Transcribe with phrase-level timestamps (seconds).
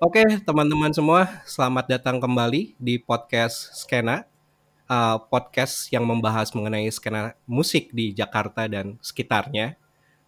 [0.00, 4.24] Oke, teman-teman semua, selamat datang kembali di podcast Skena.
[4.88, 9.76] Uh, podcast yang membahas mengenai skena musik di Jakarta dan sekitarnya.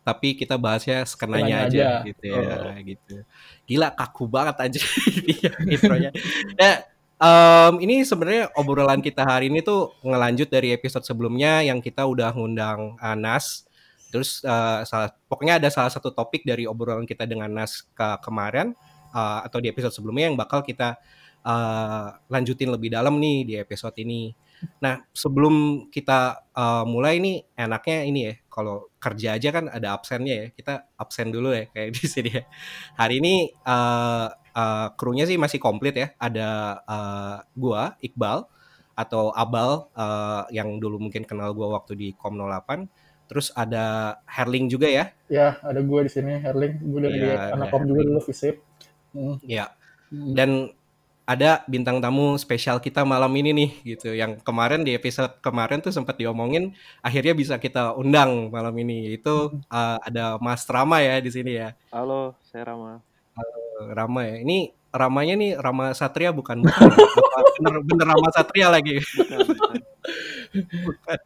[0.04, 2.76] Tapi kita bahasnya skenanya aja, aja, gitu ya, oh.
[2.84, 3.14] gitu.
[3.64, 4.80] Gila kaku banget aja
[5.72, 6.12] intronya.
[6.60, 6.84] ya,
[7.16, 12.28] um, ini sebenarnya obrolan kita hari ini tuh ngelanjut dari episode sebelumnya yang kita udah
[12.36, 13.64] ngundang uh, Nas.
[14.12, 18.76] Terus uh, salah, pokoknya ada salah satu topik dari obrolan kita dengan Nas ke kemarin
[19.12, 20.98] uh, atau di episode sebelumnya yang bakal kita
[21.46, 24.32] uh, lanjutin lebih dalam nih di episode ini.
[24.78, 30.34] Nah, sebelum kita uh, mulai nih enaknya ini ya, kalau kerja aja kan ada absennya
[30.34, 30.46] ya.
[30.54, 32.44] Kita absen dulu ya kayak di sini ya.
[32.98, 36.08] Hari ini uh, uh, krunya sih masih komplit ya.
[36.18, 38.46] Ada uh, gua Iqbal
[38.92, 42.86] atau Abal uh, yang dulu mungkin kenal gua waktu di Kom 08.
[43.26, 45.08] Terus ada Herling juga ya?
[45.32, 46.84] Ya, ada gua di sini Herling.
[46.84, 48.60] Gue dari ya, anak Kom juga dulu visip.
[49.12, 49.36] Hmm.
[49.44, 49.72] Ya.
[50.12, 50.76] Dan
[51.22, 55.94] ada bintang tamu spesial kita malam ini nih gitu yang kemarin di episode kemarin tuh
[55.94, 61.30] sempat diomongin akhirnya bisa kita undang malam ini itu uh, ada Mas Rama ya di
[61.30, 61.78] sini ya.
[61.94, 62.98] Halo, saya Rama.
[63.38, 63.62] Halo,
[63.94, 64.36] Rama ya.
[64.42, 64.58] Ini
[64.92, 69.00] Ramanya nih Rama Satria bukan bukan bener, bener Rama Satria lagi.
[69.00, 69.76] Bukan, bukan.
[70.84, 71.18] bukan.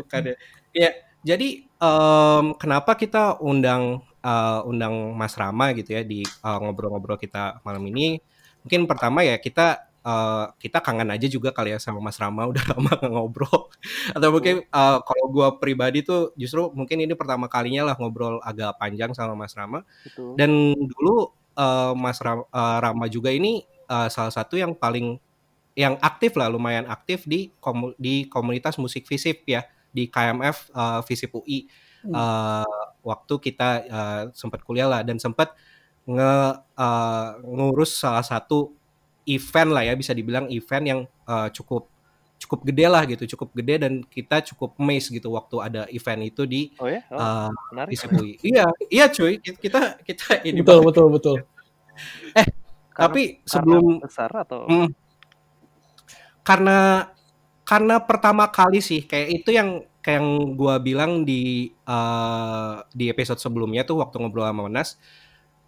[0.00, 0.36] bukan ya.
[0.72, 0.90] Ya,
[1.24, 7.64] jadi um, kenapa kita undang uh, undang Mas Rama gitu ya di ngobrol-ngobrol uh, kita
[7.64, 8.20] malam ini?
[8.68, 12.64] mungkin pertama ya kita uh, kita kangen aja juga kali ya sama Mas Rama udah
[12.74, 13.72] lama ngobrol
[14.12, 18.76] atau mungkin uh, kalau gue pribadi tuh justru mungkin ini pertama kalinya lah ngobrol agak
[18.76, 20.36] panjang sama Mas Rama Betul.
[20.36, 25.16] dan dulu uh, Mas Rama, uh, Rama juga ini uh, salah satu yang paling
[25.78, 29.62] yang aktif lah lumayan aktif di komu, di komunitas musik visip ya
[29.94, 31.70] di KMF uh, visip UI
[32.04, 32.14] hmm.
[32.14, 35.54] uh, waktu kita uh, sempat kuliah lah dan sempat
[36.08, 36.34] nge
[36.76, 38.72] uh, ngurus salah satu
[39.28, 41.88] event lah ya bisa dibilang event yang uh, cukup
[42.38, 46.42] cukup gede lah gitu cukup gede dan kita cukup amazed gitu waktu ada event itu
[46.46, 47.02] di oh ya?
[47.10, 48.38] Oh, uh, di Sebui.
[48.40, 51.36] iya iya cuy kita kita ini betul betul betul.
[52.32, 52.46] Eh
[52.94, 54.70] karena, tapi sebelum besar atau?
[54.70, 54.88] Mm,
[56.46, 56.78] karena
[57.66, 63.36] karena pertama kali sih kayak itu yang kayak yang gua bilang di uh, di episode
[63.36, 64.96] sebelumnya tuh waktu ngobrol sama Nas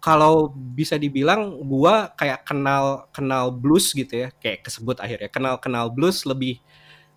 [0.01, 5.93] kalau bisa dibilang gua kayak kenal kenal blues gitu ya kayak kesebut akhirnya kenal kenal
[5.93, 6.57] blues lebih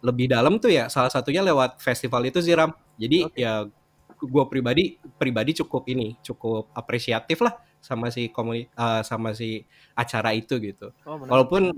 [0.05, 3.41] lebih dalam tuh ya salah satunya lewat festival itu Ziram jadi okay.
[3.41, 3.73] ya
[4.21, 9.65] gua pribadi pribadi cukup ini cukup apresiatif lah sama si komuni uh, sama si
[9.97, 10.89] acara itu gitu.
[11.05, 11.73] Oh, walaupun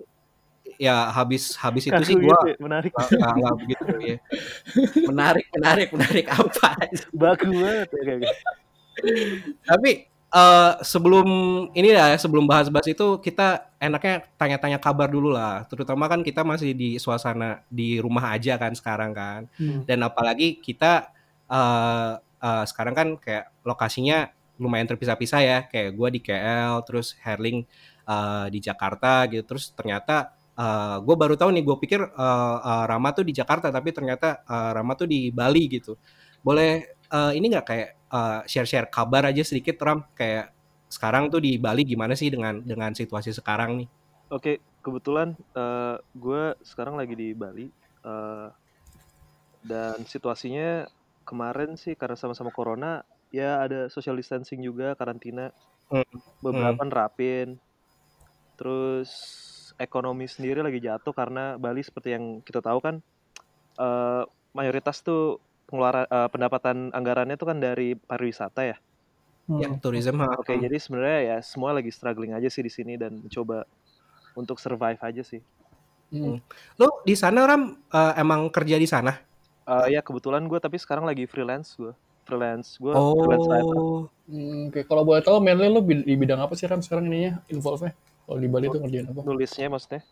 [0.77, 4.17] ya habis habis itu sih gua gitu, ya, menarik nggak begitu ya
[5.11, 6.71] menarik menarik menarik apa
[7.13, 8.35] bagus banget ya kayak gitu.
[9.65, 9.91] tapi
[10.33, 11.29] uh, sebelum
[11.73, 15.65] ini ya sebelum bahas-bahas itu kita enaknya tanya-tanya kabar dulu lah.
[15.69, 19.41] Terutama kan kita masih di suasana di rumah aja kan sekarang kan.
[19.57, 19.85] Hmm.
[19.89, 21.13] Dan apalagi kita
[21.49, 25.59] uh, uh, sekarang kan kayak lokasinya lumayan terpisah-pisah ya.
[25.69, 27.65] Kayak gue di KL, terus Herling
[28.09, 29.45] uh, di Jakarta gitu.
[29.45, 31.63] Terus ternyata uh, gue baru tahu nih.
[31.65, 35.69] Gue pikir uh, uh, Rama tuh di Jakarta, tapi ternyata uh, Rama tuh di Bali
[35.71, 35.95] gitu.
[36.43, 40.53] Boleh uh, ini nggak kayak uh, share-share kabar aja sedikit Ram kayak
[40.89, 43.89] sekarang tuh di Bali gimana sih dengan dengan situasi sekarang nih?
[44.33, 47.67] Oke, kebetulan uh, gue sekarang lagi di Bali
[48.07, 48.51] uh,
[49.67, 50.87] dan situasinya
[51.27, 53.03] kemarin sih karena sama-sama corona
[53.35, 55.51] ya ada social distancing juga karantina
[55.91, 56.39] hmm.
[56.39, 56.91] beberapa hmm.
[56.91, 57.49] nerapin
[58.55, 59.11] terus
[59.77, 63.01] ekonomi sendiri lagi jatuh karena Bali seperti yang kita tahu kan
[63.77, 64.25] uh,
[64.57, 65.39] mayoritas tuh
[65.69, 68.77] pengeluaran uh, pendapatan anggarannya itu kan dari pariwisata ya.
[69.47, 69.63] Hmm.
[69.63, 70.19] Ya, tourism.
[70.23, 73.63] Oke, okay, jadi sebenarnya ya semua lagi struggling aja sih di sini dan mencoba
[74.35, 75.39] untuk survive aja sih.
[76.11, 76.39] Hmm.
[76.79, 79.15] Lo di sana Ram uh, emang kerja di sana?
[79.67, 81.95] Uh, ya kebetulan gue tapi sekarang lagi freelance gue.
[82.27, 82.95] Freelance gue.
[82.95, 83.23] Oh.
[83.23, 83.47] Freelance
[84.27, 84.91] Hmm, Oke, okay.
[84.91, 87.95] kalau boleh tahu mainly lo di bidang apa sih Ram sekarang ininya involve-nya?
[88.27, 89.21] Kalau di Bali tuh ngerjain apa?
[89.23, 90.03] Nulisnya maksudnya?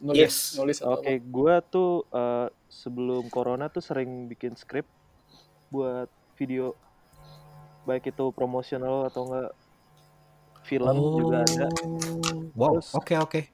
[0.00, 0.36] Nulis, yes.
[0.56, 4.88] nulis Oke, okay, gue tuh uh, sebelum corona tuh sering bikin skrip
[5.68, 6.08] buat
[6.40, 6.72] video
[7.84, 9.52] baik itu promosional atau enggak
[10.64, 11.16] film oh.
[11.20, 11.68] juga ada.
[12.56, 13.12] Wow, oke oke.
[13.28, 13.44] Okay,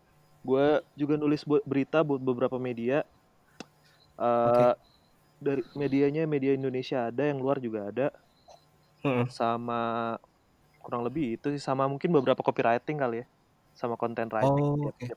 [0.46, 3.02] Gue juga nulis buat berita buat beberapa media.
[4.14, 4.74] Uh, okay.
[5.36, 8.06] Dari medianya media Indonesia ada, yang luar juga ada.
[9.02, 9.26] Hmm.
[9.26, 10.14] Sama
[10.82, 13.26] kurang lebih itu sih sama mungkin beberapa copywriting kali ya,
[13.76, 14.66] sama content writing.
[14.66, 15.12] Oh, okay.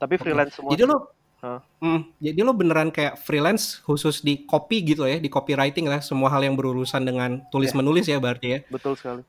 [0.00, 0.72] Tapi freelance semua.
[0.72, 1.12] Jadi lo
[1.42, 1.58] Huh?
[1.82, 6.30] Hmm, jadi lo beneran kayak freelance khusus di copy gitu ya, di copywriting lah, semua
[6.30, 8.58] hal yang berurusan dengan tulis menulis ya berarti ya.
[8.70, 9.26] Betul sekali.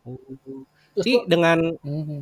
[0.93, 1.73] Jadi dengan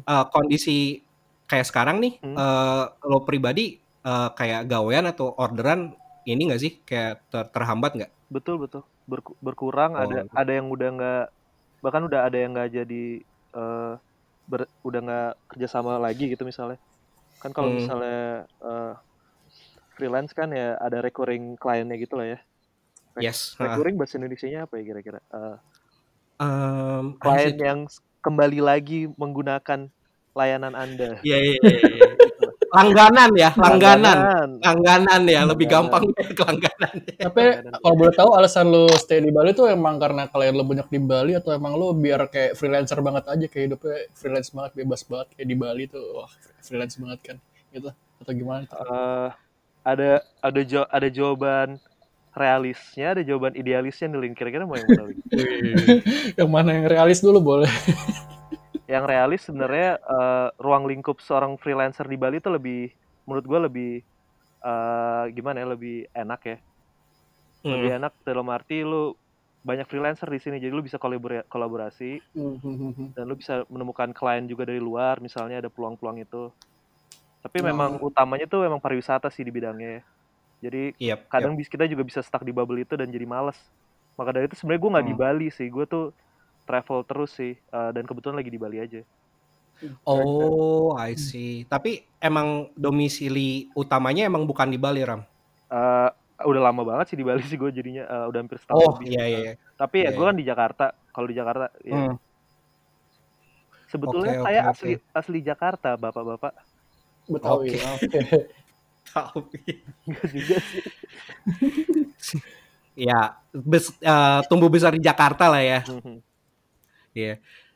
[0.07, 1.03] uh, kondisi
[1.43, 2.39] kayak sekarang nih, Hmm.
[2.39, 5.91] eh, lo pribadi eh, kayak gawean atau orderan
[6.23, 8.11] ini nggak sih kayak ter- terhambat nggak?
[8.31, 8.87] Betul betul.
[9.03, 10.07] Berku- berkurang Oh.
[10.07, 11.23] ada ada yang udah nggak
[11.83, 13.03] bahkan udah ada yang nggak jadi
[13.59, 13.93] eh,
[14.47, 16.79] ber- udah nggak kerjasama lagi gitu misalnya.
[17.41, 17.77] Kan kalau Hmm.
[17.81, 18.93] misalnya eh,
[19.97, 22.39] freelance kan ya ada recurring kliennya gitu lah ya.
[23.17, 23.59] Rek- Yes.
[23.59, 25.19] Recurring bahasa Indonesia-nya apa ya kira-kira?
[25.19, 25.57] Eh,
[26.41, 27.79] Em, klien yang
[28.25, 29.93] kembali lagi menggunakan
[30.33, 31.21] layanan Anda.
[31.21, 32.10] Iya iya iya.
[32.71, 34.17] Langganan ya, langganan.
[34.63, 36.93] Langganan ya, lebih gampang ke langganan.
[37.19, 37.43] Tapi
[37.83, 40.99] kalau boleh tahu alasan lo stay di Bali tuh emang karena kalian lo banyak di
[41.03, 45.27] Bali atau emang lo biar kayak freelancer banget aja kayak hidupnya freelance banget bebas banget
[45.35, 46.31] kayak di Bali tuh wah
[46.63, 47.37] freelance banget kan
[47.75, 48.79] gitu atau gimana tuh?
[48.79, 49.29] Eh,
[49.83, 50.09] ada
[50.39, 51.75] ada jo- ada jawaban
[52.31, 54.31] realisnya, ada jawaban idealisnya nih.
[54.31, 55.11] Kira-kira mau yang mana
[56.39, 57.67] yang mana yang realis dulu boleh?
[58.91, 62.91] yang realis sebenarnya eh, ruang lingkup seorang freelancer di Bali itu lebih
[63.27, 63.91] menurut gue lebih
[64.65, 66.57] eh, gimana ya lebih enak ya
[67.63, 67.97] lebih Hmm.
[68.01, 69.13] enak dalam arti lu
[69.61, 72.17] banyak freelancer di sini jadi lu bisa kolabora- kolaborasi
[73.15, 76.49] dan lu bisa menemukan klien juga dari luar misalnya ada peluang-peluang itu
[77.45, 77.65] tapi Oh.
[77.69, 80.01] memang utamanya tuh memang pariwisata sih di bidangnya ya.
[80.69, 83.57] jadi Yap, kadang bis kita juga bisa stuck di bubble itu dan jadi males
[84.17, 85.21] maka dari itu sebenarnya gue nggak di Hmm.
[85.21, 86.05] Bali sih gue tuh
[86.63, 89.01] travel terus sih eh, dan kebetulan lagi di Bali aja
[90.05, 91.65] Oh, I see.
[91.65, 95.25] Tapi emang domisili utamanya emang bukan di Bali, Ram.
[95.73, 96.09] Eh,
[96.45, 99.25] udah lama banget sih di Bali sih gue jadinya eh, udah hampir setahun Oh, iya
[99.25, 99.53] iya iya.
[99.73, 100.29] Tapi ya Iya, gue iya.
[100.29, 100.85] kan di Jakarta.
[101.09, 102.15] Kalau di Jakarta ya Hmm.
[103.89, 106.53] sebetulnya Oke, saya oke, asli asli Jakarta, bapak-bapak.
[107.25, 107.67] Betawi.
[107.73, 107.77] Oke.
[107.81, 108.19] Oke.
[109.11, 109.39] Tahu.
[110.05, 110.81] Enggak juga sih.
[112.93, 115.81] ya, bes- eh, tumbuh besar di Jakarta lah ya.
[117.17, 117.31] Iya.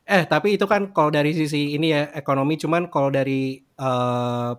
[0.05, 4.51] Eh, tapi itu kan kalau dari sisi ini ya ekonomi, cuman kalau dari eh,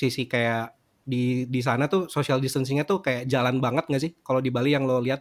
[0.00, 0.76] sisi kayak
[1.10, 4.12] di di sana tuh social distancingnya tuh kayak jalan banget nggak sih?
[4.26, 5.20] Kalau di Bali yang lo lihat?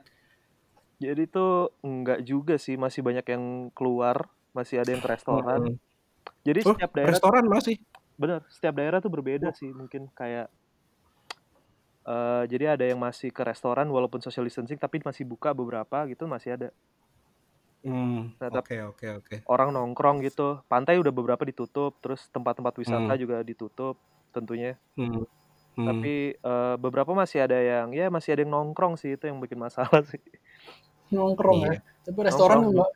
[0.99, 3.43] Jadi tuh enggak juga sih, masih banyak yang
[3.77, 4.17] keluar,
[4.57, 5.61] masih ada yang ke restoran.
[5.61, 5.75] Hmm.
[6.47, 7.75] Jadi Oh, setiap daerah restoran masih.
[8.21, 9.11] bener, setiap daerah tuh
[9.41, 9.51] Oh.
[9.51, 10.51] berbeda sih mungkin kayak
[12.07, 16.25] eh jadi ada yang masih ke restoran walaupun social distancing tapi masih buka beberapa gitu
[16.27, 16.69] masih ada.
[17.79, 19.35] Hmm, Oke tapi oke oke.
[19.47, 20.59] orang nongkrong gitu.
[20.67, 23.15] Pantai udah beberapa ditutup, terus tempat-tempat wisata Hmm.
[23.17, 23.95] juga ditutup
[24.29, 24.75] tentunya.
[24.99, 25.23] Hmm.
[25.73, 25.87] Hmm.
[25.87, 29.55] Tapi eh, beberapa masih ada yang ya masih ada yang nongkrong sih itu yang bikin
[29.55, 30.19] masalah sih.
[31.09, 31.71] Nongkrong Iya.
[31.71, 31.79] ya.
[32.03, 32.75] Tapi restoran Nongkrong.
[32.75, 32.91] nggak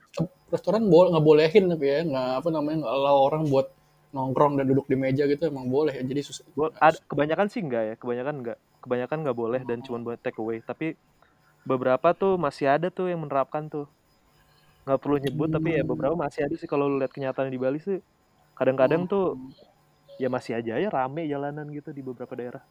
[0.52, 3.68] restoran boleh nggak bolehin tapi ya nggak apa namanya nggak allow orang buat
[4.14, 6.04] nongkrong dan duduk di meja gitu emang boleh ya.
[6.04, 6.44] Jadi susah.
[6.54, 8.58] Bo- ad- kebanyakan sih enggak ya, kebanyakan enggak.
[8.84, 10.60] Kebanyakan enggak boleh dan cuma buat take away.
[10.60, 10.94] Tapi
[11.64, 13.88] beberapa tuh masih ada tuh yang menerapkan tuh.
[14.84, 17.80] Nggak perlu nyebut tapi ya beberapa masih ada sih kalau lu lihat kenyataan di Bali
[17.80, 18.00] sih.
[18.54, 19.40] Kadang-kadang tuh
[20.22, 22.64] ya masih aja ya rame jalanan gitu di beberapa daerah.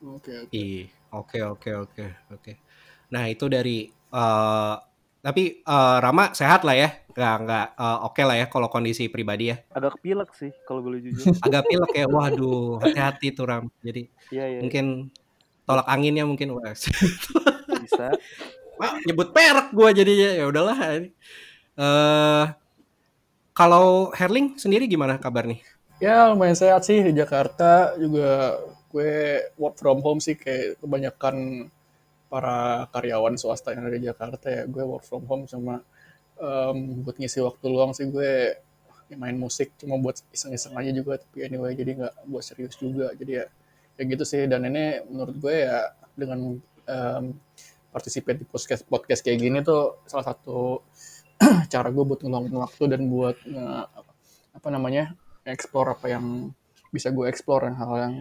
[0.00, 0.32] Oke.
[0.48, 0.54] oke.
[0.56, 2.52] Ih, oke oke oke oke.
[3.12, 4.74] Nah itu dari eh
[5.20, 9.52] tapi eh, Rama sehat lah ya, nggak nggak eh, oke lah ya kalau kondisi pribadi
[9.52, 9.56] ya.
[9.76, 11.28] Agak kepilek sih kalau boleh jujur.
[11.44, 13.64] Agak pilek ya, waduh hati-hati tuh Ram.
[13.84, 15.12] Jadi Iya iya mungkin
[15.68, 16.72] tolak anginnya mungkin wah.
[16.72, 18.06] bisa.
[19.06, 20.30] Nyebut perak gua jadinya.
[20.32, 20.78] Ya udahlah.
[21.80, 22.46] Eh
[23.60, 25.60] kalau Herling sendiri gimana kabar nih?
[26.00, 27.92] Ya lumayan sehat sih di Jakarta.
[28.00, 28.56] Juga
[28.88, 31.68] gue work from home sih kayak kebanyakan
[32.32, 34.62] para karyawan swasta yang ada di Jakarta ya.
[34.64, 35.84] Gue work from home cuma
[36.40, 38.56] em, buat ngisi waktu luang sih gue.
[39.10, 43.12] Ya main musik cuma buat iseng-iseng aja juga tapi anyway jadi nggak buat serius juga.
[43.12, 43.46] Jadi ya
[44.00, 44.48] ya gitu sih.
[44.48, 46.56] Dan ini menurut gue ya dengan
[46.88, 47.24] em,
[47.90, 50.82] participate di podcast podcast kayak gini tuh salah satu
[51.72, 53.86] cara gue buat ngeluangin waktu dan buat nge-
[54.50, 55.14] apa namanya
[55.46, 56.50] explore apa yang
[56.90, 58.14] bisa gue explore yang hal yang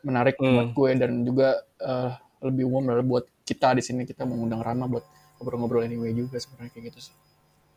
[0.00, 0.56] menarik Hmm.
[0.56, 1.48] buat gue dan juga
[1.80, 2.12] eh,
[2.44, 5.04] lebih umum adalah buat kita di sini kita mengundang Rama buat
[5.36, 7.14] ngobrol-ngobrol anyway juga sebenarnya kayak gitu sih.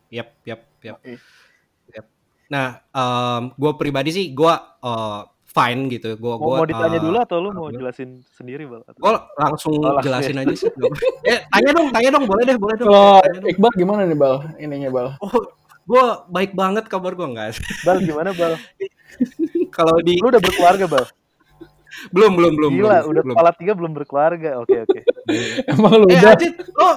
[0.10, 0.98] Yap, yap, yap.
[1.03, 1.19] Oke.
[2.50, 2.81] Nah,
[3.53, 6.13] gue pribadi sih gue eh, fine gitu.
[6.13, 8.86] Gue Mau, mau ditanya eh, dulu atau lu mau jelasin sendiri, Bal?
[8.88, 10.44] Gue langsung Oh, jelasin ya.
[10.44, 10.70] aja sih.
[11.27, 12.88] eh, tanya dong, tanya dong, boleh deh, boleh dong.
[12.88, 13.50] Kalau Tanya dong.
[13.50, 14.36] Iqbal gimana nih Bal?
[14.58, 15.08] Ininya Bal.
[15.20, 15.34] Oh,
[15.84, 17.58] gue baik banget kabar gue enggak.
[17.82, 18.53] Bal gimana, Bal?
[19.75, 21.06] Kalau di Lu udah berkeluarga, Bal?
[22.10, 23.36] belum belum belum Gila, belum, udah belum.
[23.36, 24.50] kepala tiga belum berkeluarga.
[24.58, 25.00] Oke, oke.
[25.74, 26.32] Emang lu Eh, udah?
[26.32, 26.89] Ajit, lo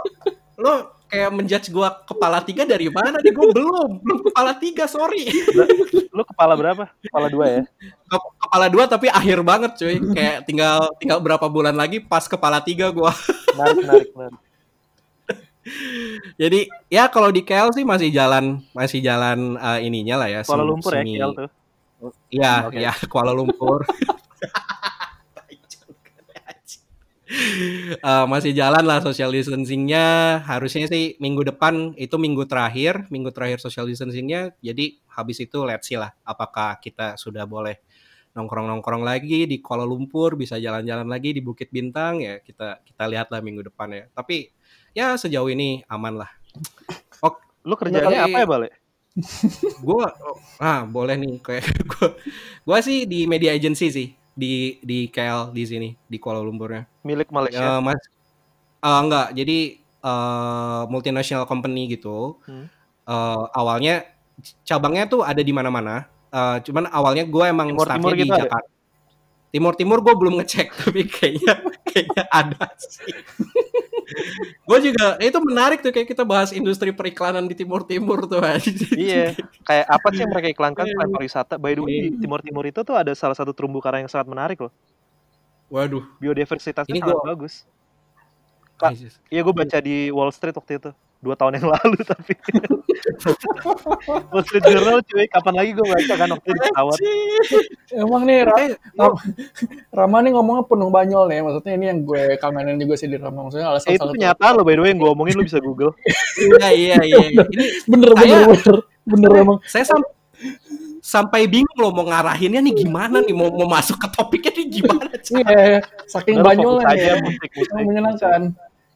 [0.61, 0.73] lo
[1.13, 3.31] kayak menjudge gue kepala tiga dari mana nih?
[3.31, 5.29] Gue belum, belum kepala tiga, sorry.
[6.09, 6.89] Lu kepala berapa?
[7.05, 7.63] Kepala dua ya?
[8.09, 10.01] Ke- Kepala dua tapi akhir banget cuy.
[10.13, 13.13] Kayak tinggal tinggal berapa bulan lagi pas kepala tiga gue.
[13.53, 14.41] Menarik, menarik, menarik.
[16.35, 20.41] Jadi ya kalau di KL sih masih jalan masih jalan eh, ininya lah ya.
[20.43, 21.49] Kuala Lumpur ya, semi- KL tuh.
[22.29, 22.77] Iya, Oke.
[22.81, 23.85] iya Kuala Lumpur.
[27.93, 30.41] Eh, masih jalan lah social distancingnya.
[30.45, 34.53] Harusnya sih minggu depan itu minggu terakhir, minggu terakhir social distancingnya.
[34.61, 37.81] Jadi habis itu let's see lah, apakah kita sudah boleh
[38.33, 43.29] nongkrong-nongkrong lagi di Kuala Lumpur, bisa jalan-jalan lagi di Bukit Bintang ya kita kita lihat
[43.29, 44.05] lah minggu depan ya.
[44.13, 44.53] Tapi
[44.93, 46.31] ya sejauh ini aman lah.
[47.63, 48.69] Lu kerjanya Kali- apa ya, Bale?
[49.85, 50.07] Gue,
[50.57, 52.09] ah boleh nih kayak gue,
[52.65, 56.89] gue sih di media agency sih di di KL di sini di Kuala Lumpurnya.
[57.05, 57.79] Milik Malaysia.
[57.79, 58.01] Ya, mas,
[58.81, 59.29] eh, enggak.
[59.37, 59.59] Jadi
[60.03, 62.41] eh, multinational company gitu.
[62.49, 62.67] Hmm.
[63.07, 64.09] Eh, awalnya
[64.65, 66.09] cabangnya tuh ada di mana-mana.
[66.33, 68.72] Eh, cuman awalnya gue emang Timur-timur startnya di gitu ada?
[69.53, 69.55] Jakarta.
[69.55, 71.55] Timur-timur gue belum ngecek tapi kayaknya
[71.85, 73.13] kayaknya ada sih.
[74.63, 78.41] gue juga itu menarik tuh kayak kita bahas industri periklanan di Timur-timur tuh.
[78.93, 80.93] Iya, kayak apa sih yang mereka iklankan Iya.
[80.97, 81.55] selain pariwisata?
[81.57, 84.29] By the way, di Timur Timur itu tuh ada salah satu terumbu karang yang sangat
[84.29, 84.73] menarik loh.
[85.69, 86.05] Waduh.
[86.17, 87.55] Biodiversitasnya Ini sangat gua- bagus.
[89.29, 90.91] Iya, gue baca di Wall Street waktu itu.
[91.23, 92.35] Dua tahun yang lalu tapi.
[94.29, 96.99] Wall Street Journal cuy, kapan lagi gue baca kan waktu pesawat.
[97.93, 99.19] Emang nih Ra- Eh, Ram-
[99.89, 101.39] Rama nih ngomongnya penuh banyol nih.
[101.41, 103.47] Maksudnya ini yang gue kangenin juga sih di Rama.
[103.47, 105.95] Maksudnya alasan Eh, itu kenyataan loh by the way yang gue omongin lu bisa google.
[106.37, 107.19] Iya iya iya.
[107.23, 107.39] Ini
[107.87, 108.77] Bener bener Saya- bener.
[109.03, 109.59] Bener emang.
[109.65, 110.11] saya sam-
[110.99, 115.07] sampai bingung loh mau ngarahinnya nih gimana nih mau mau masuk ke topiknya nih gimana
[115.13, 117.15] cara Iya, saking Udah, lu banyolnya ya.
[117.19, 118.43] musik, musik, menyenangkan.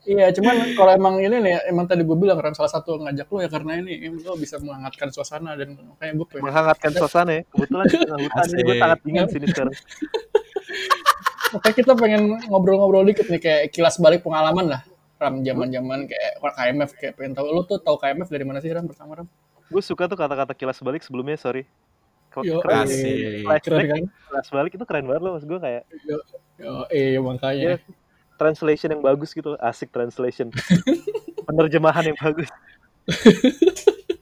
[0.07, 3.39] Iya, cuman kalau emang ini nih, emang tadi gue bilang Ram salah satu ngajak lo
[3.43, 6.45] ya karena ini lo bisa menghangatkan suasana dan makanya gue pengen.
[6.47, 7.43] Menghangatkan suasana ya.
[7.51, 9.75] Kebetulan di tengah hutan jadi gue sangat dingin sini sekarang.
[11.47, 14.83] Makanya kita pengen ngobrol-ngobrol dikit nih kayak kilas balik pengalaman lah.
[15.17, 18.87] Ram zaman-zaman kayak KMF kayak pengen tahu lo tuh tahu KMF dari mana sih Ram
[18.87, 19.27] pertama Ram?
[19.67, 21.67] Gue suka tuh kata-kata kilas balik sebelumnya, sorry.
[22.45, 23.49] Yo, Keren, Asik.
[23.49, 24.03] flashback, Keren kan?
[24.13, 25.83] kilas balik itu keren banget loh, mas gue kayak
[26.61, 27.81] Yo, eh makanya.
[28.37, 30.53] Translation yang bagus gitu, asik translation.
[31.47, 32.49] Penerjemahan yang bagus.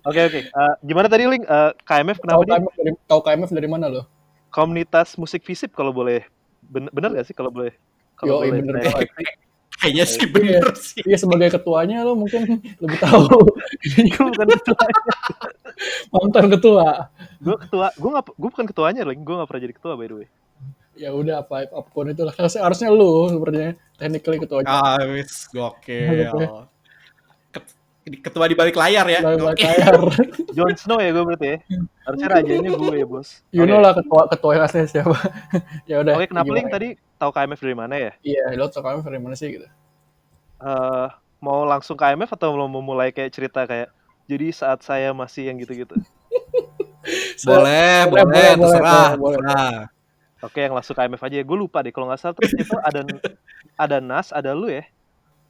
[0.02, 1.42] Oke oke, Eh, gimana tadi Link?
[1.42, 4.02] Eh, KMF kenapa Tahu dia KMF dari tahu KMF dari mana lo?
[4.48, 6.22] komunitas musik visip kalau boleh
[6.62, 7.74] bener, bener gak sih kalau boleh
[8.14, 9.10] kalau Yo, boleh bener banget.
[9.74, 13.26] kayaknya sih bener sih Iya sebagai ketuanya lo mungkin lebih tahu.
[14.14, 14.86] gue bukan ketua
[16.14, 17.10] Mantan ketua.
[17.42, 20.16] gue ketua gue nggak gue bukan ketuanya Link gue nggak pernah jadi ketua by the
[20.22, 20.28] way
[20.94, 22.30] Ya udah apa apa pun itu lah.
[22.34, 24.70] Harusnya, harusnya lu sepertinya technically ketuanya.
[24.70, 26.30] ah wis gokil
[27.54, 27.74] Ket-
[28.20, 29.64] ketua di balik layar ya Lah, Gokil.
[29.64, 29.94] layar.
[30.56, 31.58] Jon Snow ya gue berarti ya
[32.04, 35.16] harusnya rajanya gue ya bos You know lah ketua ketua yang asli siapa.
[35.90, 36.12] ya udah.
[36.20, 36.56] Oke, kenapa gimana?
[36.60, 38.12] Link tadi tahu KMF dari mana ya?
[38.20, 39.66] Iya, lo tau KMF dari mana sih gitu.
[40.60, 41.06] Eh,
[41.40, 43.88] mau langsung ke IMF atau mau mulai kayak cerita kayak
[44.28, 45.96] jadi saat saya masih yang gitu-gitu.
[47.44, 49.38] boleh Boleh, boleh boleh, terserah boleh, boleh.
[49.40, 49.76] terserah
[50.44, 51.40] Oke, yang langsung ke IMF aja.
[51.40, 53.00] Gue lupa deh kalau nggak salah terus itu ada
[53.80, 54.84] ada Nas, ada lu ya,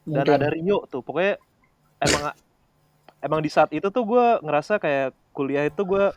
[0.06, 0.36] dan Mungkin.
[0.38, 1.02] ada Rio tuh.
[1.02, 1.34] Pokoknya
[1.98, 2.22] emang
[3.18, 6.14] emang di saat itu tuh gue ngerasa kayak kuliah itu gue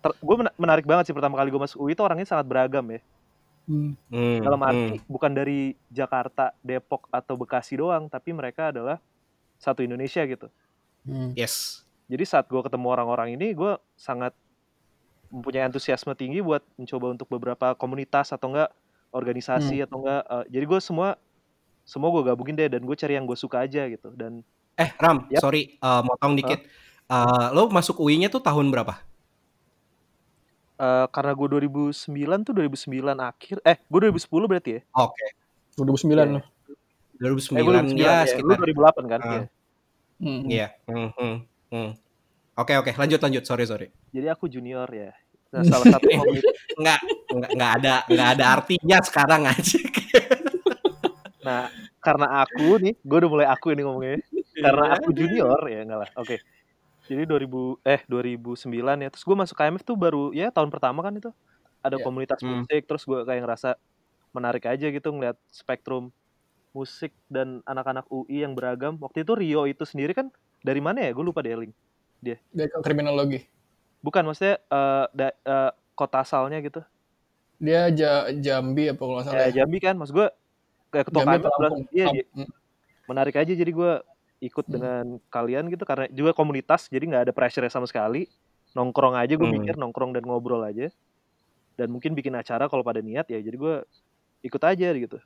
[0.00, 3.00] gue menarik banget sih pertama kali gue masuk UI itu orangnya sangat beragam ya.
[3.70, 3.94] Hmm.
[4.10, 4.68] Hmm, Dalam hmm.
[4.72, 8.98] arti bukan dari Jakarta, Depok atau Bekasi doang, tapi mereka adalah
[9.60, 10.50] satu Indonesia gitu.
[11.06, 11.30] Hmm.
[11.38, 14.34] yes Jadi saat gue ketemu orang-orang ini, gue sangat
[15.30, 18.70] mempunyai antusiasme tinggi buat mencoba untuk beberapa komunitas atau enggak
[19.14, 20.22] organisasi atau enggak.
[20.26, 21.14] eh, jadi gue semua
[21.86, 24.10] semua gue gabungin deh dan gue cari yang gue suka aja gitu.
[24.14, 24.42] Dan
[24.74, 25.40] eh Ram Yap.
[25.42, 26.60] sorry eh, motong dikit
[27.10, 29.02] Eh, lo masuk UI-nya tuh tahun berapa
[30.78, 34.80] eh, karena gue 2009 tuh 2009 akhir, eh gue 2010 berarti ya?
[34.94, 35.26] oke
[35.74, 36.40] 2009 lo.
[37.18, 39.20] 2009, Eh gue 2009 ya ya, lu sekitar 2008 kan?
[39.20, 39.26] Ah.
[39.26, 39.42] Iya.
[40.20, 40.40] Hmm.
[40.46, 40.66] Iya.
[40.86, 41.36] Hmm, hmm,
[41.74, 41.90] hmm.
[42.62, 43.88] Oke oke lanjut lanjut sorry sorry.
[44.10, 45.12] Jadi aku junior ya.
[45.50, 46.54] Nah, salah satu komunitas.
[46.78, 46.98] Nggak
[47.34, 49.78] nggak nggak ada nggak ada artinya sekarang aja.
[51.40, 51.72] Nah,
[52.04, 54.20] karena aku nih, gue udah mulai aku ini ngomongnya.
[54.60, 54.94] Karena Iya.
[55.00, 56.10] aku junior ya enggak lah.
[56.20, 56.36] Oke.
[57.08, 59.08] Jadi 2000 eh 2009 ya.
[59.08, 61.32] Terus gue masuk KMF tuh baru ya tahun pertama kan itu.
[61.80, 62.04] Ada Iya.
[62.04, 62.62] komunitas Hmm.
[62.62, 63.80] musik terus gue kayak ngerasa
[64.30, 66.12] menarik aja gitu ngeliat spektrum
[66.70, 69.00] musik dan anak-anak UI yang beragam.
[69.00, 70.28] Waktu itu Rio itu sendiri kan
[70.60, 71.10] dari mana ya?
[71.16, 71.72] Gue lupa deh link.
[72.20, 72.36] Dia
[72.68, 73.48] ke kriminologi.
[74.00, 76.80] Bukan maksudnya eh, da- eh, kota asalnya gitu.
[77.60, 79.44] Dia Ja- Jambi apa kalau salah.
[79.44, 79.62] Eh, ya?
[79.62, 80.28] Jambi kan, maksud gue
[80.90, 81.36] kayak ketua Jambi
[81.94, 82.48] iya, hmm.
[83.06, 83.92] menarik aja jadi gue
[84.40, 84.74] ikut Hmm.
[84.74, 88.26] dengan kalian gitu karena juga komunitas jadi nggak ada pressure sama sekali
[88.74, 89.60] nongkrong aja gue Hmm.
[89.60, 90.88] mikir nongkrong dan ngobrol aja
[91.78, 93.74] dan mungkin bikin acara kalau pada niat ya jadi gue
[94.42, 95.18] ikut aja gitu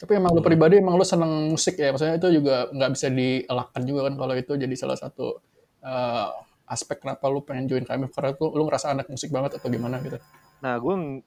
[0.00, 1.92] Tapi emang lu pribadi emang lu seneng musik ya.
[1.92, 5.44] Maksudnya itu juga nggak bisa dielakkan juga kan kalau itu jadi salah satu
[5.84, 6.28] eh,
[6.70, 9.98] aspek kenapa lu pengen join KMF karena tuh lu ngerasa anak musik banget atau gimana
[10.00, 10.22] gitu?
[10.62, 11.22] Nah, gue ng-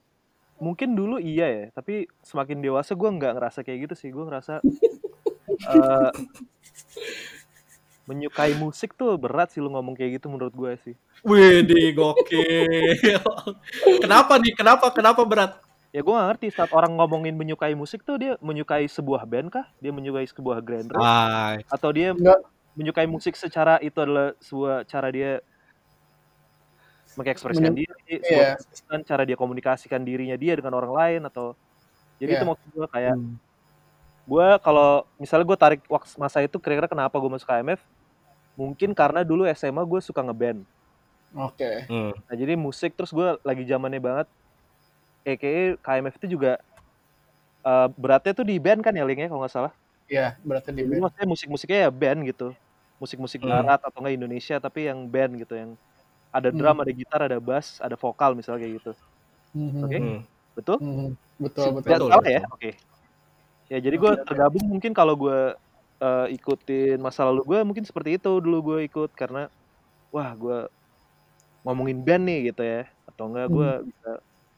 [0.58, 4.10] mungkin dulu iya ya, tapi semakin dewasa gue nggak ngerasa kayak gitu sih.
[4.16, 4.64] Gue ngerasa
[5.76, 6.12] eh,
[8.04, 10.96] menyukai musik tuh berat sih lu ngomong kayak gitu menurut gue sih.
[11.24, 12.68] Wih, di gokil.
[14.04, 14.56] kenapa nih?
[14.56, 14.92] Kenapa?
[14.92, 15.60] Kenapa berat?
[15.94, 19.70] Ya gue gak ngerti saat orang ngomongin menyukai musik tuh dia menyukai sebuah band kah?
[19.78, 20.98] Dia menyukai sebuah genre?
[21.00, 22.42] Ah, Atau dia Enggak.
[22.74, 25.32] Menyukai musik secara itu adalah sebuah cara dia
[27.14, 28.18] mengekspresikan diri, Iya.
[28.26, 31.54] sebuah keputusan, cara dia komunikasikan dirinya dia dengan orang lain atau
[32.18, 32.40] jadi Iya.
[32.42, 33.36] itu maksud gue kayak Hmm.
[34.24, 37.82] gue kalau misalnya gue tarik waktu masa itu kira-kira kenapa gue masuk KMF
[38.56, 40.64] mungkin karena dulu SMA gue suka ngeband
[41.36, 41.86] Oke.
[41.86, 42.14] hmm.
[42.26, 44.28] nah jadi musik terus gue lagi zamannya banget
[45.28, 46.58] EKE KMF itu juga
[47.64, 49.74] eh, beratnya tuh di band kan ya linknya kalau nggak salah
[50.14, 51.04] Iya, berarti di band.
[51.04, 52.46] maksudnya musik-musiknya ya band gitu
[53.02, 53.50] musik-musik Hmm.
[53.50, 55.72] barat atau enggak Indonesia tapi yang band gitu yang
[56.36, 56.54] ada Hmm.
[56.54, 58.92] drum ada gitar ada bass ada vokal misalnya kayak gitu
[59.54, 59.86] Mhm.
[59.86, 59.98] Oke.
[59.98, 60.18] Hmm.
[60.58, 61.08] betul Mhm.
[61.42, 61.96] Betul, betul.
[61.98, 62.34] Betul, salah betul.
[62.36, 62.70] ya oke
[63.72, 65.56] ya jadi gue tergabung mungkin kalau gue
[66.04, 69.50] eh, ikutin masa lalu gue mungkin seperti itu dulu gue ikut karena
[70.14, 70.58] wah gue
[71.66, 73.92] ngomongin band nih gitu ya atau enggak gue Hmm.
[73.92, 74.10] bisa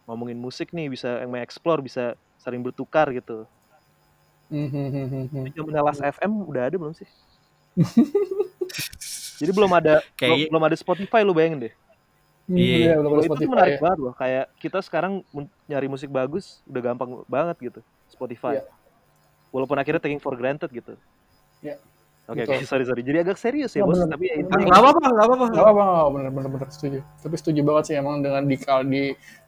[0.09, 3.47] ngomongin musik nih bisa yang mengeksplor bisa saling bertukar gitu
[4.47, 5.43] Mhm.
[5.43, 7.09] Di zaman Las FM udah ada belum sih
[9.35, 11.73] jadi belum ada belum, Kayak- belum ada Spotify lu bayangin deh
[12.45, 12.75] Mhm, Iya.
[12.77, 13.81] Iya, belum ada Kalau itu Spotify menarik ya.
[13.81, 15.13] banget loh kayak kita sekarang
[15.65, 18.69] nyari musik bagus udah gampang banget gitu Spotify Iya.
[19.49, 20.93] walaupun akhirnya taking for granted gitu
[21.59, 21.81] Iya.
[22.25, 22.65] Oke oke Betul.
[22.65, 24.09] sorry sorry jadi agak serius ya Nggak, bos bener.
[24.11, 25.03] tapi ya Nggak apa-apa, nggak apa-apa.
[25.05, 26.99] Gak apa-apa, nggak apa-apa, bener, bener, bener setuju.
[27.21, 28.55] Tapi setuju banget sih emang dengan di
[28.85, 29.03] di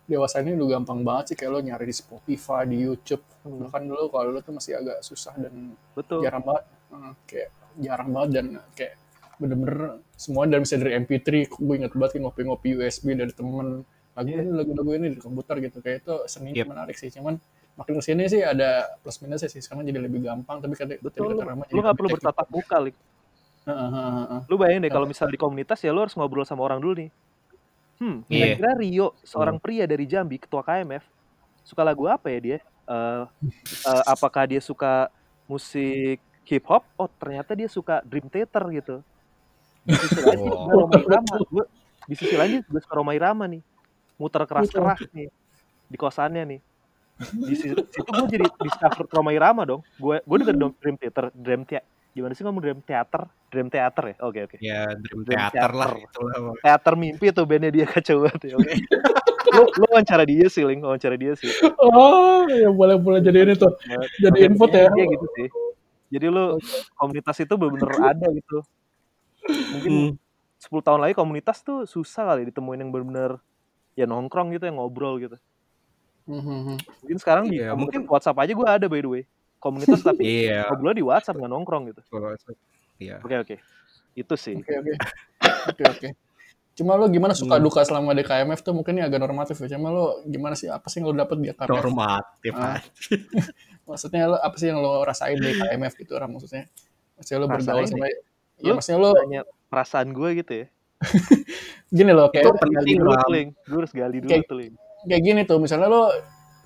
[0.07, 3.23] dewasa ini udah gampang banget sih kayak lo nyari di Spotify, di YouTube.
[3.43, 3.67] Hmm.
[3.67, 8.09] Bahkan dulu kalau lo tuh masih agak susah dan betul jarang banget, eh, kayak jarang
[8.15, 8.93] banget dan kayak
[9.37, 9.79] bener-bener
[10.13, 11.27] semua dan bisa dari MP3.
[11.51, 13.83] Gue inget banget kayak ngopi-ngopi USB dari temen.
[14.13, 14.41] Lagu Iya.
[14.41, 15.77] ini, lagu-lagu ini di komputer gitu.
[15.77, 16.65] Kayak itu seni Yep.
[16.65, 17.09] menarik sih.
[17.11, 17.37] Cuman
[17.77, 19.61] makin ke sini sih ada plus minusnya sih.
[19.61, 20.57] Sekarang jadi lebih gampang.
[20.59, 22.97] Tapi kata, betul tadi lu, kata Rama lu nggak perlu bertatap muka Lik.
[22.97, 23.05] teknik.
[23.67, 24.41] Heeh, heeh, heeh.
[24.47, 27.09] lu bayangin deh kalau misalnya di komunitas ya lu harus ngobrol sama orang dulu nih
[27.99, 28.55] hmm Iya.
[28.55, 31.03] kira-kira Rio seorang pria dari Jambi ketua KMF
[31.67, 33.23] suka lagu apa ya dia Eh,
[33.83, 35.11] eh, apakah dia suka
[35.43, 38.95] musik hip hop oh ternyata dia suka Dream Theater gitu
[39.83, 41.65] di sisi lain dia suka Roma Irama Gua,
[42.07, 43.59] di sisi lain suka Roma Irama nih
[44.15, 45.27] muter keras-keras nih
[45.91, 46.59] di kosannya nih
[47.17, 49.81] di situ, situ gue jadi discover Roma Irama dong.
[49.97, 53.29] Gue gue denger dong Dream Theater Dream Theater gimana sih ngomong Dream Theater?
[53.53, 54.15] Dream Theater ya?
[54.25, 54.57] Oke oke.
[54.57, 55.89] Ya, Dream Dream Theater lah.
[55.93, 56.09] Theater.
[56.09, 56.37] Itulah.
[56.65, 58.73] teater mimpi tuh bandnya dia kacau banget ya oke.
[59.53, 61.49] Lu lu wawancara dia sih Ling wawancara dia sih.
[61.77, 63.69] Oh, ya boleh boleh jadi ini tuh.
[64.17, 64.89] Jadi input ya.
[64.89, 65.47] Iya gitu sih.
[66.09, 66.57] Jadi lu
[66.97, 68.65] komunitas itu bener-bener ada gitu.
[69.47, 70.17] Mungkin
[70.57, 73.37] 10 tahun lagi komunitas tuh susah kali ditemuin yang bener-bener
[73.93, 75.37] ya nongkrong gitu yang ngobrol gitu
[76.27, 76.75] Mhm.
[77.01, 79.23] mungkin sekarang di Iya, mungkin- WhatsApp aja gue ada by the way
[79.57, 80.67] komunitas tapi Iya.
[80.67, 82.01] ngobrol di WhatsApp nggak nongkrong gitu
[82.99, 83.23] Iya.
[83.23, 83.55] oke oke
[84.13, 84.93] itu sih Oke oke.
[85.67, 86.09] Oke oke.
[86.73, 87.63] Cuma lo gimana suka Hmm.
[87.63, 89.73] duka selama di KMF tuh mungkin ini agak normatif ya.
[89.73, 91.69] Cuma lo gimana sih apa sih yang lo dapet di KMF?
[91.71, 92.53] Normatif.
[92.53, 92.81] Ah.
[93.87, 96.65] Maksudnya lo apa sih yang lo rasain di KMF gitu Ram maksudnya?
[97.15, 98.17] Maksudnya lo bergaul Rasain sama ya?
[98.57, 100.65] Ya Lu maksudnya lo tanya perasaan gue gitu ya
[101.97, 104.49] gini loh Itu kayak gali penting gue harus gali dulu Kayak-
[105.07, 106.11] kayak gini tuh misalnya lo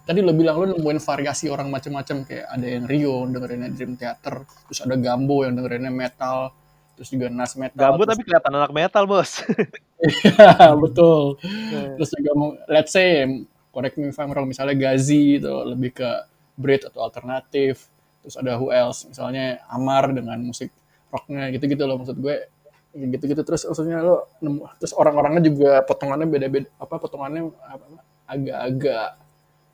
[0.02, 4.44] tadi lo bilang lo nemuin variasi orang macam-macam kayak ada yang Rio dengerinnya Dream Theater,
[4.68, 6.50] terus ada Gambo yang dengerinnya metal,
[6.98, 7.78] terus juga Nas metal.
[7.78, 9.32] Gabut terus- tapi kelihatan anak metal bos
[10.02, 11.38] Iya, betul.
[11.94, 13.22] Terus juga mau, let's say,
[13.70, 16.10] correct me if I'm wrong, misalnya Gazi itu lebih ke
[16.58, 17.86] Brit atau alternatif.
[18.26, 20.74] Terus ada Who Else, misalnya Amar dengan musik
[21.14, 22.50] rocknya gitu-gitu loh maksud gue.
[22.92, 27.86] Gitu-gitu terus maksudnya lo nemu, terus orang-orangnya juga potongannya beda-beda apa potongannya apa,
[28.32, 29.20] agak-agak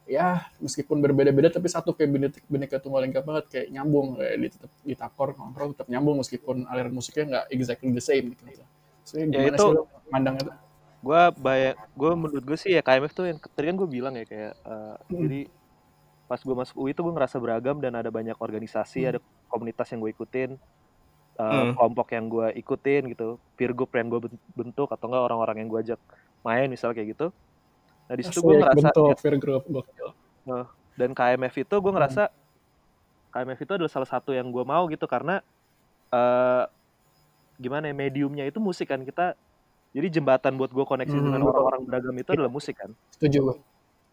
[0.07, 4.47] ya meskipun berbeda-beda tapi satu kayak bineka, bineka tunggal ika banget kayak nyambung kayak di
[4.49, 8.63] tetap di takor nongkrong tetap nyambung meskipun aliran musiknya nggak exactly the same gitu.
[9.03, 10.51] So, Ya, gimana itu- sih mandang itu?
[10.97, 14.25] gue bayang gue menurut gue sih ya KMF tuh yang tadi kan gue bilang ya
[14.25, 15.21] kayak eh, Hmm.
[15.21, 15.41] jadi
[16.25, 19.09] pas gue masuk UI tuh gue ngerasa beragam dan ada banyak organisasi Hmm.
[19.13, 20.49] ada komunitas yang gue ikutin
[21.37, 21.71] eh, Hmm.
[21.75, 25.79] kelompok yang gue ikutin gitu peer group yang gue bentuk atau enggak orang-orang yang gue
[25.85, 25.99] ajak
[26.41, 27.27] main misalnya kayak gitu
[28.07, 30.09] nah di situ gue ngerasa bentuk ya, peer group gokil.
[30.97, 31.97] dan KMF itu gue Hmm.
[31.99, 32.23] ngerasa
[33.35, 35.43] KMF itu adalah salah satu yang gue mau gitu karena
[36.09, 36.63] eh
[37.59, 39.33] gimana ya mediumnya itu musik kan kita
[39.91, 43.55] jadi jembatan buat gue koneksi Hmm, dengan orang-orang beragam itu adalah musik kan Setuju gue.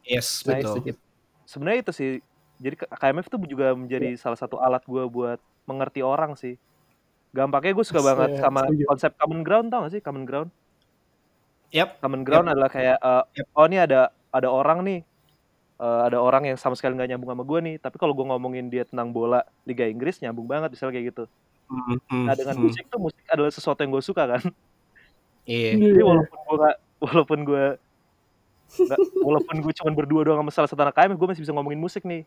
[0.04, 0.74] Yes, Nah, betul.
[0.80, 0.92] Setuju.
[1.46, 2.11] sebenarnya itu sih
[2.61, 4.20] jadi KMF itu juga menjadi Iya.
[4.20, 6.57] salah satu alat gue buat mengerti orang sih
[7.35, 8.85] gampangnya gue suka banget sama setuju.
[8.90, 10.50] konsep common ground tau gak sih common ground
[11.74, 11.98] Yap.
[11.98, 13.46] Common ground adalah kayak uh, Yap.
[13.52, 15.00] oh ini ada ada orang nih
[15.82, 18.70] uh, ada orang yang sama sekali nggak nyambung sama gue nih tapi kalau gue ngomongin
[18.70, 21.24] dia tentang bola Liga Inggris nyambung banget misalnya kayak gitu
[21.64, 22.64] Hmm, hmm, nah dengan hmm.
[22.68, 24.42] musik tuh musik adalah sesuatu yang gue suka kan
[25.48, 25.72] Iya.
[25.96, 27.64] jadi walaupun gue gak, walaupun gue
[28.84, 31.80] nggak- walaupun gue cuma berdua doang sama salah satu anak KM gue masih bisa ngomongin
[31.80, 32.22] musik nih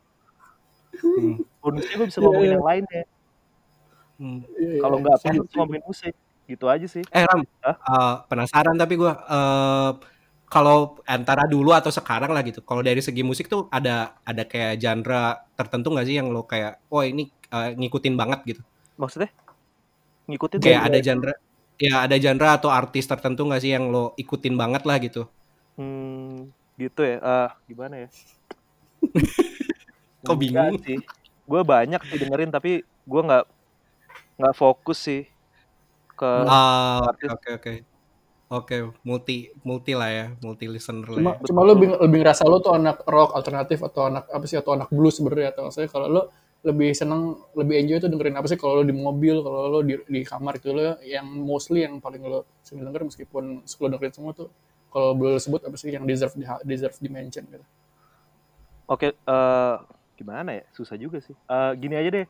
[0.97, 2.55] Hmm, bonusnya gue bisa ngomongin iya.
[2.57, 3.03] yang lainnya
[4.17, 4.39] hmm.
[4.57, 5.53] Iya, kalau nggak setuju.
[5.53, 6.13] ngomongin musik
[6.47, 9.91] gitu aja sih Eh Ram, eh, penasaran tapi gue eh
[10.47, 12.63] kalau antara dulu atau sekarang lah gitu.
[12.63, 16.87] Kalau dari segi musik tuh ada ada kayak genre tertentu nggak sih yang lo kayak,
[16.87, 18.61] oh ini eh, ngikutin banget gitu.
[18.97, 19.29] maksudnya
[20.25, 21.33] ngikutin Kayak ada genre,
[21.77, 25.27] ya ada genre atau artis tertentu nggak sih yang lo ikutin banget lah gitu.
[25.77, 27.19] Hmm, gitu ya.
[27.21, 28.09] Ah, gimana ya?
[30.27, 30.79] Kok bingung?
[30.81, 30.97] sih.
[31.47, 33.45] Gue banyak sih dengerin tapi gue nggak
[34.37, 35.21] nggak fokus sih
[36.17, 37.73] ke Ah, oke oke oke.
[38.47, 41.19] Oke, multi multi lah ya, multi listener lah.
[41.19, 41.43] Cuma, ya.
[41.51, 44.71] cuma lu lebih, lebih ngerasa lu tuh anak rock alternatif atau anak apa sih atau
[44.71, 46.23] anak blues sebenarnya atau saya kalau lu
[46.63, 49.99] lebih seneng lebih enjoy tuh dengerin apa sih kalau lu di mobil kalau lu di,
[50.07, 54.31] di kamar itu lu yang mostly yang paling lu sering denger meskipun lu dengerin semua
[54.31, 54.47] tuh
[54.87, 57.65] kalau boleh sebut apa sih yang deserve di deserve di mention gitu.
[58.87, 59.75] Oke, eh,
[60.15, 60.63] gimana ya?
[60.71, 61.35] Susah juga sih.
[61.35, 62.25] Eh, gini aja deh.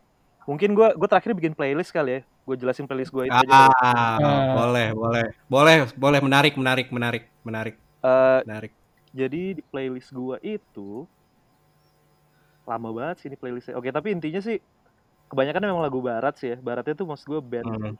[0.49, 2.21] Mungkin gue gue terakhir bikin playlist kali ya.
[2.47, 3.43] Gue jelasin playlist gue itu aja.
[3.67, 3.67] deh.
[3.67, 4.55] Ah, Ah.
[4.55, 8.71] boleh, boleh, boleh, boleh menarik, menarik, menarik, menarik, Eh, menarik.
[9.11, 11.03] jadi di playlist gue itu
[12.67, 13.75] lama banget sih ini playlistnya.
[13.79, 14.59] Oke, tapi intinya sih
[15.31, 16.57] kebanyakan memang lagu barat sih ya.
[16.59, 17.95] Baratnya tuh maksud gue band Hmm.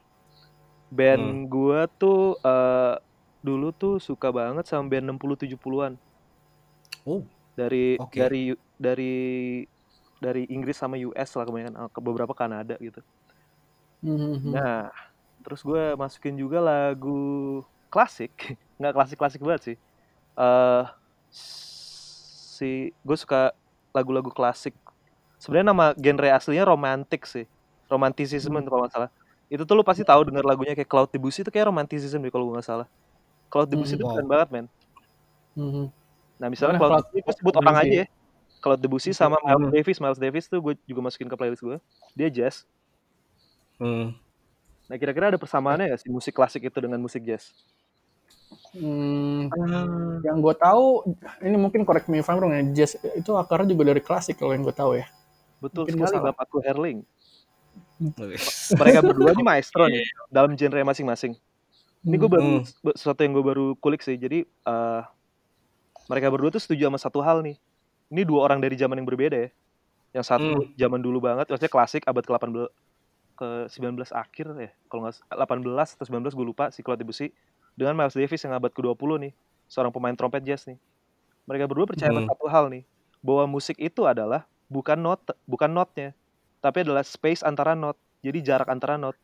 [0.88, 2.96] band gue tuh eh,
[3.44, 5.94] dulu tuh suka banget sama band 60 70-an.
[7.06, 7.24] Oh,
[7.56, 8.18] dari Oke.
[8.20, 8.42] dari
[8.78, 9.14] dari
[10.18, 13.00] dari Inggris sama US lah kebanyakan eh, ke beberapa Kanada gitu.
[13.98, 14.54] Hmm.
[14.54, 14.94] Nah,
[15.42, 18.30] terus gue masukin juga lagu klasik,
[18.78, 19.76] nggak klasik-klasik banget sih.
[20.38, 20.84] eh
[21.28, 23.50] si gue suka
[23.90, 24.74] lagu-lagu klasik.
[25.38, 27.46] Sebenarnya nama genre aslinya romantik sih,
[27.86, 28.66] romanticism Hmm.
[28.66, 29.10] kalau nggak salah.
[29.48, 32.50] Itu tuh lu pasti tahu denger lagunya kayak Cloud Debussy itu kayak romanticism deh kalau
[32.50, 32.86] gue nggak salah.
[33.48, 34.66] Cloud Debussy Hmm, itu keren banget men.
[35.56, 35.86] Hmm.
[36.38, 38.06] Nah misalnya Mana Cloud Cloud- Debussy gue sebut orang aja ya.
[38.58, 39.72] Cloud Debussy sama Miles Hmm.
[39.72, 41.78] Davis, Miles Davis tuh gue juga masukin ke playlist gue.
[42.14, 42.62] Dia jazz.
[43.78, 44.06] Hmm.
[44.88, 47.52] Nah kira-kira ada persamaannya ya si musik klasik itu dengan musik jazz?
[48.72, 49.52] Hmm,
[50.24, 51.04] yang gue tahu
[51.44, 54.56] ini mungkin correct me if I'm wrong ya jazz itu akarnya juga dari klasik kalau
[54.56, 55.06] yang gue tahu ya.
[55.60, 57.04] Betul Mungkin sekali bapakku Herling.
[58.80, 61.36] Mereka berdua ini maestro nih dalam genre masing-masing.
[62.06, 62.94] Ini gue baru Hmm.
[62.94, 64.16] sesuatu yang gue baru kulik sih.
[64.16, 65.02] Jadi eh,
[66.08, 67.58] mereka berdua tuh setuju sama satu hal nih.
[68.08, 69.50] Ini dua orang dari zaman yang berbeda ya.
[70.16, 70.72] Yang satu Hmm.
[70.78, 72.72] zaman dulu banget, maksudnya klasik abad ke-18
[73.38, 74.70] ke 19 akhir ya.
[74.90, 77.30] Kalau nggak 18 atau 19 gue lupa si Claude Debussy
[77.78, 79.32] dengan Miles Davis yang abad ke-20 nih,
[79.70, 80.78] seorang pemain trompet jazz nih.
[81.48, 82.26] Mereka berdua percaya Hmm.
[82.28, 82.84] satu hal nih,
[83.24, 86.12] bahwa musik itu adalah bukan not bukan notnya,
[86.64, 87.96] tapi adalah space antara not.
[88.24, 89.16] Jadi jarak antara not.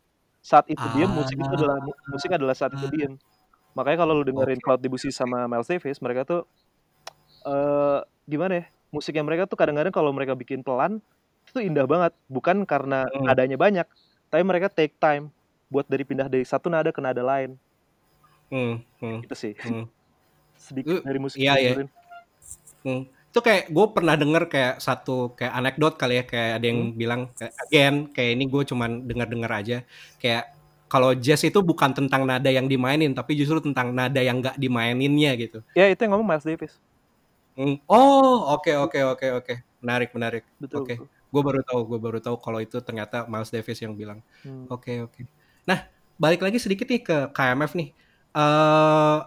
[0.44, 3.16] Saat itu diam, musik itu adalah mu- musik adalah saat itu diam.
[3.78, 6.42] Makanya kalau lu dengerin Cloud Debussy sama Miles Davis, mereka tuh
[7.46, 7.98] eh
[8.30, 8.64] gimana ya?
[8.94, 11.02] Musiknya mereka tuh kadang-kadang kalau mereka bikin pelan
[11.50, 13.24] itu indah banget, bukan karena Hmm.
[13.26, 13.86] nadanya banyak,
[14.34, 15.30] tapi mereka take time
[15.70, 17.54] buat dari pindah dari satu nada ke nada lain.
[18.50, 19.54] Hmm, hmm, Itu sih.
[19.54, 19.86] hmm.
[20.58, 21.86] Sedikit dari musik iya, iya.
[22.82, 23.06] Hmm.
[23.30, 27.30] Itu kayak gue pernah denger kayak satu kayak anekdot kali ya kayak ada yang bilang
[27.38, 29.78] kayak, again kayak ini gue cuman denger-denger aja
[30.18, 30.50] kayak
[30.90, 35.30] kalau jazz itu bukan tentang nada yang dimainin tapi justru tentang nada yang nggak dimaininnya
[35.38, 35.62] gitu.
[35.78, 36.74] Ya itu yang ngomong Miles Davis.
[37.54, 37.78] Hmm.
[37.86, 40.42] Oh oke oke oke oke menarik menarik.
[40.58, 40.82] Betul.
[40.82, 40.98] Oke.
[40.98, 41.08] betul.
[41.34, 44.22] Gue baru tahu gue baru tahu kalau itu ternyata Miles Davis yang bilang.
[44.46, 44.70] Hmm.
[44.70, 45.26] Oke oke.
[45.66, 47.90] Nah balik lagi sedikit nih ke KMF nih.
[48.34, 49.18] eh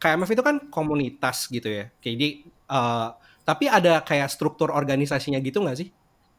[0.00, 1.88] KMF itu kan komunitas gitu ya.
[2.04, 3.08] Jadi eh,
[3.48, 5.88] tapi ada kayak struktur organisasinya gitu nggak sih?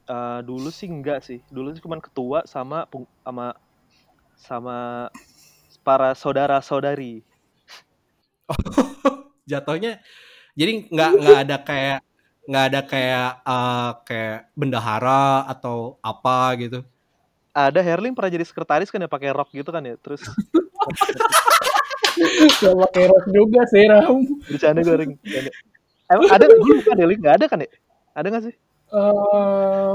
[0.05, 1.41] Eh, dulu sih enggak sih.
[1.49, 2.85] Dulu sih cuma ketua sama
[3.25, 3.57] sama
[4.37, 5.09] sama
[5.81, 7.25] para saudara-saudari.
[9.49, 9.97] Jatuhnya
[10.51, 11.99] jadi nggak nggak ada kayak
[12.49, 16.79] nggak ada kayak eh, kayak bendahara atau apa gitu.
[17.51, 19.99] Ada Herling pernah jadi sekretaris kan ya pakai rok gitu kan ya.
[19.99, 20.23] Terus
[22.61, 24.23] Gak pakai rok juga sih Ram.
[24.47, 25.13] bercanda gue Ring.
[26.11, 27.19] Emang ada gue lupa deh Ling.
[27.19, 27.69] Nggak ada kan ya?
[28.15, 28.55] Ada nggak sih?
[28.91, 29.93] Eh,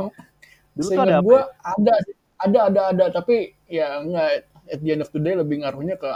[0.76, 1.24] Dulu tuh ada apa?
[1.24, 1.44] gue ya?
[1.72, 2.14] ada sih.
[2.36, 4.28] ada ada ada tapi ya nggak
[4.76, 6.08] at the end of the day lebih ngaruhnya ke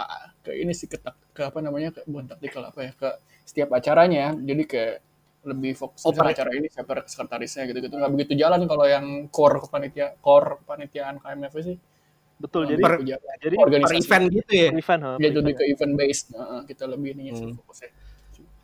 [0.44, 1.00] ke ini sih ke,
[1.32, 3.08] ke apa namanya ke bukan taktikal apa ya ke
[3.48, 4.96] setiap acaranya jadi kayak
[5.40, 8.84] lebih fokus Oh, misalnya per- acara ini siapa sekretarisnya gitu gitu nggak begitu jalan kalau
[8.84, 11.76] yang core panitia core panitiaan KMF sih.
[12.40, 13.00] Betul, jadi Per-
[13.44, 14.68] jadi Per organisasi event gitu ya.
[14.72, 15.92] event, ha, per lebih ke event.
[15.96, 17.56] based Nah, kita lebih sih Hmm.
[17.56, 17.90] fokusnya.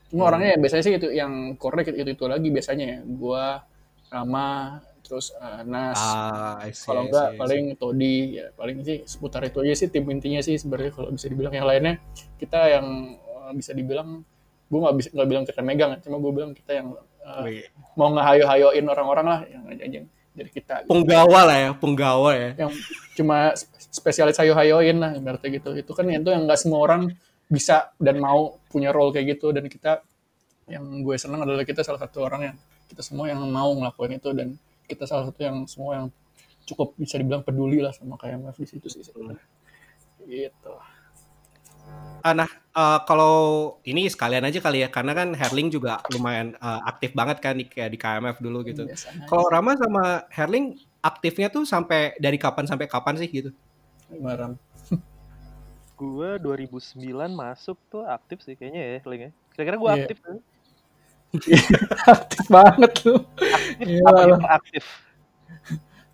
[0.06, 2.98] Cuma orangnya ya biasanya sih itu yang core itu itu lagi biasanya ya.
[3.04, 3.60] Gua
[4.12, 5.98] Rama terus uh, Nas.
[5.98, 10.56] Ah, kalau enggak paling Todi ya paling sih seputar itu aja sih tim intinya sih
[10.58, 11.94] sebenarnya kalau bisa dibilang yang lainnya.
[12.40, 12.86] Kita yang
[13.18, 14.22] uh, bisa dibilang
[14.66, 16.88] gue nggak bisa nggak bilang kita megang cuma gue bilang kita yang
[17.26, 17.46] uh,
[17.94, 20.00] mau ngehayo-hayoin orang-orang lah yang aja
[20.36, 20.84] dari kita.
[20.84, 20.92] Gitu.
[20.92, 22.50] Penggawa lah ya, penggawa ya.
[22.60, 22.72] yang
[23.16, 25.72] cuma sp- spesialis hayo-hayoin lah ibaratnya gitu.
[25.72, 27.08] Itu kan itu yang nggak semua orang
[27.48, 29.50] bisa dan mau punya role kayak gitu.
[29.56, 30.04] Dan kita
[30.68, 34.30] yang gue senang adalah kita salah satu orang yang kita semua yang mau ngelakuin itu.
[34.36, 36.06] Dan kita salah satu yang semua yang
[36.68, 39.02] cukup bisa dibilang peduli lah sama KMF di situ sih.
[39.02, 39.42] Sebenarnya
[40.26, 40.74] gitu
[42.26, 43.36] Ah, nah, eh, kalau
[43.86, 47.70] ini sekalian aja kali ya, karena kan Herling juga lumayan eh, aktif banget kan di,
[47.70, 48.90] kayak di KMF dulu gitu.
[48.90, 53.54] biasanya Kalau Rama sama Herling aktifnya tuh sampai dari kapan sampai kapan sih gitu?
[54.10, 54.52] Gimana, Ram?
[56.00, 59.30] Gue 2009 masuk tuh aktif sih kayaknya ya, Link ya.
[59.54, 59.96] Kira-kira gue Iya.
[60.02, 60.36] aktif kan?
[62.16, 64.84] aktif banget lu Aktif Iya yang aktif?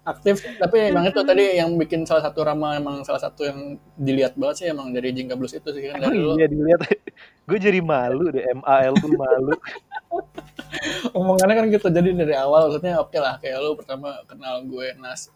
[0.02, 3.58] Aktif tapi emang itu tadi yang bikin salah satu Rama emang salah satu yang
[3.94, 6.80] dilihat banget sih emang dari Jingga Blues itu sih kan dari lu iya dilihat.
[7.48, 9.54] gue jadi malu deh, MAL tuh malu.
[11.12, 15.30] omongannya kan gitu jadi dari awal maksudnya oke lah kayak lu pertama kenal gue Nas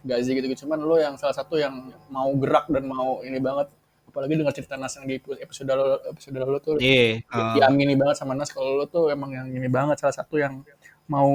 [0.00, 1.72] Gazi gitu gitu cuman lu yang salah satu yang
[2.08, 3.70] mau gerak dan mau ini banget
[4.06, 7.22] apalagi dengar cerita Nas yang di episode lalu episode lalu tuh Iya.
[7.22, 10.62] di- diamini banget sama Nas kalau lu tuh emang yang ini banget salah satu yang
[11.06, 11.30] mau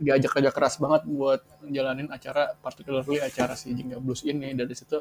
[0.00, 4.52] diajak kerja keras banget buat jalanin acara particularly acara si Jingga Blues ini.
[4.52, 4.98] Dari situ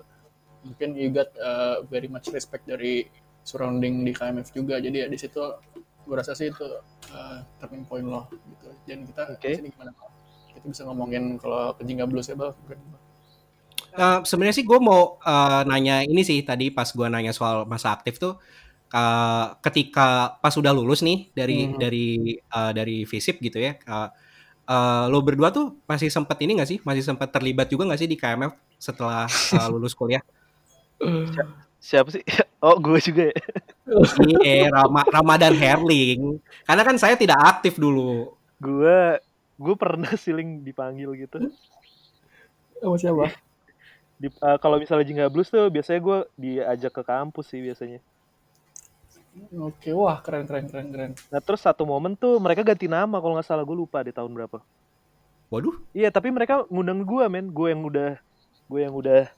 [0.64, 3.08] mungkin you got uh, very much respect dari
[3.44, 4.80] surrounding di KMF juga.
[4.80, 5.42] Jadi ya di situ
[6.04, 6.68] gue rasa sih itu
[7.14, 8.68] uh, turning point lo gitu.
[8.86, 9.50] Dan kita Oke.
[9.50, 9.92] di sini gimana
[10.54, 12.54] kita bisa ngomongin kalau ke Jingga Blues ya bang
[13.94, 17.94] Eh, sebenarnya sih gue mau eh, nanya ini sih tadi pas gue nanya soal masa
[17.94, 18.42] aktif tuh
[18.90, 21.78] eh, ketika pas udah lulus nih dari Hmm.
[21.78, 22.08] dari
[22.42, 24.10] eh, dari FISIP gitu ya eh,
[24.68, 28.10] eh, lo berdua tuh masih sempet ini gak sih masih sempet terlibat juga gak sih
[28.10, 30.24] di KMF setelah eh, lulus kuliah
[31.84, 32.24] Siapa sih?
[32.64, 33.36] Oh, gue juga ya.
[34.40, 39.20] iya Rama Ramadan Herling karena kan saya tidak aktif dulu Gue
[39.60, 41.52] gue pernah siling dipanggil gitu.
[42.80, 43.36] sama siapa
[44.16, 48.00] Di, eh, kalau misalnya Jingga Blues tuh biasanya gue diajak ke kampus sih biasanya.
[49.54, 53.34] Oke wah keren keren keren keren Nah terus satu momen tuh mereka ganti nama kalau
[53.38, 54.62] nggak salah gue lupa di tahun berapa.
[55.50, 58.18] waduh Iya tapi mereka ngundang gue men, gue yang udah
[58.70, 59.30] gue yang udah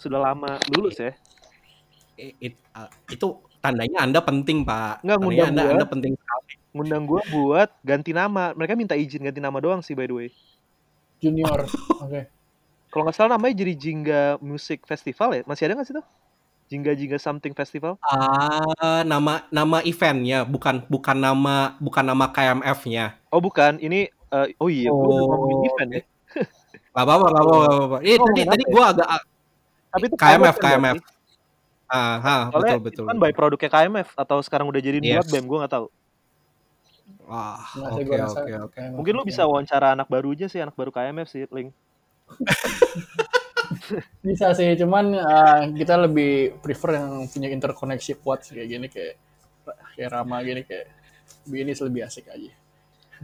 [0.00, 1.12] sudah lama lulus ya.
[2.16, 3.26] it- eh, itu
[3.60, 5.72] tandanya anda penting pak Nggak, tandanya ngundang anda gua.
[5.76, 8.52] anda penting sekali Ngundang gue buat ganti nama.
[8.52, 10.28] Mereka minta izin ganti nama doang sih by the way.
[11.18, 11.64] junior
[12.04, 12.20] oke
[12.88, 15.42] Kalau nggak salah namanya jadi Jingga Music Festival ya.
[15.44, 16.06] Masih ada nggak sih tuh?
[16.68, 17.96] Jingga Jingga Something Festival?
[18.04, 23.16] Ah, nama nama eventnya bukan bukan nama bukan nama KMF-nya.
[23.32, 26.02] Oh bukan, ini eh, oh iya, gue udah ngomongin Oh, event ya.
[26.92, 27.98] Gak apa-apa, gak apa-apa, gak apa-apa.
[28.04, 28.72] Ini Oh, tadi tadi ya?
[28.72, 29.08] gua agak
[29.88, 30.96] Tapi itu KMF, KMF.
[31.88, 33.04] ah, ha, Soalnya betul itu betul.
[33.08, 35.24] kan by produknya KMF atau sekarang udah jadi Yes.
[35.32, 35.86] Bam, gue nggak tahu.
[37.24, 37.64] Wah,
[37.96, 38.80] oke oke oke.
[39.00, 41.72] Mungkin lu bisa wawancara anak barunya sih, anak baru KMF sih, Link.
[44.24, 49.14] Bisa sih, cuman uh, kita lebih prefer yang punya interkoneksi kuat sih, kayak gini kayak
[49.96, 50.86] kayak Rama gini kayak
[51.48, 52.52] ini lebih asik aja.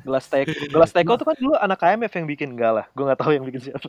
[0.02, 3.20] Gelas Teko, Gelas Teko tuh kan dulu anak KMF yang bikin enggak lah, gue nggak
[3.20, 3.88] tahu yang bikin siapa.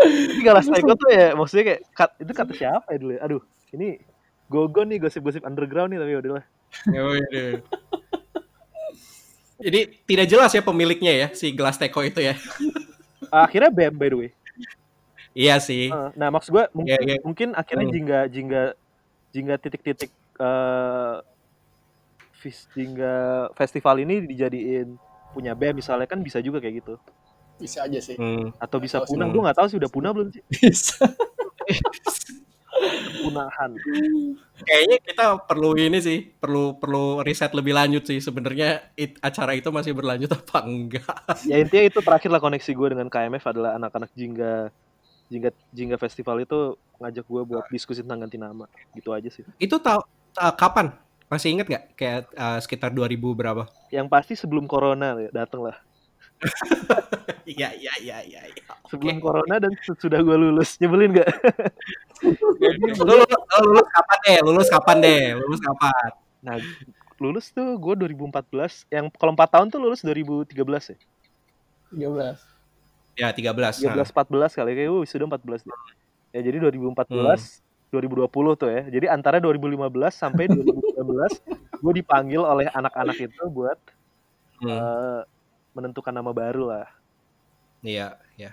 [0.00, 3.20] Tapi Gelas Teko tuh ya, maksudnya kayak kat, itu kata siapa ya dulu ya?
[3.26, 3.42] Aduh,
[3.74, 3.98] ini
[4.46, 6.44] gogon nih gosip-gosip underground nih tapi ya udahlah.
[6.90, 7.50] Ya udah.
[9.60, 12.34] Jadi tidak jelas ya pemiliknya ya si gelas teko itu ya.
[13.28, 14.30] Akhirnya Bam by the way.
[15.36, 15.92] Iya sih.
[15.92, 17.16] Uh, Nah, maksud gue mungkin, Iya, iya.
[17.22, 17.94] mungkin akhirnya Hmm.
[17.94, 18.62] jingga jingga
[19.30, 21.16] jingga titik-titik eh
[22.40, 23.14] vis- jingga
[23.52, 24.96] festival ini dijadiin
[25.30, 26.94] punya BEM misalnya kan bisa juga kayak gitu.
[27.60, 28.16] Bisa aja sih.
[28.16, 28.50] Hmm.
[28.56, 31.04] Atau bisa punah, gue nggak tahu sih udah punah belum sih Bisa.
[33.20, 33.70] punahan.
[34.60, 39.68] Kayaknya kita perlu ini sih, perlu perlu riset lebih lanjut sih sebenarnya it- acara itu
[39.72, 41.24] masih berlanjut apa enggak.
[41.48, 44.68] Ya intinya itu terakhir lah koneksi gue dengan KMF adalah anak-anak jingga
[45.30, 49.46] jingga jingga festival itu ngajak gue buat diskusi tentang ganti nama gitu aja sih.
[49.56, 50.02] Itu tahu
[50.34, 50.92] ta- kapan?
[51.30, 51.84] Masih inget nggak?
[51.94, 53.70] Kayak uh, sekitar 2000 berapa?
[53.94, 55.78] Yang pasti sebelum corona ya, dateng lah.
[57.50, 58.42] Iya iya iya iya.
[58.46, 58.62] iya.
[58.86, 61.30] Sebelum corona dan sudah gue lulus nyebelin gak?
[62.22, 62.32] Lu,
[63.02, 64.38] lu- lu lulus kapan deh?
[64.44, 65.24] Lulus kapan deh?
[65.34, 66.10] Lulus kapan?
[66.40, 66.56] Nah,
[67.18, 68.86] lulus tuh gue 2014.
[68.88, 70.98] Yang kalau 4 tahun tuh lulus 2013 ya.
[71.90, 72.38] 13.
[73.18, 73.82] Ya 13.
[73.82, 75.78] 13 14 kali kayak gue sudah 14 deh.
[76.30, 78.82] Ya jadi 2014 2020 tuh ya.
[78.86, 79.74] Jadi antara 2015
[80.14, 81.02] sampai 2019
[81.82, 83.78] gue dipanggil oleh anak-anak itu buat
[84.60, 84.68] Hmm.
[84.68, 85.20] eh,
[85.76, 86.86] menentukan nama baru lah.
[87.80, 88.52] Iya, ya.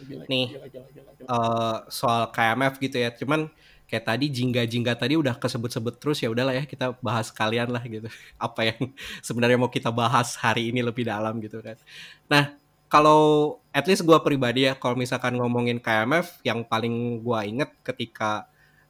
[0.00, 0.56] Gila, Nih.
[0.56, 1.28] gila, gila, gila, gila.
[1.28, 3.10] Eh, soal KMF gitu ya.
[3.12, 3.50] Cuman
[3.90, 8.06] kayak tadi jingga-jingga tadi udah kesebut-sebut terus ya udahlah ya kita bahas sekalian lah gitu.
[8.38, 11.76] Apa yang sebenarnya mau kita bahas hari ini lebih dalam gitu kan.
[12.30, 12.54] Nah,
[12.86, 18.46] kalau at least gue pribadi ya kalau misalkan ngomongin KMF yang paling gue inget ketika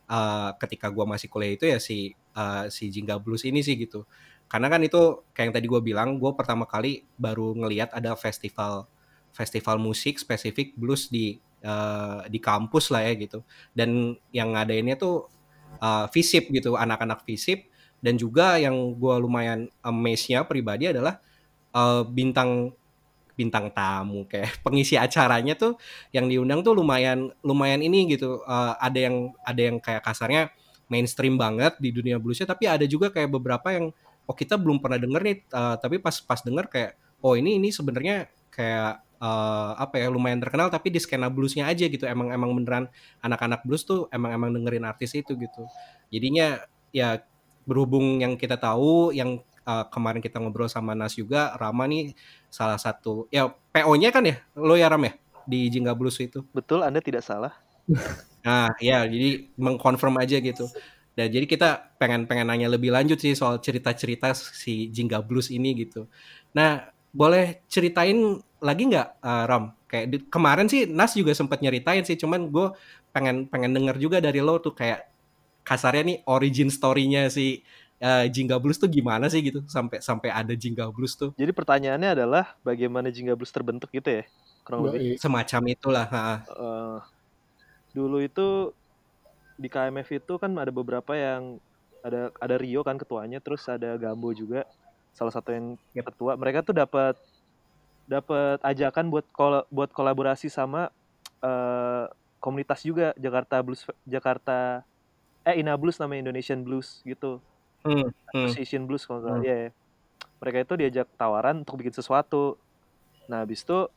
[0.09, 4.05] eh, ketika gue masih kuliah itu ya si eh, si Jingga Blues ini sih gitu.
[4.51, 8.91] Karena kan itu kayak yang tadi gue bilang, gue pertama kali baru ngeliat ada festival
[9.31, 13.47] festival musik spesifik blues di eh, di kampus lah ya gitu.
[13.71, 15.31] Dan yang ngadainnya tuh
[15.79, 17.71] eh, FISIP gitu, anak-anak FISIP
[18.03, 21.23] dan juga yang gue lumayan amaze-nya pribadi adalah
[21.73, 22.75] eh, bintang
[23.41, 25.81] bintang tamu kayak pengisi acaranya tuh
[26.13, 30.53] yang diundang tuh lumayan lumayan ini gitu Eh, ada yang ada yang kayak kasarnya
[30.93, 33.95] mainstream banget di dunia bluesnya tapi ada juga kayak beberapa yang
[34.31, 36.93] oh kita belum pernah denger nih eh, tapi pas pas denger kayak
[37.27, 41.91] oh ini ini sebenarnya kayak eh, apa ya lumayan terkenal tapi di skena bluesnya aja
[41.91, 42.07] gitu.
[42.07, 42.87] Emang emang beneran
[43.27, 45.67] anak-anak blues tuh emang emang dengerin artis itu gitu.
[46.15, 46.63] Jadinya
[46.95, 47.19] ya
[47.67, 52.15] berhubung yang kita tahu yang eh, kemarin kita ngobrol sama Nas juga Rama nih
[52.47, 55.13] salah satu ya PO-nya kan ya lo ya Ram ya
[55.51, 56.47] di Jingga Blues itu?
[56.55, 57.51] Betul, Anda tidak salah.
[58.47, 60.65] nah ya jadi mengkonfirm aja gitu
[61.21, 61.69] dan jadi kita
[62.01, 66.09] pengen pengen nanya lebih lanjut sih soal cerita-cerita si Jingga Blues ini gitu
[66.57, 72.03] nah boleh ceritain lagi nggak eh, Ram kayak di- kemarin sih Nas juga sempat nyeritain
[72.09, 72.73] sih cuman gue
[73.13, 75.11] pengen pengen denger juga dari lo tuh kayak
[75.67, 77.61] kasarnya nih origin story-nya si
[78.01, 82.11] eh, Jingga Blues tuh gimana sih gitu sampai sampai ada Jingga Blues tuh Jadi pertanyaannya
[82.17, 84.25] adalah bagaimana Jingga Blues terbentuk gitu ya?
[84.65, 85.21] Kurang lebih.
[85.21, 86.41] Semacam itulah ha.
[86.49, 86.99] Eh,
[87.93, 88.73] dulu itu
[89.61, 91.61] di KMF itu kan ada beberapa yang
[92.01, 94.65] ada ada Rio kan ketuanya, terus ada Gambo juga
[95.13, 96.33] salah satu yang ketua.
[96.41, 97.21] Mereka tuh dapat
[98.09, 100.89] dapat ajakan buat kol- buat kolaborasi sama
[101.45, 102.05] eh,
[102.41, 104.81] komunitas juga Jakarta Blues Jakarta
[105.45, 107.45] eh Ina Blues namanya Indonesian Blues gitu.
[107.85, 108.49] Hmm, hmm.
[108.49, 109.37] Association Blues kalau nggak salah.
[109.37, 109.45] Hmm.
[109.45, 109.71] Iya, ya.
[110.41, 112.57] Mereka itu diajak tawaran untuk bikin sesuatu.
[113.29, 113.89] Nah, habis itu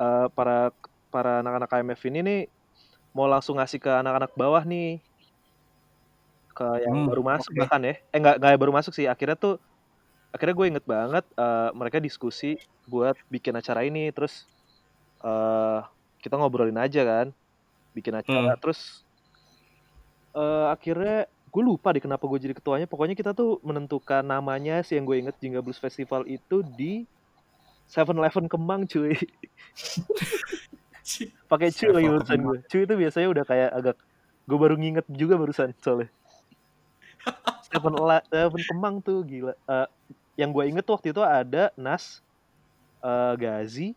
[0.00, 0.72] eh, para
[1.12, 2.40] para anak-anak KMF ini nih
[3.14, 4.98] mau langsung ngasih ke anak-anak bawah nih
[6.54, 7.60] ke yang Hmm, baru masuk oke.
[7.62, 7.94] bahkan ya.
[8.10, 9.06] Eh nggak nggak baru masuk sih.
[9.06, 9.58] Akhirnya tuh
[10.30, 14.50] akhirnya gue inget banget eh, mereka diskusi buat bikin acara ini terus
[15.22, 15.80] eh
[16.20, 17.26] kita ngobrolin aja kan
[17.94, 18.60] bikin acara Hmm.
[18.60, 19.06] terus
[20.34, 24.98] eh akhirnya gue lupa deh kenapa gue jadi ketuanya pokoknya kita tuh menentukan namanya sih
[24.98, 27.06] yang gue inget Jingga Blues Festival itu di
[27.86, 29.14] Seven Eleven Kemang cuy
[31.46, 33.96] pakai cuy lagi 7-Eleven barusan gue cuy itu biasanya udah kayak agak
[34.44, 36.12] gue baru nginget juga barusan soalnya.
[37.72, 39.56] Seven Eleven Kemang tuh gila.
[39.56, 39.88] Eh,
[40.36, 42.20] yang gue inget tuh waktu itu ada Nas
[43.00, 43.96] eh, Gazi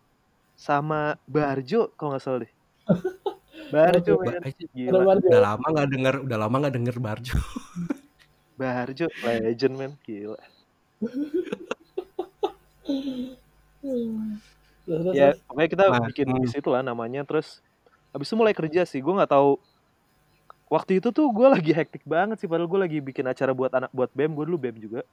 [0.56, 2.52] sama Barjo kalau nggak salah deh.
[3.74, 4.42] Barjo Barjo, men.
[4.72, 5.20] Gila.
[5.20, 7.36] Udah lama nggak denger udah lama nggak denger Barjo.
[8.60, 9.92] Barjo legend men.
[10.08, 10.40] Gila
[14.88, 16.54] Terus, terus, ya pokoknya kita Nah, bikin di hmm.
[16.56, 17.60] situ lah namanya terus
[18.16, 19.60] habis itu mulai kerja sih gue nggak tahu
[20.72, 23.92] waktu itu tuh gue lagi hektik banget sih padahal gue lagi bikin acara buat anak
[23.92, 25.04] buat bem gue dulu bem juga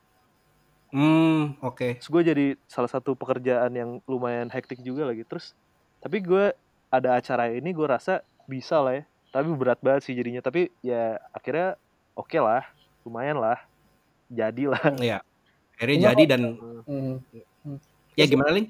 [0.95, 5.59] hmm oke terus gue jadi salah satu pekerjaan yang lumayan hektik juga lagi terus
[5.99, 6.55] tapi gue
[6.95, 11.19] ada acara ini gue rasa bisa lah ya tapi berat banget sih jadinya tapi ya
[11.35, 11.75] akhirnya
[12.15, 12.63] oke lah
[13.03, 13.59] lumayan lah
[14.31, 15.19] jadilah ya
[15.75, 16.43] akhirnya jadi dan
[17.65, 17.81] Hmm.
[18.13, 18.69] ya gimana Ling?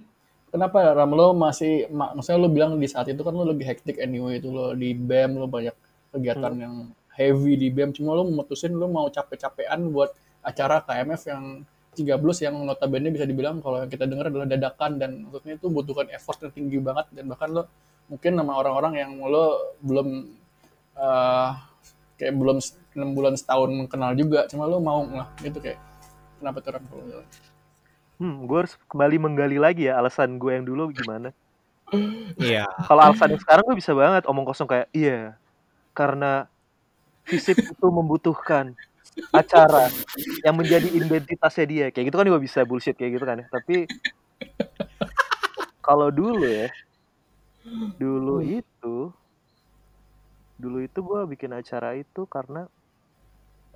[0.54, 1.10] Kenapa Ram?
[1.18, 4.54] Lo masih, mak, maksudnya lo bilang di saat itu kan lo lagi hektik anyway itu
[4.54, 5.74] lo di BEM lo banyak
[6.14, 6.74] kegiatan yang
[7.18, 7.90] heavy di BEM.
[7.90, 10.14] Cuma lo memutusin lo mau capek-capean buat
[10.46, 11.66] acara KMF yang
[11.98, 16.06] 13 yang notabene bisa dibilang kalau yang kita dengar adalah dadakan dan maksudnya itu butuhkan
[16.14, 17.62] effort yang tinggi banget dan bahkan lo
[18.06, 20.08] mungkin sama orang-orang yang lo belum
[20.94, 21.50] eh,
[22.14, 22.62] kayak belum
[22.94, 24.46] 6 bulan setahun kenal juga.
[24.46, 25.82] Cuma lo mau lah gitu kayak.
[26.38, 27.02] Kenapa tuh Ram kalau
[28.20, 31.34] hmm gue harus kembali menggali lagi ya alasan gue yang dulu gimana.
[32.40, 32.66] Iya.
[32.90, 35.38] kalau alasan yang sekarang gue bisa banget omong kosong kayak iya
[35.94, 36.50] karena
[37.22, 38.74] fisik itu membutuhkan
[39.30, 39.88] acara
[40.42, 41.86] yang menjadi identitasnya dia.
[41.94, 43.46] Kayak gitu kan gue bisa bullshit kayak gitu kan ya.
[43.48, 43.86] Tapi
[45.84, 46.68] kalau dulu ya
[47.96, 48.96] dulu itu
[50.58, 52.68] dulu itu gue bikin acara itu karena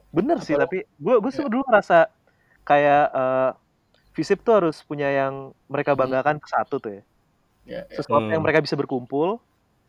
[0.08, 2.08] bener sih Apa- tapi gue gue sih dulu ngerasa
[2.64, 3.50] kayak eh,
[4.18, 7.02] Visip tuh harus punya yang mereka banggakan ke satu tuh ya
[7.68, 8.00] Ya, ya.
[8.00, 8.46] sesuatu yang Hmm.
[8.48, 9.38] mereka bisa berkumpul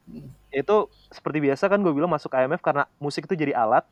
[0.05, 0.29] Hmm.
[0.51, 0.75] itu
[1.09, 3.85] seperti biasa kan gue bilang masuk IMF karena musik itu jadi alat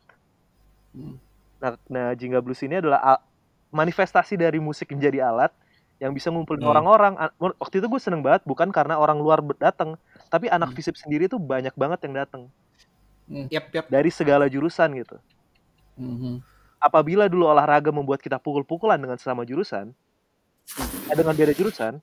[0.94, 1.18] Hmm.
[1.58, 3.18] nah, nah Jingga Blues ini adalah
[3.70, 5.50] manifestasi dari musik menjadi alat
[5.98, 6.70] yang bisa ngumpulin Hmm.
[6.70, 7.12] orang-orang
[7.58, 9.98] waktu itu gue seneng banget bukan karena orang luar datang
[10.30, 10.76] tapi anak Hmm.
[10.78, 12.42] FISIP sendiri tuh banyak banget yang datang
[13.28, 13.84] Yap, yap.
[13.90, 15.16] dari segala jurusan gitu
[15.98, 16.40] Mhm.
[16.78, 19.90] apabila dulu olahraga membuat kita pukul-pukulan dengan sesama jurusan
[20.76, 22.00] eh, dengan beda jurusan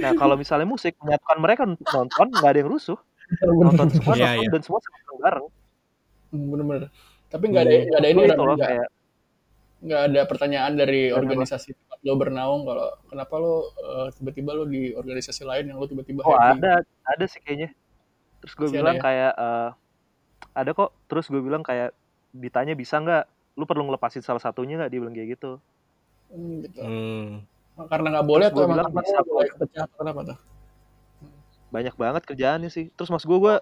[0.00, 2.98] nah kalau misalnya musik menyatukan mereka untuk nonton nggak ada yang rusuh
[3.44, 4.50] nonton semua Iya, nonton iya.
[4.52, 5.46] dan semua senang bareng
[6.28, 6.92] Bener-bener.
[7.28, 7.84] Tapi nggak ada Hmm.
[7.88, 8.88] nggak ada ini nggak kayak
[9.78, 14.64] nggak ada pertanyaan dari ada organisasi tempat lo bernaung kalau kenapa lo eh, tiba-tiba lo
[14.66, 16.58] di organisasi lain yang lo tiba-tiba oh happy.
[16.60, 17.70] ada ada sih kayaknya
[18.42, 19.02] terus gue bilang ya?
[19.06, 19.68] kayak eh,
[20.52, 21.94] ada kok terus gue bilang kayak
[22.34, 23.24] ditanya bisa nggak
[23.56, 25.62] lu perlu ngelepasin salah satunya nggak dia bilang kayak gitu
[26.28, 26.80] Hmm, gitu.
[26.84, 27.40] Hmm.
[27.86, 30.38] Karena nggak boleh emang bilang karena bisa nggak boleh atau kenapa tuh?
[31.68, 33.54] banyak banget kerjaannya sih terus mas gue gue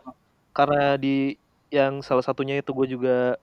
[0.55, 1.35] karena di
[1.75, 3.35] yang salah satunya itu gue juga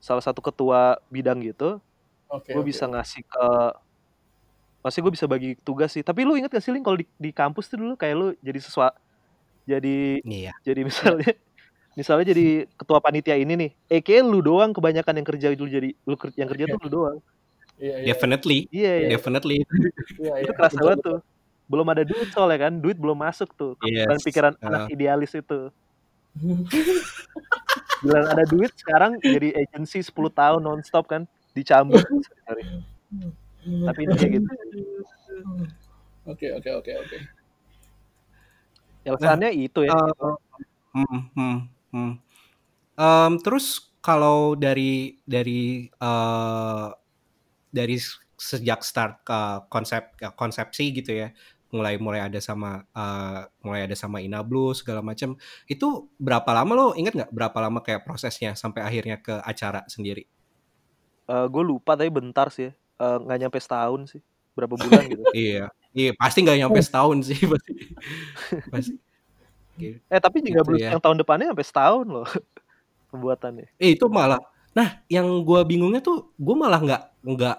[0.00, 1.78] salah satu ketua bidang gitu
[2.32, 2.56] Oke.
[2.56, 2.68] gue oke.
[2.72, 3.48] bisa ngasih ke
[4.80, 7.30] masih gue bisa bagi tugas sih tapi lu inget gak sih Ling kalau di, di
[7.34, 8.96] kampus tuh dulu kayak lu jadi sesuatu
[9.66, 10.54] jadi Iya.
[10.64, 11.30] jadi misalnya
[11.98, 16.14] misalnya jadi ketua panitia ini nih eh lu doang kebanyakan yang kerja dulu jadi lu
[16.38, 17.18] yang kerja tuh lu doang
[17.76, 18.06] Iya, iya.
[18.08, 18.58] Definitely.
[18.72, 19.58] iya iya Definitely.
[20.22, 20.42] Iya, iya.
[20.48, 21.18] itu kerasa banget tuh
[21.66, 24.06] belum ada duit soalnya kan duit belum masuk tuh Yes.
[24.06, 24.66] dan pikiran Uh.
[24.70, 25.60] anak idealis itu
[28.04, 32.00] bilang ada duit sekarang jadi agensi 10 tahun nonstop kan dicambuk
[33.88, 34.48] tapi ini kayak gitu
[36.26, 37.16] Oke, oke, oke, oke.
[39.06, 40.36] alasannya itu ya Eh,
[40.96, 41.56] hmm, hmm,
[41.92, 42.12] hmm.
[42.96, 46.86] Em, terus kalau dari dari eh,
[47.76, 48.00] dari
[48.40, 51.28] sejak start ke konsep ke konsepsi gitu ya.
[51.74, 55.36] Mulai mulai ada sama eh, mulai ada sama Ina Blues segala macam
[55.68, 60.24] itu berapa lama lo inget nggak berapa lama kayak prosesnya sampai akhirnya ke acara sendiri?
[61.26, 62.72] Gue lupa tapi bentar sih ya.
[62.96, 64.22] Eh, nggak nyampe setahun sih.
[64.56, 65.20] Berapa bulan gitu.
[65.36, 65.68] Iya.
[65.90, 67.72] Iya pasti nggak nyampe setahun sih pasti.
[68.72, 68.94] Pasti.
[70.08, 70.90] Eh tapi juga Gitu blues ya.
[70.96, 72.28] yang tahun depannya sampai setahun loh
[73.12, 73.68] pembuatannya.
[73.80, 74.40] Eh itu malah.
[74.76, 77.58] Nah, yang gua bingungnya tuh, gua malah nggak nggak.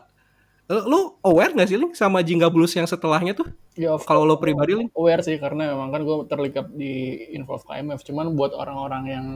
[0.68, 1.00] Lu
[1.30, 3.48] aware nggak sih Ling sama Jingga Blues yang setelahnya tuh?
[3.78, 4.90] Ya, Kalau lo pribadi Ling?
[5.00, 6.92] aware sih karena memang kan gue terlibat di
[7.38, 8.02] involve KMF.
[8.08, 9.28] Cuman buat orang-orang yang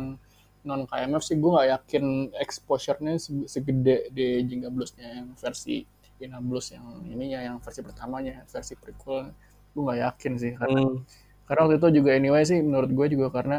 [0.67, 2.05] non KMF sih gue nggak yakin
[2.43, 5.75] exposure-nya se- segede di Jingga Blues-nya yang versi
[6.21, 9.31] Ina Blues yang ininya yang versi pertamanya, versi prequel.
[9.73, 11.03] Gue nggak yakin sih karena Hmm,
[11.47, 13.57] karena waktu itu juga anyway sih menurut gue juga karena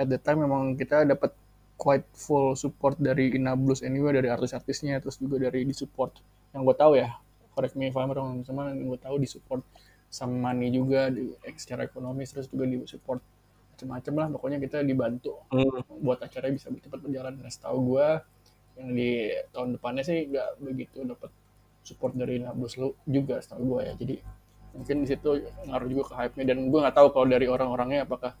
[0.00, 1.30] at the time memang kita dapat
[1.76, 6.12] quite full support dari Ina Blues anyway dari artis-artisnya terus juga dari di support
[6.56, 7.12] yang gue tahu ya
[7.52, 9.60] correct me if I'm wrong cuma yang gue tahu di support
[10.08, 13.20] sama money juga di secara ekonomis terus juga di support
[13.76, 17.36] macam-macam lah pokoknya kita dibantu hmm, buat acaranya bisa cepat berjalan.
[17.36, 18.08] Dan setahu gue
[18.80, 19.10] yang di
[19.52, 21.28] tahun depannya sih nggak begitu dapat
[21.84, 23.94] support dari Ina Blues lu juga setahu gue ya.
[24.00, 24.16] Jadi
[24.72, 25.30] mungkin di situ
[25.68, 26.44] ngaruh juga ke hype-nya.
[26.48, 28.32] Dan gue nggak tahu kalau dari orang-orangnya apakah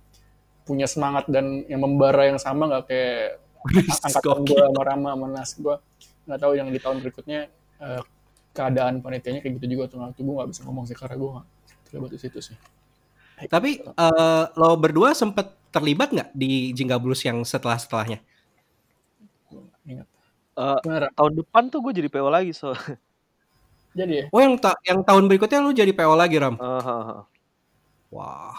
[0.64, 3.44] punya semangat dan yang membara yang sama nggak kayak
[4.08, 5.76] angkatan gue sama Rama sama Nas gue
[6.26, 8.02] nggak tahu yang di tahun berikutnya eh,
[8.52, 11.46] keadaan panitianya kayak gitu juga tuh nggak gue nggak bisa ngomong sih karena gue nggak
[11.86, 12.56] terlibat di situ sih
[13.36, 18.24] Tapi eh, lo berdua sempet terlibat nggak di Jingga Blues yang setelah-setelahnya?
[19.52, 20.08] Gua nggak ingat
[20.56, 21.08] Eh, Ra?
[21.12, 22.72] tahun depan tuh gue jadi PO lagi so
[23.92, 26.56] jadi ya Oh yang ta- yang tahun berikutnya lu jadi PO lagi Ram?
[26.56, 27.22] Eh, eh, eh.
[28.08, 28.56] Wah.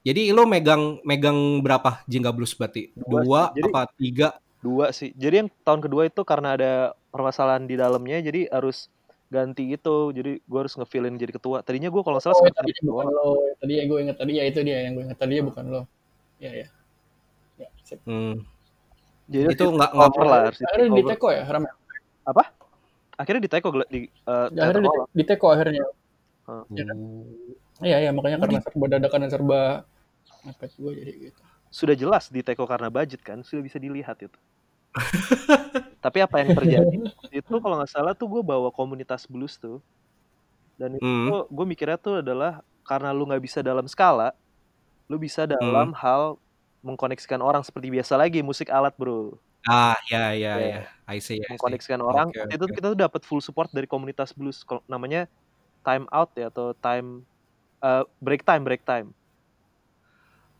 [0.00, 2.88] Jadi lo megang megang berapa Jingga Blues berarti?
[2.96, 3.40] Dua Dua.
[3.52, 4.28] Jadi- apa tiga?
[4.64, 6.72] dua sih jadi yang tahun kedua itu karena ada
[7.14, 8.90] permasalahan di dalamnya jadi harus
[9.30, 12.86] ganti itu jadi gue harus ngefillin jadi ketua tadinya gue kalau salah Oh, sekretaris tadi
[12.90, 13.30] bukan lo.
[13.62, 15.82] Tadi yang gue ingat tadi ya itu dia yang gue ingat tadi ya bukan lo.
[16.42, 16.66] Ya ya.
[17.54, 18.02] Ya, sip.
[18.02, 18.42] Hmm.
[19.30, 21.64] jadi Itu nggak nggak- lah harus di Akhirnya di teko ya, Ram.
[23.14, 25.84] akhirnya di teko di Ya, akhirnya di, di teko akhirnya.
[26.50, 26.64] Heeh.
[26.74, 26.98] Ya kan?
[27.82, 29.60] Iya iya makanya karena serba dadakan dan serba
[30.44, 31.40] mepet gue jadi gitu.
[31.74, 34.38] sudah jelas di teko karena budget kan sudah bisa dilihat itu
[36.04, 36.98] tapi apa yang terjadi
[37.40, 39.80] itu kalau nggak salah tuh gue bawa komunitas blues tuh
[40.80, 41.30] dan itu Hmm.
[41.50, 44.34] gue mikirnya tuh adalah karena lu nggak bisa dalam skala
[45.10, 46.38] lu bisa dalam hal
[46.84, 49.38] mengkoneksikan orang seperti biasa lagi musik alat bro
[49.68, 50.66] Ah ya ya Ya.
[50.70, 50.80] ya.
[51.08, 51.40] I see.
[51.40, 51.56] I see.
[51.56, 52.74] mengkoneksikan orang waktu itu oke.
[52.78, 55.26] kita tuh dapat full support dari komunitas blues namanya
[55.86, 57.24] time out ya atau time
[57.84, 59.12] eh, break time break time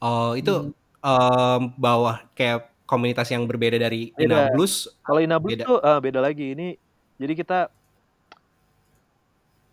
[0.03, 0.75] Oh itu Hmm.
[1.05, 4.53] em, bawah kayak komunitas yang berbeda dari Ina Beda.
[4.53, 4.75] Blues.
[5.01, 5.65] Kalau Ina Blues Beda.
[5.65, 6.47] tuh eh, beda lagi.
[6.53, 6.69] Ini
[7.17, 7.59] jadi kita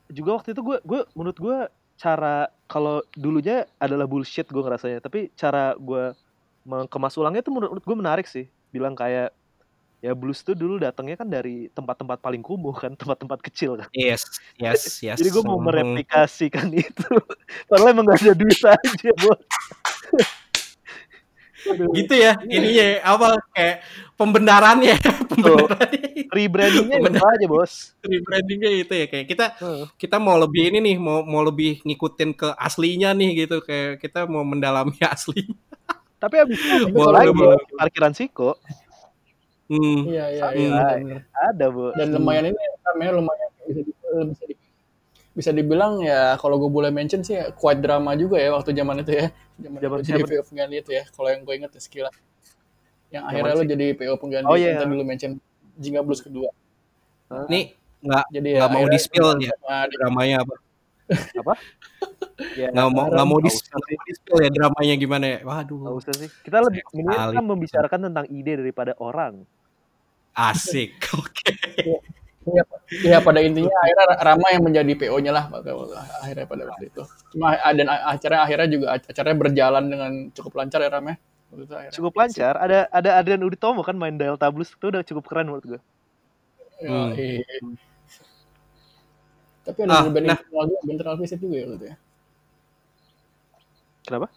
[0.09, 1.57] juga waktu itu gue gue menurut gue
[1.95, 2.35] cara
[2.65, 6.11] kalau dulunya adalah bullshit gue ngerasanya tapi cara gue
[6.61, 9.31] mengemas ulangnya tuh menurut gue menarik sih bilang kayak
[9.97, 14.25] ya blues tuh dulu datangnya kan dari tempat-tempat paling kumuh kan tempat-tempat kecil kan Yes,
[14.59, 15.15] yes, yes.
[15.15, 15.65] jadi gue mau Mhm.
[15.71, 17.07] mereplikasikan itu
[17.71, 19.37] padahal emang gak ada duit aja Aduh.
[21.97, 23.75] Gitu ya ini ya apa kayak
[24.17, 24.95] pembenarannya
[25.31, 29.85] pembenarannya rebrandingnya itu aja bos rebrandingnya itu ya kayak kita Heeh.
[29.97, 34.25] kita mau lebih ini nih mau mau lebih ngikutin ke aslinya nih gitu kayak kita
[34.25, 35.45] mau mendalami asli
[36.21, 37.57] tapi abis itu Boleh, lagi boleh.
[37.77, 38.57] parkiran Siko
[39.71, 40.03] Iya hmm.
[40.11, 40.79] iya iya.
[40.99, 41.21] bener.
[41.31, 43.81] ada bu Dan lumayan ini namanya lumayan bisa di,
[44.27, 44.55] bisa di,
[45.31, 49.11] bisa dibilang ya kalau gue boleh mention sih quite drama juga ya waktu zaman itu
[49.15, 49.27] ya.
[49.61, 50.23] Zaman, Zaman itu jadi?
[50.27, 51.03] PO pengganti itu ya.
[51.07, 52.15] Kalau yang gue inget ya sekilas.
[53.11, 53.69] Yang Zaman akhirnya lo sih.
[53.71, 54.81] jadi PO pengganti Oh, yang iya.
[54.83, 55.31] tadi lo mention
[55.79, 56.49] Jingga Blues kedua.
[57.47, 59.53] nih nggak Jadi nggak mau akhirnya di spill ya
[59.87, 60.55] dramanya apa
[62.57, 66.29] ya nggak mau nggak mau di spill ya dramanya gimana ya waduh Nggak usah sih
[66.43, 69.47] kita lebih mendingan kita membicarakan tentang ide daripada orang
[70.33, 71.55] asik oke
[72.41, 72.63] Iya,
[73.05, 75.45] iya, pada intinya akhirnya Rama yang menjadi PO-nya lah
[76.25, 77.01] akhirnya pada waktu itu.
[77.37, 81.13] Cuma dan acaranya akhirnya juga acaranya berjalan dengan cukup lancar ya Rama.
[81.51, 81.91] Akhirnya.
[81.91, 85.65] cukup lancar ada ada Adrian Uditomo kan main Delta Blues itu udah cukup keren menurut
[85.77, 85.81] gue
[86.81, 87.13] Ya, Hmm.
[87.13, 87.43] iya.
[89.61, 90.33] Tapi ada Ah, band nah.
[90.39, 91.95] internal juga, band internal visit juga ya waktu itu ya.
[94.01, 94.27] kenapa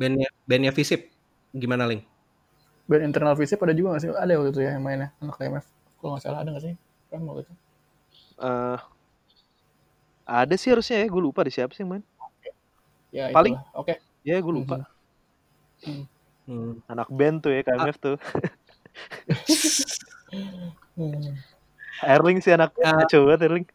[0.00, 1.00] bandnya bandnya Visip
[1.54, 2.02] gimana Ling
[2.90, 4.10] Band internal visit ada juga nggak sih?
[4.10, 5.64] Ada waktu itu ya yang mainnya anak KMF.
[6.02, 6.74] Kalau nggak salah ada nggak sih?
[7.12, 7.52] Kan waktu itu.
[8.38, 8.78] Eh,
[10.24, 12.04] ada sih harusnya ya gue lupa di siapa sih yang main
[13.10, 13.60] Ya, Paling-.
[13.72, 14.00] Oke.
[14.22, 14.88] ya gue lupa
[16.46, 16.80] hmm.
[16.86, 18.16] anak band tuh ya KMF tuh
[20.92, 21.36] Hmm.
[22.02, 23.04] Erling sih anak Ah.
[23.04, 23.68] coba Erling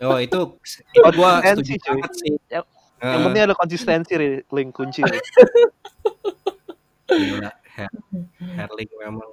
[0.00, 0.38] oh itu
[0.88, 1.90] itu gua Konsistensi, setuju cuy.
[1.92, 4.12] banget sih Yang- Ah, yang penting ada konsistensi
[4.46, 5.02] link kunci
[7.04, 7.90] gila Her
[8.56, 9.28] Herling memang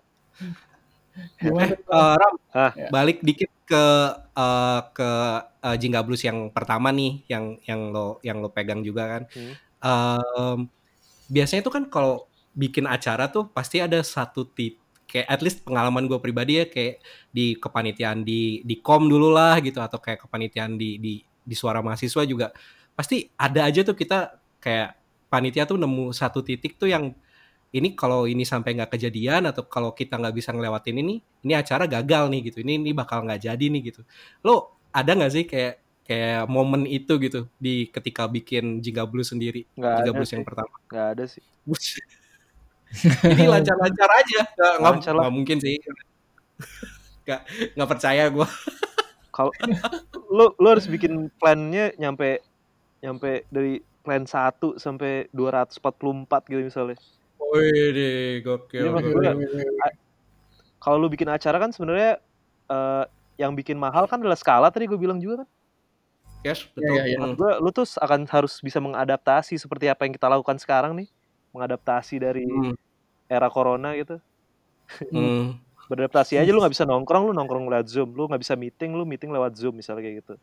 [1.40, 2.72] Eh, eh, Ram, Ah.
[2.90, 3.86] Balik dikit ke
[4.38, 5.10] eh, ke
[5.66, 9.24] eh, Jingga Blues yang pertama nih, yang yang lo yang lo pegang juga kan.
[9.32, 9.54] Hmm.
[9.80, 10.58] Em,
[11.32, 16.06] biasanya tuh kan kalau bikin acara tuh pasti ada satu titik kayak at least pengalaman
[16.06, 17.02] gue pribadi ya kayak
[17.34, 21.82] di kepanitiaan di di kom dulu lah gitu atau kayak kepanitiaan di di di suara
[21.82, 22.54] mahasiswa juga
[22.94, 24.94] pasti ada aja tuh kita kayak
[25.34, 27.10] panitia tuh nemu satu titik tuh yang
[27.70, 31.86] ini kalau ini sampai nggak kejadian atau kalau kita nggak bisa ngelewatin ini ini acara
[31.86, 32.66] gagal nih gitu.
[32.66, 34.02] Ini ini bakal nggak jadi nih gitu.
[34.42, 35.76] Lo ada nggak sih kayak
[36.10, 39.70] kayak momen itu gitu di ketika bikin Jingga Blues sendiri?
[39.78, 40.36] Nggak Jingga Blues sih.
[40.38, 40.74] yang pertama.
[40.90, 41.44] Nggak ada sih.
[43.38, 44.42] Ini lancar-lancar aja.
[44.58, 45.78] Nggak nggak Lancar nggak mungkin sih.
[47.26, 47.42] Nggak
[47.78, 48.48] nggak percaya gue
[49.40, 49.56] kalau
[50.28, 52.44] lo lo harus bikin plannya nyampe
[53.00, 57.00] nyampe dari plan 1 sampai 244 gitu misalnya
[57.40, 58.84] Wih gokil.
[58.84, 59.36] Gue-
[60.80, 62.20] kalau lu bikin acara kan sebenarnya
[62.66, 63.04] eh,
[63.36, 65.50] yang bikin mahal kan adalah skala tadi gue bilang juga kan
[66.40, 66.88] Yes, betul.
[66.88, 67.18] Iya, iya, iya.
[67.20, 67.36] Hmm.
[67.36, 71.08] gue lu tuh akan harus bisa mengadaptasi seperti apa yang kita lakukan sekarang nih
[71.52, 72.76] mengadaptasi dari Hmm.
[73.28, 74.20] era corona gitu
[75.12, 75.60] Hmm.
[75.90, 79.04] beradaptasi aja lu nggak bisa nongkrong lu nongkrong lewat zoom lu nggak bisa meeting lu
[79.04, 80.36] meeting lewat zoom misalnya kayak gitu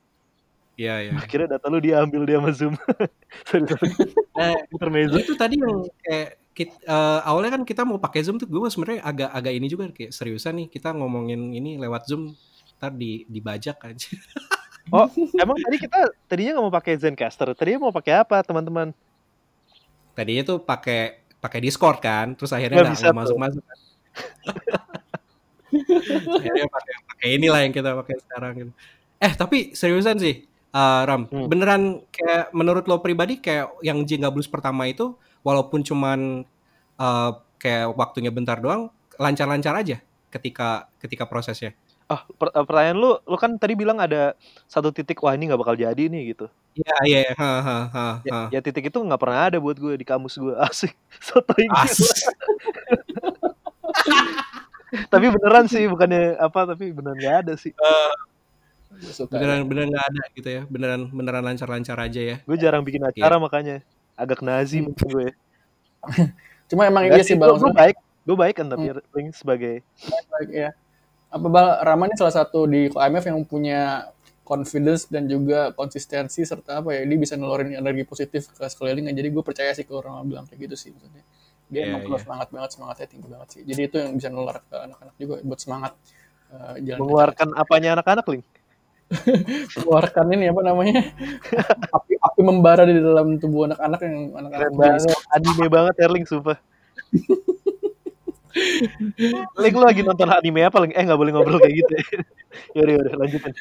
[0.76, 1.10] Iya, iya.
[1.24, 2.74] akhirnya data lu diambil dia sama zoom
[3.48, 3.88] sorry sorry
[4.36, 8.48] Nah, intermezzo itu tadi yang kayak kit- eh, awalnya kan kita mau pakai Zoom tuh
[8.48, 12.32] gue sebenarnya agak agak ini juga kayak seriusan nih kita ngomongin ini lewat Zoom
[12.76, 14.08] ntar di dibajak aja.
[14.96, 15.04] oh
[15.36, 18.96] emang tadi kita tadinya nggak mau pakai Zencaster tadinya mau pakai apa teman-teman
[20.16, 23.78] Tadinya tuh pakai pakai Discord kan, terus akhirnya Nggak nggak masuk-masuk kan.
[26.40, 28.72] akhirnya pakai pakai inilah yang kita pakai sekarang gitu.
[29.16, 31.48] Eh, tapi seriusan sih eh, Ram, Hmm.
[31.48, 35.16] beneran kayak menurut lo pribadi kayak yang Jingga Blues pertama itu
[35.46, 36.42] walaupun cuman
[36.98, 37.30] eh,
[37.62, 41.70] kayak waktunya bentar doang, lancar-lancar aja ketika ketika prosesnya.
[42.06, 44.38] ah per- eh, pertanyaan lu lu kan tadi bilang ada
[44.70, 48.30] satu titik wah ini nggak bakal jadi nih gitu Iya, iya, ha, ha, ha, ya,
[48.30, 48.40] ha.
[48.52, 50.94] ya titik itu nggak pernah ada buat gue di kamus gue asik
[51.74, 51.98] As.
[51.98, 52.14] gila.
[55.12, 57.74] tapi beneran sih bukannya apa tapi beneran nggak ada sih
[59.10, 59.34] suka.
[59.34, 62.36] beneran beneran nggak ada gitu ya, beneran beneran lancar-lancar aja ya.
[62.38, 63.82] gue jarang bikin acara makanya
[64.16, 65.28] agak nazi mungkin gue.
[66.72, 67.54] Cuma emang Nggak iya sih bang.
[67.54, 67.96] gue baik
[68.26, 69.86] gue baik kan tapi Ring sebagai
[70.34, 70.70] Baik, ya.
[71.30, 74.10] Apa Bal Rama ini salah satu di KMF yang punya
[74.42, 79.30] confidence dan juga konsistensi serta apa ya dia bisa nelurin energi positif ke sekeliling jadi
[79.30, 81.22] gue percaya sih kalau Rama bilang kayak gitu sih maksudnya.
[81.66, 82.24] Dia Iya, emang penuh iya.
[82.26, 83.62] semangat banget semangatnya tinggi banget sih.
[83.66, 85.92] Jadi itu yang bisa nular ke anak-anak juga buat semangat
[86.50, 88.44] eh, jalan mengeluarkan apanya anak-anak Ling
[89.70, 91.14] keluarkan ini apa namanya
[91.94, 95.18] api api membara di dalam tubuh anak-anak yang anak-anak banget.
[95.30, 96.58] Anime banget Erling, sumpah.
[99.60, 100.92] Ling, lu lagi nonton anime apa, Ling?
[100.96, 102.04] Eh, nggak boleh ngobrol kayak gitu ya.
[102.76, 103.52] Yaudah, yaudah, lanjutin.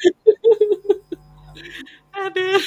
[2.16, 2.60] Aduh.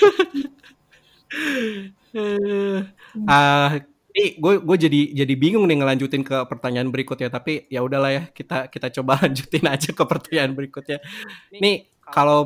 [3.25, 3.82] Ah,
[4.13, 8.23] ini gue gue jadi jadi bingung nih ngelanjutin ke pertanyaan berikutnya tapi ya udahlah ya
[8.30, 11.01] kita kita coba lanjutin aja ke pertanyaan berikutnya.
[11.57, 12.45] Nih kalau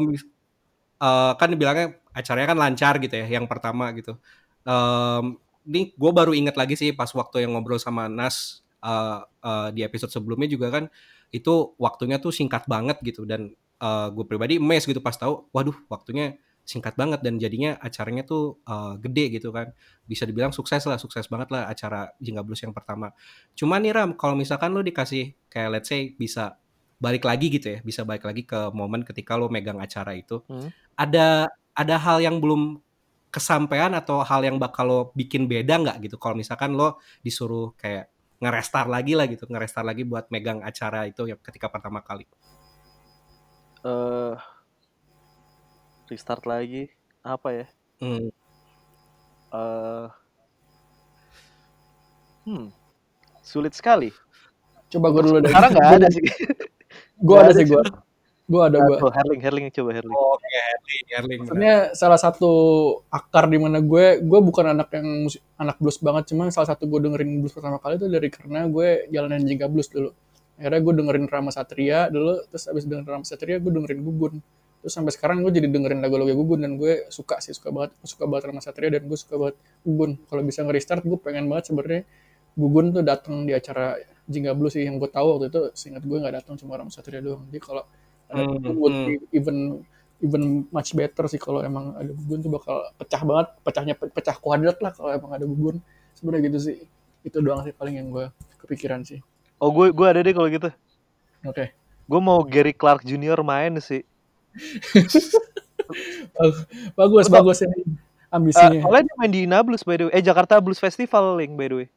[1.01, 4.17] eh, kan bilangnya acaranya kan lancar gitu ya yang pertama gitu.
[4.63, 5.37] Em,
[5.67, 9.81] ini gue baru inget lagi sih pas waktu yang ngobrol sama Nas eh, eh, di
[9.85, 10.83] episode sebelumnya juga kan
[11.33, 13.25] itu waktunya tuh singkat banget gitu.
[13.27, 13.53] Dan
[13.83, 18.95] gue pribadi emes gitu pas tahu waduh waktunya singkat banget dan jadinya acaranya tuh eh,
[19.03, 19.75] gede gitu kan.
[20.07, 23.11] Bisa dibilang sukses lah sukses banget lah acara Jingga Blues yang pertama.
[23.55, 26.55] Cuman nih Ram kalau misalkan lo dikasih kayak let's say bisa
[27.03, 30.71] balik lagi gitu ya bisa balik lagi ke momen ketika lo megang acara itu Hmm.
[30.95, 32.79] ada ada hal yang belum
[33.33, 38.07] kesampaian atau hal yang bakal lo bikin beda nggak gitu kalau misalkan lo disuruh kayak
[38.39, 42.23] ngerestar lagi lah gitu ngerestar lagi buat megang acara itu yang ketika pertama kali
[43.83, 44.35] Eh,
[46.07, 46.87] restart lagi.
[47.19, 47.65] Apa ya?
[47.99, 48.31] Hmm.
[49.51, 50.07] Eh,
[52.47, 52.67] hmm,
[53.43, 54.07] sulit sekali.
[54.87, 55.51] Coba gue dulu deh.
[55.51, 56.23] Sekarang nggak ada sih.
[57.19, 57.83] Gue ada ada sih gue.
[58.43, 58.97] Gue ada gue.
[58.99, 60.17] Oh, Herling, Herling coba Herling.
[60.19, 61.39] Oke, Erling, Erling.
[61.39, 61.47] benar.
[61.47, 62.51] Sebenarnya salah satu
[63.07, 66.83] akar di mana gue, gue bukan anak yang musik, anak blues banget, cuman salah satu
[66.91, 70.11] gue dengerin blues pertama kali itu dari karena gue jalanan Jingga Blues dulu.
[70.59, 74.33] Akhirnya gue dengerin Rama Satria dulu, terus abis dengerin Rama Satria gue dengerin Gugun.
[74.83, 78.27] Terus sampai sekarang gue jadi dengerin lagu-lagu Gugun dan gue suka sih, suka banget, suka
[78.27, 79.55] banget Rama Satria dan gue suka banget
[79.87, 80.19] Gugun.
[80.27, 82.03] Kalau bisa nge-restart gue pengen banget sebenarnya
[82.59, 86.17] Gugun tuh datang di acara Jingga Blues sih yang gue tahu waktu itu seingat gue
[86.17, 87.43] nggak datang cuma Rama Satria doang.
[87.51, 87.83] Jadi kalau
[88.31, 89.05] ada Hmm, Gugun would hmm.
[89.05, 89.57] be even
[90.23, 94.39] even much better sih kalau emang ada gugun tuh bakal pecah banget pecahnya pe- pecah
[94.39, 95.83] kuadrat lah kalau emang ada gugun
[96.15, 96.77] sebenarnya gitu sih
[97.21, 98.31] itu doang sih paling yang gue
[98.63, 99.19] kepikiran sih
[99.59, 100.71] Oh, gue gue ada deh kalau gitu.
[101.43, 101.65] oke
[102.03, 103.43] Gue mau Gary Clark Jr.
[103.43, 104.03] main sih.
[106.33, 106.65] Bag-
[106.95, 107.79] bagus bagus ini
[108.33, 110.13] ambisinya soalnya dia main di Ina Blues by the way.
[110.15, 111.87] Eh Jakarta Blues Festival Link by the way.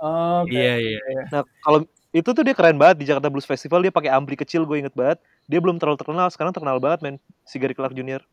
[0.00, 0.98] Oke Iya, iya.
[1.32, 4.64] Nah kalau itu tuh dia keren banget di Jakarta Blues Festival dia pakai ampli kecil
[4.64, 5.20] gue inget banget.
[5.46, 8.24] Dia belum terlalu terkenal sekarang terkenal banget men si Gary Clark Jr.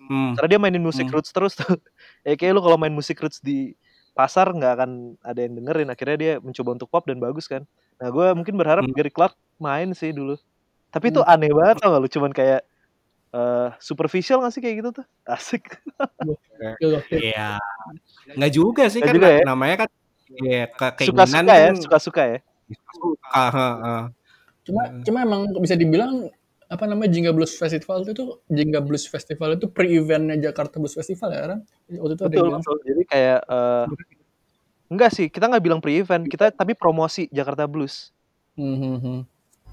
[0.00, 0.34] Hmm.
[0.38, 1.14] Karena dia mainin musik Hmm.
[1.18, 1.66] roots terus tuh.
[2.26, 3.74] ya kayak lu kalau main musik roots di
[4.16, 4.90] pasar nggak akan
[5.22, 5.88] ada yang dengerin.
[5.92, 7.62] Akhirnya dia mencoba untuk pop dan bagus kan.
[8.02, 8.94] Nah gue mungkin berharap Hmm.
[8.96, 10.34] Gary Clark main sih dulu.
[10.90, 11.30] Tapi itu Hmm.
[11.32, 12.60] aneh banget tau gak lu cuman kayak
[13.34, 15.06] eh superficial gak sih kayak gitu tuh?
[15.36, 15.64] Asik.
[16.80, 17.00] Gokil.
[17.12, 17.58] Iya.
[18.36, 19.42] Nggak juga sih Nggak kan juga ya?
[19.46, 19.88] namanya kan
[20.42, 22.38] iya ke keinginan Suka-suka ya, kan suka-suka ya.
[22.92, 24.02] suka, heeh.
[24.66, 26.26] cuma cuma emang bisa dibilang
[26.66, 31.30] apa namanya Jingga Blues Festival itu tuh Jingga Blues Festival itu pre-eventnya Jakarta Blues Festival
[31.30, 31.60] ya kan
[31.94, 32.76] waktu itu ada yang Betul, bilang betul.
[32.82, 33.86] Jadi kayak eh
[34.86, 38.10] enggak sih, kita nggak bilang pre-event, kita tapi promosi Jakarta Blues.
[38.58, 39.20] Hmm, hmm, hmm.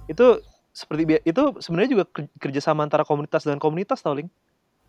[0.09, 0.41] Itu
[0.73, 4.29] seperti itu sebenarnya juga ker- kerjasama antara komunitas dan komunitas tau Ling.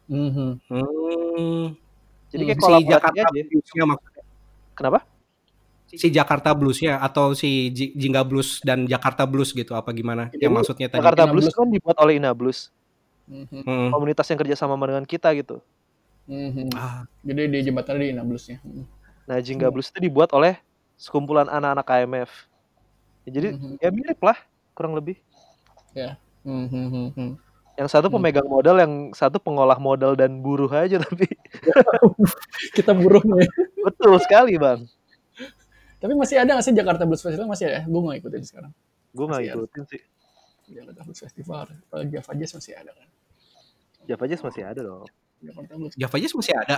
[0.08, 1.76] Hmm, hmm.
[2.32, 3.42] Jadi Hmm, kayak Si kolaborasi Jakarta aja.
[4.74, 5.00] Kenapa?
[5.96, 10.42] Si Jakarta Bluesnya atau si Ji- Jingga Blues dan Jakarta Blues gitu apa gimana Jadi
[10.42, 11.00] yang maksudnya tadi?
[11.00, 12.70] Jakarta Ina Blues kan dibuat oleh Ina Blues,
[13.24, 13.62] Hmm, hmm.
[13.64, 13.88] Hmm.
[13.88, 15.56] komunitas yang kerjasama dengan kita gitu.
[16.24, 16.68] Hmm, hmm.
[16.72, 18.84] Ah, jadi di jembatan di Inablusnya hmm.
[19.24, 19.74] Nah, Jingga Hmm.
[19.74, 20.60] Blues itu dibuat oleh
[20.94, 22.30] sekumpulan anak-anak KMF.
[23.24, 23.80] Ya, jadi Mhm.
[23.80, 24.36] ya mirip lah
[24.72, 25.16] kurang lebih.
[25.96, 27.30] Hmm, hmm, hmm, hmm.
[27.74, 28.20] Yang satu Hmm.
[28.20, 31.24] pemegang modal, yang satu pengolah modal dan buruh aja tapi
[32.76, 33.48] kita buruhnya
[33.80, 34.84] betul sekali bang.
[36.04, 38.72] Tapi masih ada nggak sih Jakarta Blues Festival masih ada gue nggak ikutin sekarang
[39.10, 39.52] Gue nggak ada.
[39.56, 40.02] ikutin sih.
[40.66, 43.08] Jakarta Blues Festival kalau Java Jazz masih ada kan
[44.04, 45.08] Java Jazz masih ada dong.
[45.40, 46.76] Jakarta Blues Java Jazz masih ada.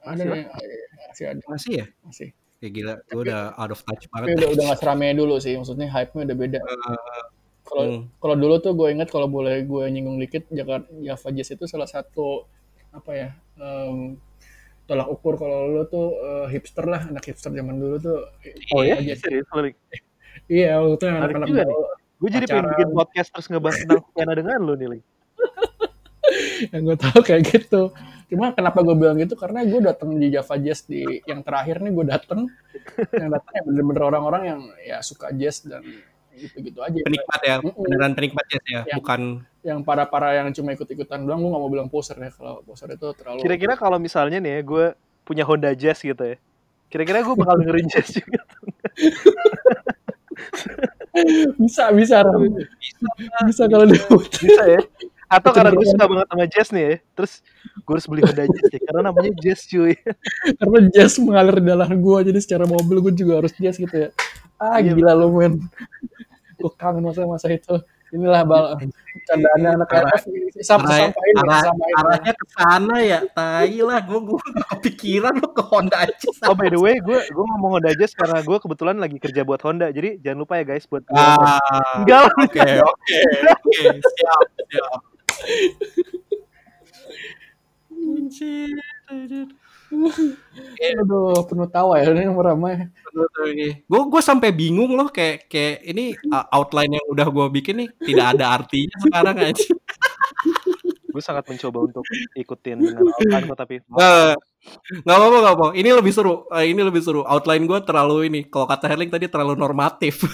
[0.00, 0.44] ada Masih, nih
[1.02, 1.86] masih ada Masih ya?
[2.02, 4.36] masih Ya gila, gue udah out of touch tapi banget.
[4.38, 6.58] udah udah nggak serame dulu sih maksudnya hype nya udah beda
[7.62, 8.02] kalau Hmm.
[8.16, 11.84] kalau dulu tuh gue ingat kalau boleh gue nyinggung dikit Jakarta Java Jazz itu salah
[11.84, 12.46] satu
[12.90, 14.16] apa ya em,
[14.86, 18.18] tolak ukur kalau lo tuh eh, hipster lah anak hipster zaman dulu tuh.
[18.72, 18.98] Oh ya?
[19.02, 19.46] Serius,
[20.50, 21.48] iya waktu itu anak-anak
[22.16, 24.88] Gue jadi pengen bikin podcast terus ngebahas tentang Kiana dengan lu nih,
[26.72, 27.92] yang gue tahu kayak gitu.
[28.32, 29.36] Cuma kenapa gue bilang gitu?
[29.36, 32.48] Karena gue datang di Java Jazz di yang terakhir nih gue datang
[33.12, 35.84] yang datang ya bener-bener orang-orang yang ya suka jazz dan
[36.36, 39.20] gitu-gitu aja Penikmat ya, beneran penikmat jazz ya, Yang- bukan
[39.66, 43.02] yang para-para yang cuma ikut-ikutan doang gue gak mau bilang poser ya kalau poser itu
[43.18, 44.84] terlalu Kira-kira kalau misalnya nih ya, gue
[45.26, 46.38] punya Honda Jazz gitu ya.
[46.86, 48.46] Kira-kira gue bakal dengerin jazz juga.
[51.58, 52.46] bisa bisa Ram.
[53.48, 53.98] bisa kalau dia
[54.46, 54.80] Bisa ya?
[55.26, 56.94] Atau karena gue suka banget sama jazz nih ya.
[57.18, 57.32] Terus
[57.82, 58.80] gue harus beli Honda Jazz ya.
[58.86, 59.98] Karena namanya jazz cuy.
[60.62, 64.14] karena jazz mengalir di darah gue jadi secara mobil gue juga harus jazz gitu ya
[64.56, 65.60] ah Iya, gila lu men
[66.56, 67.80] gue kangen masa-masa itu
[68.14, 68.64] inilah bal
[69.26, 71.74] candaannya anak Arah- RF sampai ya, ya.
[71.98, 73.18] arahnya ke sana ya.
[73.28, 76.14] Tai lah, gue gue gak kepikiran lo ke Honda aja.
[76.46, 79.60] Oh by the way, gue gue ngomong Honda Jazz karena gue kebetulan lagi kerja buat
[79.60, 79.90] Honda.
[79.90, 81.58] Jadi jangan lupa ya guys buat Ah,
[81.98, 83.18] enggak oke, oke,
[83.52, 84.40] oke, siap,
[84.70, 85.00] siap.
[91.00, 92.90] Aduh penuh tawa ya ini ramai
[93.86, 97.88] Gue gue sampai bingung loh kayak kayak ini uh, outline yang udah gue bikin nih
[98.02, 99.66] tidak ada artinya sekarang aja.
[101.16, 102.04] gue sangat mencoba untuk
[102.36, 104.36] ikutin dengan outline gue tapi Nggak
[105.06, 105.66] nggak apa-apa nggak apa.
[105.78, 106.34] Ini lebih seru.
[106.50, 107.22] Eh, ini lebih seru.
[107.22, 108.40] Outline gue terlalu ini.
[108.50, 110.26] Kalau kata Herling tadi terlalu normatif.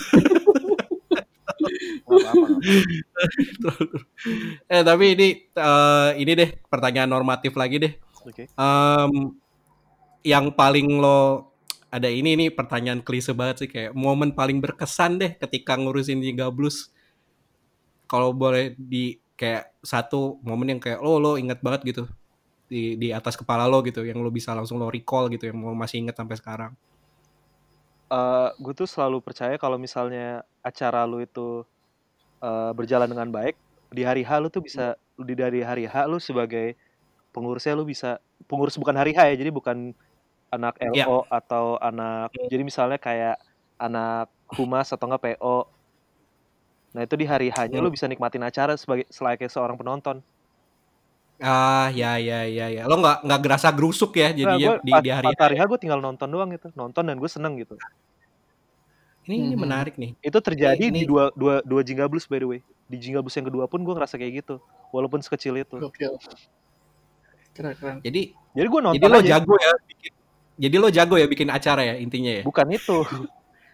[4.73, 7.93] eh tapi ini eh, ini deh pertanyaan normatif lagi deh.
[8.23, 8.47] Oke.
[8.49, 9.13] Em,
[10.23, 11.53] yang paling lo
[11.93, 16.49] ada ini nih pertanyaan klise banget sih kayak momen paling berkesan deh ketika ngurusin Liga
[16.49, 16.89] Blues.
[18.09, 22.05] Kalau boleh di kayak satu momen yang kayak lo lo inget banget gitu
[22.73, 25.77] di di atas kepala lo gitu yang lo bisa langsung lo recall gitu yang lo
[25.77, 26.73] masih inget sampai sekarang.
[28.13, 31.65] Eh, gue tuh selalu percaya kalau misalnya acara lu itu
[32.41, 33.57] eh, berjalan dengan baik
[33.93, 36.77] di hari H lu tuh bisa di dari hari H lu sebagai
[37.33, 39.97] pengurusnya lu bisa pengurus bukan hari H ya jadi bukan
[40.53, 41.05] anak Iya.
[41.05, 43.41] LO atau anak jadi misalnya kayak
[43.77, 45.57] anak humas atau enggak PO
[46.93, 47.85] nah itu di hari H-nya Hmm.
[47.85, 50.21] lu bisa nikmatin acara sebagai selayaknya seorang penonton
[51.43, 52.87] Ah ya ya ya ya.
[52.87, 55.81] Lo nggak nggak gerasa gerusuk ya Nah, jadinya gue di, pas, di hari hari gue
[55.81, 57.75] tinggal nonton doang gitu nonton dan gue seneng gitu
[59.25, 59.59] ini ini Mhm.
[59.59, 60.15] menarik nih.
[60.21, 63.35] itu terjadi Ini- di dua dua dua Jingga Blues by the way di Jingga Blues
[63.35, 66.15] yang kedua pun gue ngerasa kayak gitu walaupun sekecil itu gokil
[67.53, 68.23] keren keren Jadi
[68.53, 69.31] jadi gue nonton jadi lo aja.
[69.41, 70.13] jago ya bikin
[70.63, 72.43] jadi lo jago ya bikin acara ya intinya ya.
[72.47, 73.03] bukan itu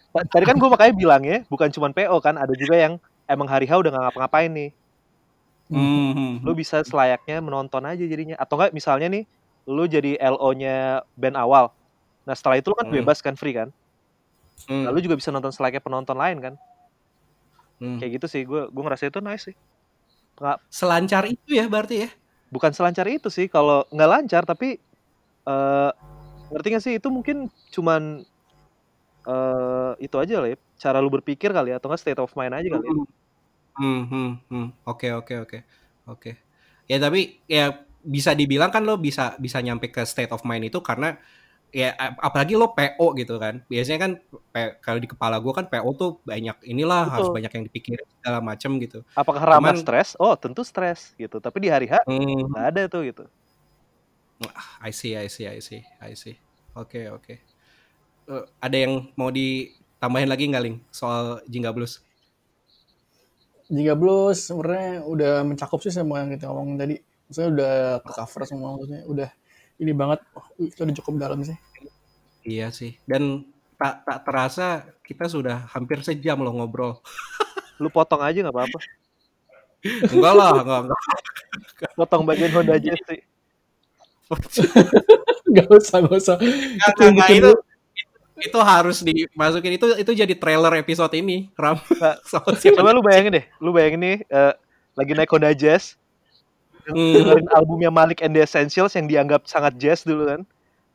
[0.09, 2.97] Ta- tadi kan gue makanya bilang ya bukan cuma PO kan ada juga yang
[3.29, 4.71] emang hari H udah gak ngapa-ngapain nih
[5.69, 6.41] Hmm.
[6.41, 9.29] lu bisa selayaknya menonton aja jadinya atau enggak misalnya nih
[9.69, 11.69] lu jadi LO-nya band awal
[12.25, 12.97] nah setelah itu lu kan Hmm.
[13.05, 13.69] bebas kan free kan
[14.65, 14.89] Hmm.
[14.89, 16.55] nah, juga bisa nonton selayaknya penonton lain kan
[17.85, 18.01] Hmm.
[18.01, 19.57] kayak gitu sih gue gue ngerasa itu nice sih
[20.41, 22.11] nggak Selancar itu ya berarti ya.
[22.49, 24.81] bukan selancar itu sih kalau nggak lancar tapi
[25.45, 25.91] eh
[26.49, 27.37] ngerti gak sih itu mungkin
[27.71, 28.25] cuman
[29.29, 32.55] eh itu aja lah ya cara lu berpikir kali ya atau nggak state of mind
[32.55, 32.93] aja kali ya.
[33.79, 34.69] Hmm, hmm, hmm.
[34.85, 35.59] Oke, oke, oke.
[36.09, 36.31] Oke.
[36.89, 37.71] Ya tapi ya
[38.01, 41.15] bisa dibilang kan lo bisa bisa nyampe ke state of mind itu karena
[41.69, 43.61] ya ap- apalagi lo PO gitu kan.
[43.69, 44.13] Biasanya kan
[44.81, 47.37] kalau di kepala gue kan PO tuh banyak inilah harus Betul.
[47.39, 49.05] banyak yang dipikirin segala macem gitu.
[49.13, 52.49] apakah Rama Cuman- stres oh tentu stres gitu tapi di hari H Hmm.
[52.51, 53.25] nggak ada tuh gitu
[54.83, 56.39] I see, I see, I see, I see.
[56.79, 57.35] Oke, oke.
[58.29, 60.79] Eh, ada yang mau ditambahin lagi nggak, Ling?
[60.95, 61.99] Soal Jingga Blues?
[63.69, 66.97] Jika Blues sebenarnya udah mencakup sih semua yang kita ngomongin tadi.
[67.29, 69.03] Maksudnya udah ke cover semua maksudnya.
[69.05, 69.29] Udah
[69.77, 70.25] ini banget.
[70.33, 71.59] Oh, itu udah cukup dalam sih.
[72.49, 72.97] Iya sih.
[73.05, 73.45] Dan
[73.77, 77.05] tak tak terasa kita sudah hampir sejam loh ngobrol.
[77.79, 78.79] lu potong aja nggak apa-apa
[80.11, 81.01] Enggak lah, enggak, enggak.
[81.95, 83.23] potong bagian Honda Jazz sih
[85.57, 86.37] Gak usah, gak usah.
[86.37, 87.51] Enggak, Itu bikin itu,
[88.39, 89.73] itu harus dimasukin.
[89.81, 91.81] Itu itu jadi trailer episode ini Ram.
[92.77, 94.53] Coba lu bayangin deh lu bayangin nih eh,
[94.93, 95.97] lagi naik Honda Jazz.
[96.89, 100.41] Hmm, dengerin albumnya Malik and the Essentials yang dianggap sangat jazz dulu kan.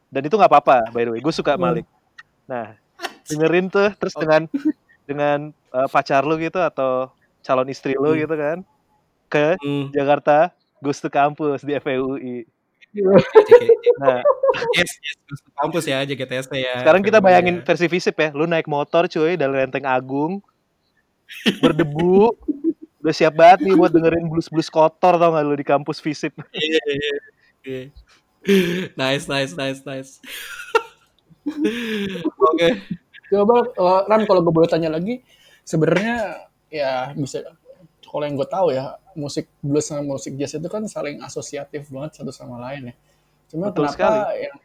[0.09, 1.21] Dan itu nggak apa-apa by the way.
[1.21, 1.65] Gue suka Hmm.
[1.65, 1.85] Malik.
[2.45, 2.77] Nah
[3.25, 4.45] dengerin tuh terus dengan
[5.09, 7.09] dengan eh, pacar lu gitu atau
[7.41, 8.21] calon istri lu Hmm.
[8.21, 8.57] gitu kan
[9.27, 12.45] ke hmm, Jakarta goes to kampus di FEUI
[13.97, 14.21] nah
[14.77, 16.85] yes, yes, ke kampus ya JGTS ya.
[16.85, 17.63] sekarang kita bayangin ya.
[17.65, 20.45] versi visip ya lu naik motor cuy dari Lenteng Agung
[21.57, 22.37] berdebu
[23.01, 26.83] udah siap banget nih buat dengerin blues-blues kotor tau gak lu di kampus visip Iya,
[26.87, 27.15] iya,
[27.65, 27.81] iya.
[28.99, 30.19] Nice, nice, nice, nice.
[32.51, 32.69] Oke.
[33.31, 35.23] Coba eh, Ran kalau gue boleh tanya lagi,
[35.63, 37.39] sebenarnya ya bisa
[38.13, 42.21] kalau yang gue tahu ya musik blues sama musik jazz itu kan saling asosiatif banget
[42.21, 42.95] satu sama lain ya.
[43.49, 44.55] Cuma Betul kenapa yang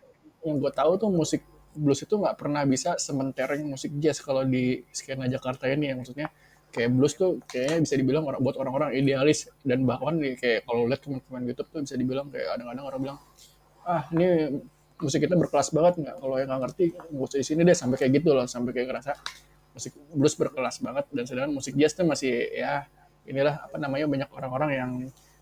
[0.45, 1.41] yang gue tahu tuh musik
[1.73, 5.95] blues itu nggak pernah bisa sementereng musik jazz kalau di skena Jakarta ini ya.
[5.97, 6.29] Maksudnya
[6.69, 10.37] kayak blues tuh kayaknya bisa dibilang orang buat orang-orang idealis dan bahkan nih.
[10.37, 13.19] Kayak kalau lihat teman-teman YouTube tuh bisa dibilang kayak kadang-kadang orang bilang
[13.89, 14.61] ah ini
[15.01, 16.17] musik kita berkelas banget nggak?
[16.21, 16.85] Kalau yang nggak ngerti
[17.17, 17.73] usah di sini deh.
[17.73, 19.13] Sampai kayak gitu loh sampai kayak ngerasa
[19.73, 21.09] musik blues berkelas banget.
[21.17, 22.85] Dan sedangkan musik jazz tuh masih ya
[23.29, 24.91] inilah apa namanya banyak orang-orang yang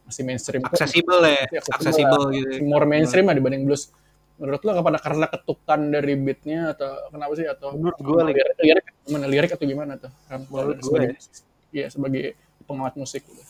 [0.03, 0.63] masih mainstream.
[0.63, 2.35] Aksesibel ya, Masih accessible aksesibel lah.
[2.35, 2.53] gitu.
[2.63, 3.91] more mainstream lah dibanding blues.
[4.37, 8.85] Menurut lo kepada karena ketukan dari beatnya atau kenapa sih atau Menurut gue lirik, lirik
[9.03, 10.13] gimana lirik atau gimana tuh?
[10.29, 10.45] Ram?
[10.47, 11.19] Menurut gue sebagai ya.
[11.73, 12.25] iya sebagai
[12.63, 13.25] pengamat musik.
[13.25, 13.43] gitu.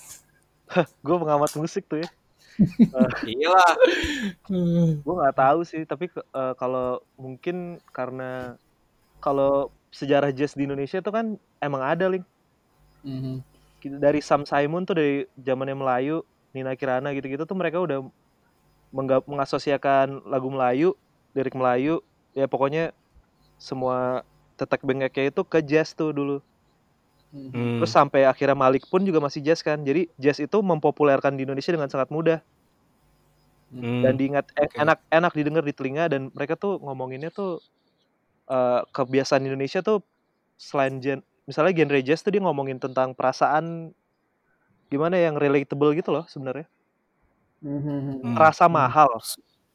[1.02, 2.08] gue pengamat musik tuh ya.
[3.28, 3.72] Iyalah.
[4.96, 8.54] Gue nggak tahu sih, tapi eh, kalau mungkin karena
[9.18, 12.24] kalau sejarah jazz di Indonesia itu kan emang ada link
[13.02, 13.38] Mhm.
[13.38, 13.55] Gitu,
[13.90, 16.22] dari Sam Simon tuh dari zamannya Melayu,
[16.54, 18.06] Nina Kirana gitu-gitu tuh mereka udah
[19.26, 20.94] mengasosiasikan lagu Melayu,
[21.36, 22.00] lirik Melayu,
[22.32, 22.94] ya pokoknya
[23.60, 24.24] semua
[24.56, 26.36] tetek bengeknya itu ke jazz tuh dulu.
[27.34, 27.82] Hmm.
[27.82, 29.82] Terus sampai akhirnya Malik pun juga masih jazz kan.
[29.84, 32.40] Jadi jazz itu mempopulerkan di Indonesia dengan sangat mudah
[33.66, 33.98] Hmm.
[34.06, 34.78] dan diingat eh, Oke.
[34.78, 37.58] enak enak didengar di telinga dan mereka tuh ngomonginnya tuh
[38.46, 40.06] eh, kebiasaan Indonesia tuh
[40.54, 43.94] selain gen misalnya genre jazz tuh dia ngomongin tentang perasaan
[44.90, 46.66] gimana yang relatable gitu loh sebenarnya.
[47.62, 48.22] Mhm.
[48.22, 48.36] Hmm.
[48.36, 49.08] Rasa mahal,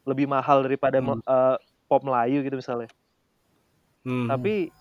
[0.08, 1.20] lebih mahal daripada Hmm.
[1.20, 1.58] eh,
[1.90, 2.88] pop Melayu gitu misalnya.
[4.08, 4.28] Hmm.
[4.32, 4.72] Tapi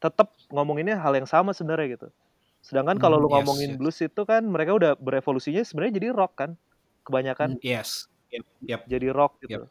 [0.00, 2.08] tetap ngomonginnya hal yang sama sebenarnya gitu.
[2.64, 3.78] Sedangkan kalau Hmm, lu yes, ngomongin yes.
[3.80, 6.50] blues itu kan mereka udah berevolusinya sebenarnya jadi rock kan.
[7.04, 8.08] Kebanyakan Yes.
[8.30, 8.80] Yep, yep.
[8.86, 9.66] jadi rock gitu.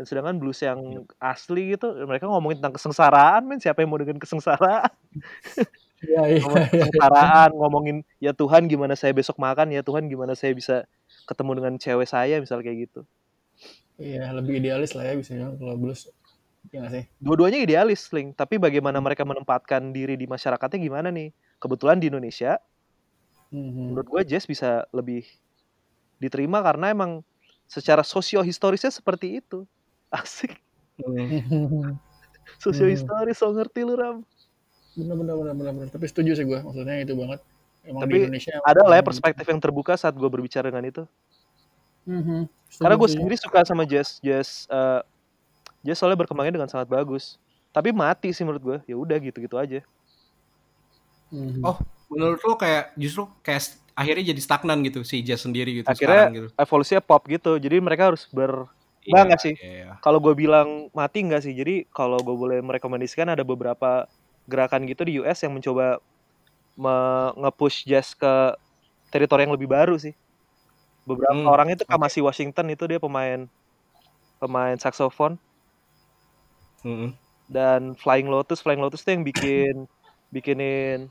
[0.00, 4.16] Dan sedangkan blues yang asli gitu mereka ngomongin tentang kesengsaraan men siapa yang mau dengan
[4.16, 4.88] kesengsaraan?
[6.00, 6.40] Iya iya.
[6.40, 10.88] Ngomongin kesengsaraan, ngomongin ya Tuhan gimana saya besok makan, ya Tuhan gimana saya bisa
[11.28, 13.04] ketemu dengan cewek saya misal kayak gitu.
[14.00, 16.08] Iya lebih idealis lah ya bisa kalau blues.
[16.72, 17.04] Iya nggak sih?
[17.20, 18.40] Dua-duanya idealis, Link.
[18.40, 21.28] Tapi bagaimana mereka menempatkan diri di masyarakatnya gimana nih?
[21.60, 22.56] Kebetulan di Indonesia,
[23.52, 23.92] Mhm.
[23.92, 25.28] menurut gue jazz bisa lebih
[26.16, 27.20] diterima karena emang
[27.68, 29.68] secara sosio-historisnya seperti itu.
[30.18, 30.58] Asik.
[31.00, 31.96] Hmm.
[32.60, 34.20] Sosio-historis, so ngerti lu, Ram.
[34.92, 35.88] bener bener bener bener bener.
[35.88, 37.40] Tapi setuju sih gue maksudnya itu banget.
[37.88, 41.02] Emang Tapi di Indonesia Ada lah ya perspektif yang terbuka saat gue berbicara dengan itu.
[42.04, 42.52] Mhm.
[42.68, 45.00] Setuju, Karena gue sendiri suka sama jazz, jazz, eh,
[45.80, 47.40] jazz soalnya berkembangnya dengan sangat bagus.
[47.72, 48.78] Tapi mati sih menurut gue.
[48.84, 49.80] Ya udah gitu-gitu aja.
[51.32, 51.64] Mhm.
[51.64, 51.80] Oh,
[52.12, 56.36] menurut lo kayak justru kayak akhirnya jadi stagnan gitu si jazz sendiri gitu Akhirnya sekarang
[56.36, 56.48] gitu.
[56.60, 57.56] evolusinya pop gitu.
[57.56, 58.68] Jadi mereka harus ber
[59.08, 59.54] Bang, nggak sih?
[59.60, 59.90] iya, iya.
[60.04, 61.52] kalau gue bilang mati enggak sih.
[61.56, 64.08] Jadi kalau gue boleh merekomendasikan ada beberapa
[64.50, 66.00] gerakan gitu di US yang mencoba
[66.78, 68.28] me- nge-push jazz ke
[69.12, 70.14] teritori yang lebih baru sih.
[71.08, 71.84] Beberapa Hmm, orang itu.
[71.88, 73.48] Kamasi Washington itu dia pemain
[74.40, 75.38] pemain saxophone
[76.84, 77.14] Mm-mm.
[77.50, 79.74] dan Flying Lotus Flying Lotus tuh yang bikin
[80.34, 81.10] bikinin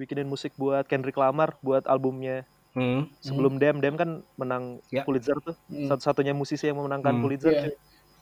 [0.00, 3.10] bikinin musik buat Kendrick Lamar buat albumnya Hmm.
[3.18, 5.02] sebelum Dem Dem kan menang Ya.
[5.02, 5.90] Pulitzer tuh Mhm.
[5.90, 7.22] satu-satunya musisi yang memenangkan Hmm.
[7.22, 7.62] Pulitzer Iya.
[7.66, 7.74] cuy.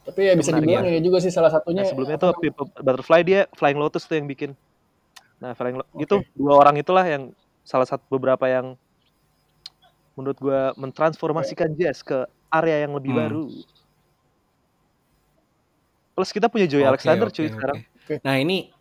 [0.08, 1.00] Tapi ya bisa dibilang ya.
[1.04, 1.84] juga sih salah satunya.
[1.84, 4.56] Nah, sebelumnya apa tuh People Butterfly dia Flying Lotus tuh yang bikin.
[5.36, 6.00] Nah, Flying Lo- Oke.
[6.00, 8.72] itu dua orang itulah yang salah satu beberapa yang
[10.16, 13.20] menurut gua mentransformasikan jazz ke area yang lebih Hmm.
[13.20, 13.44] baru.
[16.16, 17.52] Plus kita punya Joey Oke, Alexander oke, cuy oke.
[17.54, 17.78] sekarang.
[18.24, 18.72] Nah, ini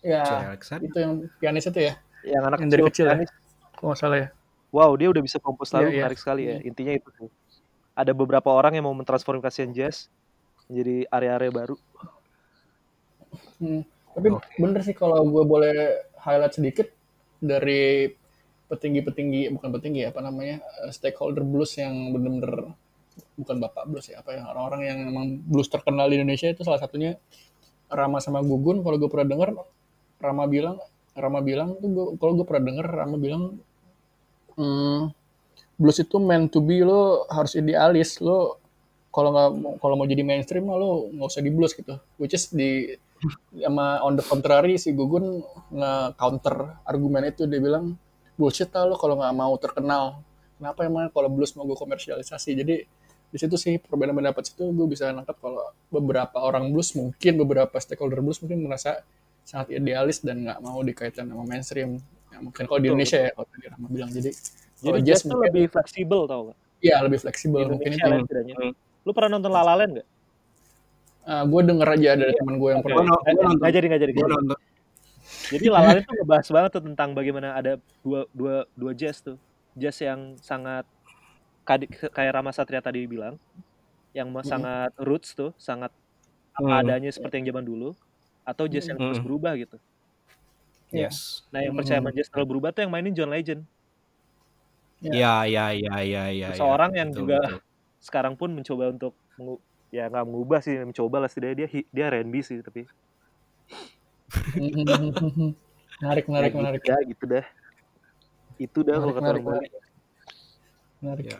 [0.00, 0.84] ya Joey Alexander.
[0.88, 1.94] itu yang pianis itu ya.
[2.24, 3.28] Yang anak Yang dari kecil, kecil ya?
[3.78, 4.28] Kalau nggak salah ya.
[4.74, 6.00] Wow, dia udah bisa kompos lagu Iya, iya.
[6.04, 6.56] menarik sekali ya.
[6.66, 7.30] Intinya itu sih.
[7.94, 10.10] Ada beberapa orang yang mau mentransformasikan jazz
[10.68, 11.76] menjadi area-area baru.
[13.62, 13.82] Hmm.
[14.12, 14.50] Tapi Oke.
[14.58, 16.90] bener sih kalau gue boleh highlight sedikit
[17.38, 18.10] dari
[18.68, 22.74] petinggi-petinggi bukan petinggi apa namanya eh, stakeholder blues yang bener-bener
[23.34, 26.78] bukan bapak blues ya apa ya orang-orang yang emang blues terkenal di Indonesia itu salah
[26.78, 27.16] satunya
[27.88, 29.50] Rama sama Gugun kalau gue pernah denger
[30.20, 30.76] Rama bilang
[31.16, 33.42] Rama bilang tuh kalau gue pernah denger Rama bilang
[34.58, 35.14] hmm,
[35.78, 38.18] blues itu meant to be lo harus idealis.
[38.18, 38.58] Lo
[39.14, 39.50] kalau nggak
[39.80, 41.96] kalau mau jadi mainstream lo nggak usah di blues gitu.
[42.18, 42.98] Which is di
[43.58, 47.46] sama on the contrary si Gugun nge-counter argumen itu.
[47.46, 47.94] Dia bilang
[48.34, 50.20] bullshit lah lo kalau nggak mau terkenal.
[50.58, 52.50] Kenapa emang kalau blues mau gue komersialisasi?
[52.58, 52.76] Jadi
[53.28, 55.60] di situ sih perbedaan pendapat situ gue bisa nangkap kalau
[55.92, 59.04] beberapa orang blues mungkin beberapa stakeholder blues mungkin merasa
[59.44, 62.00] sangat idealis dan nggak mau dikaitkan sama mainstream
[62.38, 64.30] ya, mungkin kalau di Betul, Indonesia ya kalau tadi Rama bilang jadi
[64.78, 66.58] Jadi jazz jazz tuh lebih fleksibel tau gak?
[66.78, 68.06] ya lebih fleksibel mungkin itu.
[68.54, 68.72] Hmm.
[69.02, 70.08] Lu pernah nonton La La Land gak?
[71.28, 73.58] gue denger aja dari teman gue yang pernah gua nonton.
[73.58, 74.12] Nggak jadi, nggak jadi.
[74.14, 74.36] Nggak jadi.
[74.38, 74.58] nonton.
[75.52, 79.20] Jadi La La Land tuh ngebahas banget tuh tentang bagaimana ada dua dua dua jazz
[79.20, 79.36] tuh.
[79.76, 80.86] Jazz yang sangat
[82.14, 83.36] kayak Rama Satria tadi bilang,
[84.16, 84.40] yang Mhm.
[84.40, 85.92] sangat roots tuh, sangat
[86.56, 86.80] apa Hmm.
[86.80, 87.92] adanya seperti yang zaman dulu,
[88.42, 89.26] atau jazz yang terus Hmm.
[89.28, 89.76] berubah gitu.
[90.92, 91.44] Yes.
[91.52, 91.80] Nah, yang Hmm.
[91.84, 93.62] percaya sama jazz terlalu berubah tuh yang mainin John Legend.
[94.98, 96.48] Ya, ya, ya, ya, ya.
[96.52, 97.04] Seseorang ya.
[97.04, 97.60] yang Betul, juga betul.
[98.02, 99.62] sekarang pun mencoba untuk mengu-
[99.94, 102.82] ya nggak mengubah sih, mencoba lah setidaknya dia dia R&B sih tapi
[106.02, 107.44] menarik menarik ya, menarik gitu, ya gitu dah.
[108.58, 109.44] Itu dah kalau kata orang.
[110.98, 111.24] Menarik.
[111.30, 111.38] Ya.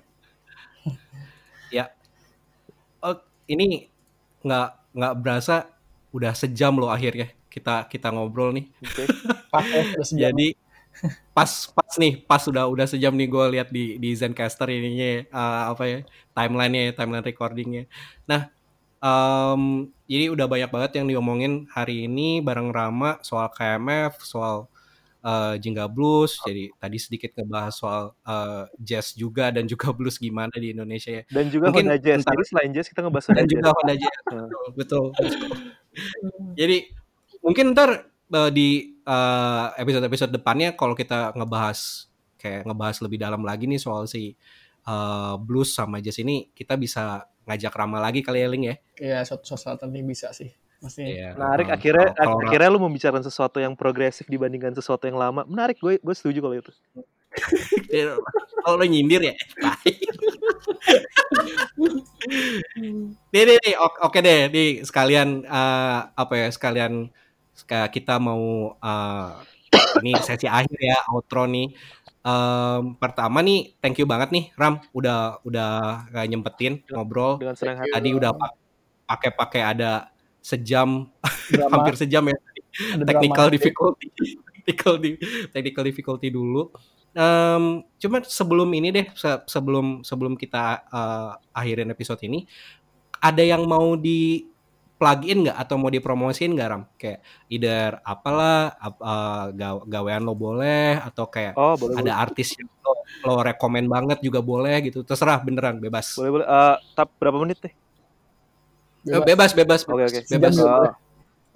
[1.74, 1.84] ya.
[3.02, 3.16] Oh,
[3.50, 3.90] ini
[4.46, 5.66] nggak nggak berasa
[6.14, 8.70] udah sejam loh akhirnya kita kita ngobrol nih.
[8.80, 9.04] Oke.
[9.52, 10.30] Pas udah sejam.
[10.30, 10.48] Jadi
[11.30, 15.62] pas pas nih pas udah udah sejam nih gue lihat di di Zencaster ininya uh,
[15.70, 15.98] apa ya
[16.34, 17.84] timelinenya timeline recordingnya.
[18.26, 18.50] Nah
[18.98, 19.62] em,
[20.10, 24.66] jadi udah banyak banget yang diomongin hari ini bareng Rama soal KMF soal
[25.22, 26.42] uh, Jingga Blues.
[26.42, 31.22] Jadi tadi sedikit ngebahas soal uh, jazz juga dan juga blues gimana di Indonesia ya.
[31.30, 32.26] Dan juga Mungkin Honda Jazz.
[32.26, 33.54] ntar- Jadi selain Jazz kita ngebahas Honda Dan Jazz.
[33.62, 34.18] juga Honda Jazz.
[34.26, 34.58] Betul.
[34.74, 35.06] betul.
[36.58, 36.78] Jadi
[37.44, 42.08] mungkin ntar uh, di uh, episode-episode depannya kalau kita ngebahas
[42.38, 44.36] kayak ngebahas lebih dalam lagi nih soal si
[44.86, 48.76] uh, blues sama jazz ini kita bisa ngajak Rama lagi kali ya Ling ya.
[49.00, 50.52] Iya, suatu suatu saat nanti bisa sih.
[50.78, 51.04] Masih.
[51.10, 51.34] Iya.
[51.34, 55.42] Menarik Uh, akhirnya kalau- kalau akhirnya lu membicarakan sesuatu yang progresif dibandingkan sesuatu yang lama.
[55.48, 56.70] Menarik gue gue setuju kalau itu.
[57.90, 58.20] Ra-
[58.62, 59.34] kalau lo nyindir ya.
[63.32, 67.08] nih, nih, nih, oke, oke deh, nih sekalian uh, apa ya sekalian
[67.66, 69.28] kita mau uh,
[70.02, 71.72] ini sesi akhir ya outro nih.
[72.18, 75.70] Em, pertama nih, thank you banget nih Ram, udah udah
[76.12, 77.38] nggak nyempetin ngobrol.
[77.40, 77.94] Dengan senang hati.
[77.94, 78.56] Tadi udah pa-
[79.08, 81.08] pakai-pakai ada sejam,
[81.72, 82.36] hampir sejam ya
[82.94, 83.54] ada technical drama.
[83.56, 84.06] difficulty
[84.60, 86.68] technical di- technical difficulty dulu
[87.18, 92.44] Em, cuma sebelum ini deh se- sebelum sebelum kita eh, akhirin episode ini
[93.18, 94.44] ada yang mau di
[94.98, 98.98] plug in nggak atau mau dipromosiin nggak ram kayak either apalah ap-
[99.54, 102.22] gaw- gawean lo boleh atau kayak Oh, boleh ada boleh.
[102.26, 102.92] artis yang lo,
[103.22, 106.46] lo rekomend banget juga boleh gitu terserah beneran bebas Boleh boleh.
[106.46, 107.70] Eh, tap berapa menit deh?
[109.06, 110.20] Eh, bebas bebas Oke bebas, oke.
[110.28, 110.54] bebas.
[110.58, 110.92] Boleh.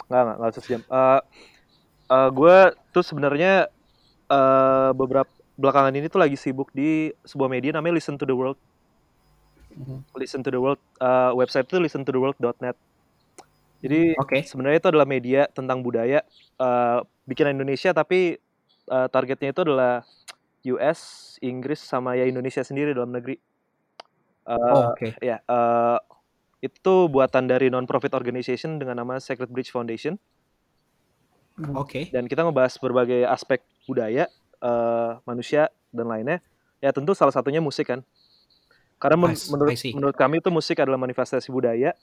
[0.07, 0.81] Nggak nggak nggak usah sejam.
[0.81, 1.21] Eh,
[2.09, 2.57] eh, gue
[2.91, 3.53] tuh sebenarnya
[4.29, 8.57] eh beberapa belakangan ini tuh lagi sibuk di sebuah media namanya Listen to the World.
[9.73, 10.07] Mhm.
[10.15, 10.79] Listen to the World.
[10.97, 12.79] eh, website itu listentotheworld.net.
[13.83, 14.39] Jadi Oke.
[14.47, 16.23] sebenarnya itu adalah media tentang budaya
[16.59, 18.39] eh, bikinan Indonesia tapi
[18.89, 20.07] eh, targetnya itu adalah
[20.71, 23.37] US, Inggris sama ya Indonesia sendiri dalam negeri.
[24.47, 25.99] Eh, Oh, oke Ya, eh,
[26.63, 30.15] itu buatan dari non-profit organization dengan nama Sacred Bridge Foundation.
[31.75, 34.29] oke Dan kita ngebahas berbagai aspek budaya,
[34.63, 36.39] eh, manusia, dan lainnya.
[36.83, 38.03] Ya tentu salah satunya musik kan.
[39.03, 41.95] Karena men- menurut, menurut kami itu musik adalah manifestasi budaya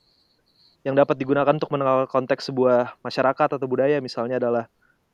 [0.81, 3.99] yang dapat digunakan untuk mengenal konteks sebuah masyarakat atau budaya.
[3.99, 4.65] Misalnya adalah,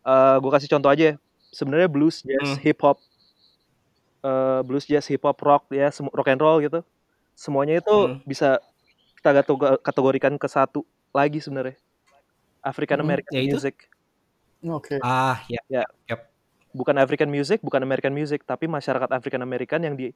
[0.06, 1.06] eh gue kasih contoh aja.
[1.12, 1.16] ya.
[1.50, 2.62] Sebenarnya blues, jazz, Hmm.
[2.62, 2.98] hip hop,
[4.22, 6.84] eh, blues, jazz, hip hop, rock, ya rock and roll gitu.
[7.34, 8.20] Semuanya itu Hmm.
[8.24, 8.60] bisa
[9.20, 9.42] kita
[9.82, 11.76] kategorikan ke satu lagi sebenarnya.
[12.62, 13.58] African American yaitu?
[13.58, 13.76] music.
[14.66, 14.98] Oke.
[15.06, 15.86] ah ya
[16.74, 20.10] bukan African music, bukan American music, tapi masyarakat African American yang di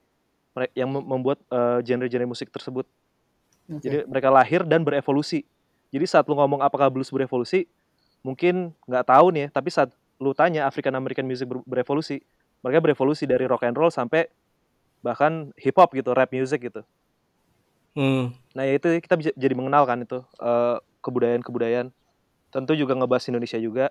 [0.76, 2.84] yang mem- membuat eh, genre-genre musik tersebut.
[3.70, 3.86] Oke.
[3.86, 5.45] Jadi mereka lahir dan berevolusi.
[5.93, 7.70] Jadi saat lu ngomong apakah blues berevolusi,
[8.26, 12.22] mungkin nggak tahu nih, ya, tapi saat lu tanya African American music ber- berevolusi,
[12.65, 14.28] mereka berevolusi dari rock and roll sampai
[14.99, 16.82] bahkan hip hop gitu, rap music gitu.
[17.97, 18.36] Hmm.
[18.53, 21.89] Nah ya itu kita bisa jadi mengenal kan itu eh, kebudayaan-kebudayaan.
[22.49, 23.86] Tentu juga ngebahas Indonesia juga.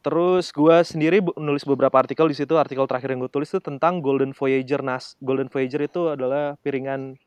[0.00, 2.56] Terus gua sendiri nulis beberapa artikel di situ.
[2.56, 5.20] Artikel terakhir yang gue tulis itu tentang Golden Voyager NAS.
[5.20, 7.20] Golden Voyager itu adalah piringan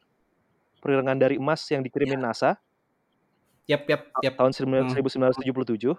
[0.83, 2.59] piringan dari emas yang dikirimin NASA
[3.63, 4.35] Yap, yap, yap.
[4.35, 4.91] tahun 19- Hmm.
[4.91, 5.95] 1977.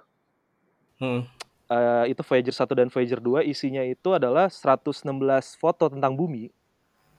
[1.01, 1.25] Hmm.
[1.65, 6.53] Eh, itu Voyager 1 dan Voyager 2 isinya itu adalah 116 foto tentang bumi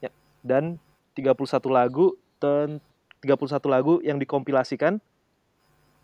[0.06, 0.14] ya,
[0.46, 0.78] dan
[1.18, 2.78] 31 lagu dan
[3.26, 5.02] 31 lagu yang dikompilasikan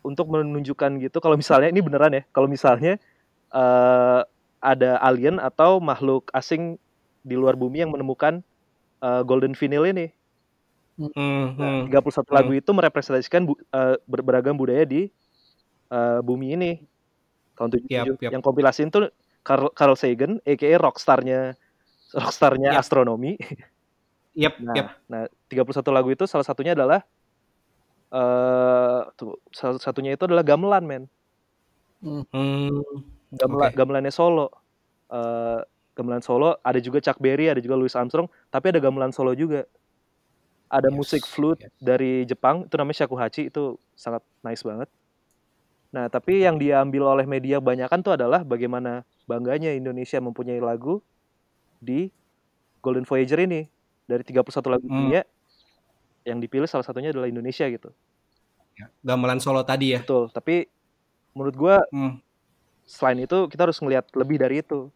[0.02, 2.98] untuk menunjukkan gitu kalau misalnya ini beneran ya kalau misalnya
[3.54, 4.20] eh,
[4.58, 6.82] ada alien atau makhluk asing
[7.22, 8.42] di luar bumi yang menemukan
[9.06, 10.10] eh, golden vinyl ini
[10.92, 11.80] Hmm, hmm.
[11.88, 13.58] 31 lagu itu merepresentasikan bu-
[14.04, 15.08] ber- beragam budaya di
[15.88, 16.72] eh, bumi ini
[17.54, 18.30] tahun 77 Yap, yap.
[18.32, 19.08] yang kompilasiin tuh
[19.40, 21.56] Carl, Carl Sagan aka rockstarnya
[22.12, 22.80] rockstarnya Yap.
[22.80, 23.36] astronomi
[24.32, 24.88] Yap, nah, yap.
[25.08, 27.04] nah 31 lagu itu salah satunya adalah
[28.12, 31.04] eh tuh, salah satunya itu adalah gamelan men
[32.02, 32.82] Hmm.
[33.30, 33.78] Gamela- Oke.
[33.78, 34.50] gamelannya solo
[35.06, 35.60] Eh,
[35.92, 39.68] gamelan solo ada juga Chuck Berry ada juga Louis Armstrong tapi ada gamelan solo juga
[40.72, 41.72] ada Yes, musik flute yes.
[41.76, 44.88] dari Jepang itu namanya shakuhachi itu sangat nice banget
[45.92, 51.04] nah tapi yang diambil oleh media banyakan tuh adalah bagaimana bangganya Indonesia mempunyai lagu
[51.76, 52.08] di
[52.80, 53.68] Golden Voyager ini
[54.08, 54.96] dari 31 lagu Hmm.
[55.04, 55.22] dunia
[56.24, 57.92] yang dipilih salah satunya adalah Indonesia gitu
[59.04, 60.00] Gamelan Solo tadi ya.
[60.00, 60.64] betul tapi
[61.36, 62.16] menurut gua Hmm.
[62.88, 64.88] selain itu kita harus ngelihat lebih dari itu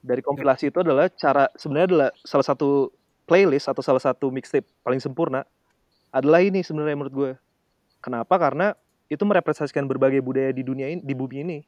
[0.00, 2.88] dari kompilasi itu adalah cara sebenarnya adalah salah satu
[3.30, 5.46] playlist atau salah satu mixtape paling sempurna
[6.10, 7.32] adalah ini sebenarnya menurut gue.
[8.02, 8.34] Kenapa?
[8.40, 8.74] Karena
[9.10, 11.58] itu merepresentasikan berbagai budaya di dunia ini, di bumi ini.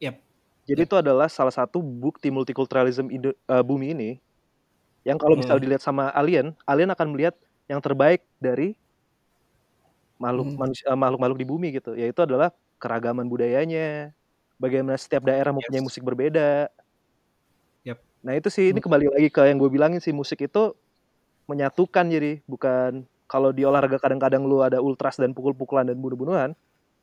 [0.00, 0.20] Yap.
[0.64, 4.10] Jadi itu adalah salah satu bukti multikulturalisme Indo- uh, bumi ini
[5.04, 5.62] yang kalau misal Hmm.
[5.62, 7.36] dilihat sama alien, alien akan melihat
[7.68, 8.76] yang terbaik dari
[10.22, 10.56] makhluk Hmm.
[10.56, 14.14] manusia uh, makhluk-makhluk di bumi gitu, yaitu adalah keragaman budayanya,
[14.60, 15.84] bagaimana setiap daerah mempunyai Yes.
[15.84, 16.70] musik berbeda.
[18.24, 18.86] Nah itu sih ini Hmm.
[18.88, 20.72] kembali lagi ke yang gue bilangin sih musik itu
[21.44, 26.56] menyatukan jadi bukan kalau di olahraga kadang-kadang lu ada ultras dan pukul-pukulan dan bunuh-bunuhan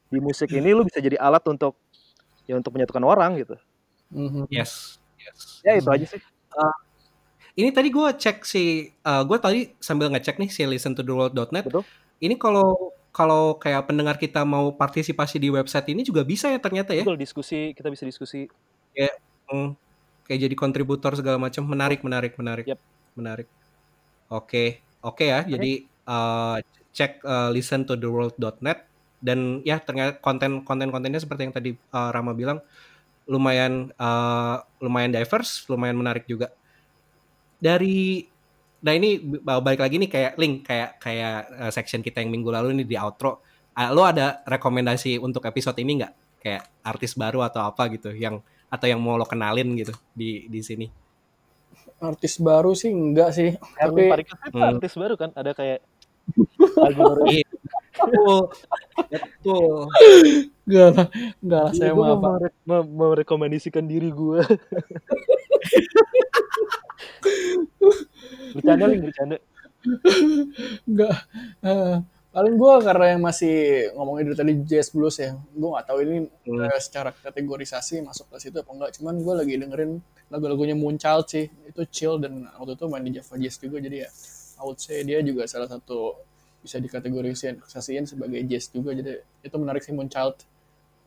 [0.09, 1.77] di musik ini lu bisa jadi alat untuk
[2.49, 3.55] ya untuk menyatukan orang gitu
[4.11, 4.49] Mhm.
[4.51, 4.97] Yes.
[5.15, 5.61] Yes.
[5.63, 6.21] ya itu aja sih
[7.51, 11.11] Ini tadi gue cek si, uh, gue tadi sambil ngecek nih si listen to the
[11.11, 11.67] world.net.
[11.67, 11.83] betul
[12.17, 16.95] Ini kalau kalau kayak pendengar kita mau partisipasi di website ini juga bisa ya ternyata
[16.95, 17.03] ya.
[17.03, 18.47] betul diskusi kita bisa diskusi
[19.51, 19.75] Hmm,
[20.31, 21.67] kayak jadi kontributor segala macam.
[21.67, 22.79] Menarik, menarik, menarik, Yap.
[23.19, 23.51] menarik.
[24.31, 25.43] Oke, oke ya.
[25.43, 26.63] Jadi uh,
[26.95, 28.87] cek uh, listen to the world.net
[29.19, 32.63] dan ya ternyata konten konten kontennya seperti yang tadi uh, Rama bilang
[33.27, 36.55] lumayan uh, lumayan diverse, lumayan menarik juga.
[37.59, 38.23] Dari
[38.81, 42.71] nah ini balik lagi nih kayak link kayak kayak uh, section kita yang minggu lalu
[42.79, 43.43] ini di outro.
[43.75, 46.13] Uh, lo ada rekomendasi untuk episode ini nggak?
[46.39, 48.39] Kayak artis baru atau apa gitu yang
[48.71, 50.87] atau yang mau lo kenalin gitu di di sini.
[52.01, 53.53] Artis baru sih enggak sih.
[53.77, 54.71] Erwin Tapi Parikut itu Hmm.
[54.73, 55.83] artis baru kan ada kayak
[56.87, 57.45] lagu baru Iya,
[57.91, 58.39] betul,
[59.11, 59.73] betul.
[60.63, 61.07] enggak lah,
[61.43, 62.81] enggak lah saya Iya, mah mau, apa.
[62.87, 64.39] merekomendasikan diri gue
[68.55, 69.37] bercanda link bercanda
[70.85, 71.15] Enggak.
[71.59, 71.95] Eh,
[72.31, 73.55] paling gue karena yang masih
[73.91, 76.17] ngomongin dari tadi jazz blues ya, gue nggak tahu ini
[76.47, 76.71] Hmm.
[76.79, 78.89] secara kategorisasi masuk ke situ apa enggak.
[78.95, 79.91] Cuman gue lagi dengerin
[80.31, 84.09] lagu-lagunya Moonchild sih, itu chill dan waktu itu main di Java Jazz juga jadi ya,
[84.59, 86.15] I would say dia juga salah satu
[86.61, 90.45] bisa dikategorisasiin sebagai jazz juga jadi itu menarik sih Moonchild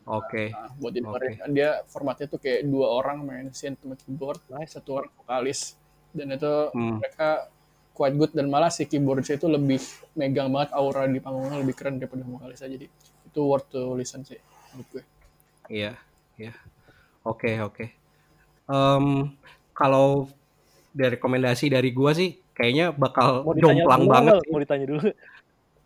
[0.04, 0.50] Oke.
[0.50, 4.90] nah, buat didengerin kan dia formatnya tuh kayak dua orang main synth sama keyboard satu
[4.98, 5.78] orang vokalis
[6.10, 6.98] dan itu Hmm.
[6.98, 7.48] mereka
[7.94, 9.78] quite good dan malah si keyboardnya itu lebih
[10.18, 12.86] megang banget aura di panggungnya lebih keren daripada vokalisnya jadi
[13.30, 14.38] itu worth to listen sih
[14.74, 15.04] menurut gue
[15.72, 15.96] Iya,
[16.36, 16.52] iya.
[17.24, 17.88] Oke, oke.
[18.68, 19.32] Em,
[19.72, 20.28] kalau
[20.92, 25.00] dari rekomendasi dari gua sih kayaknya bakal mau jomplang dulu banget mau ditanya dulu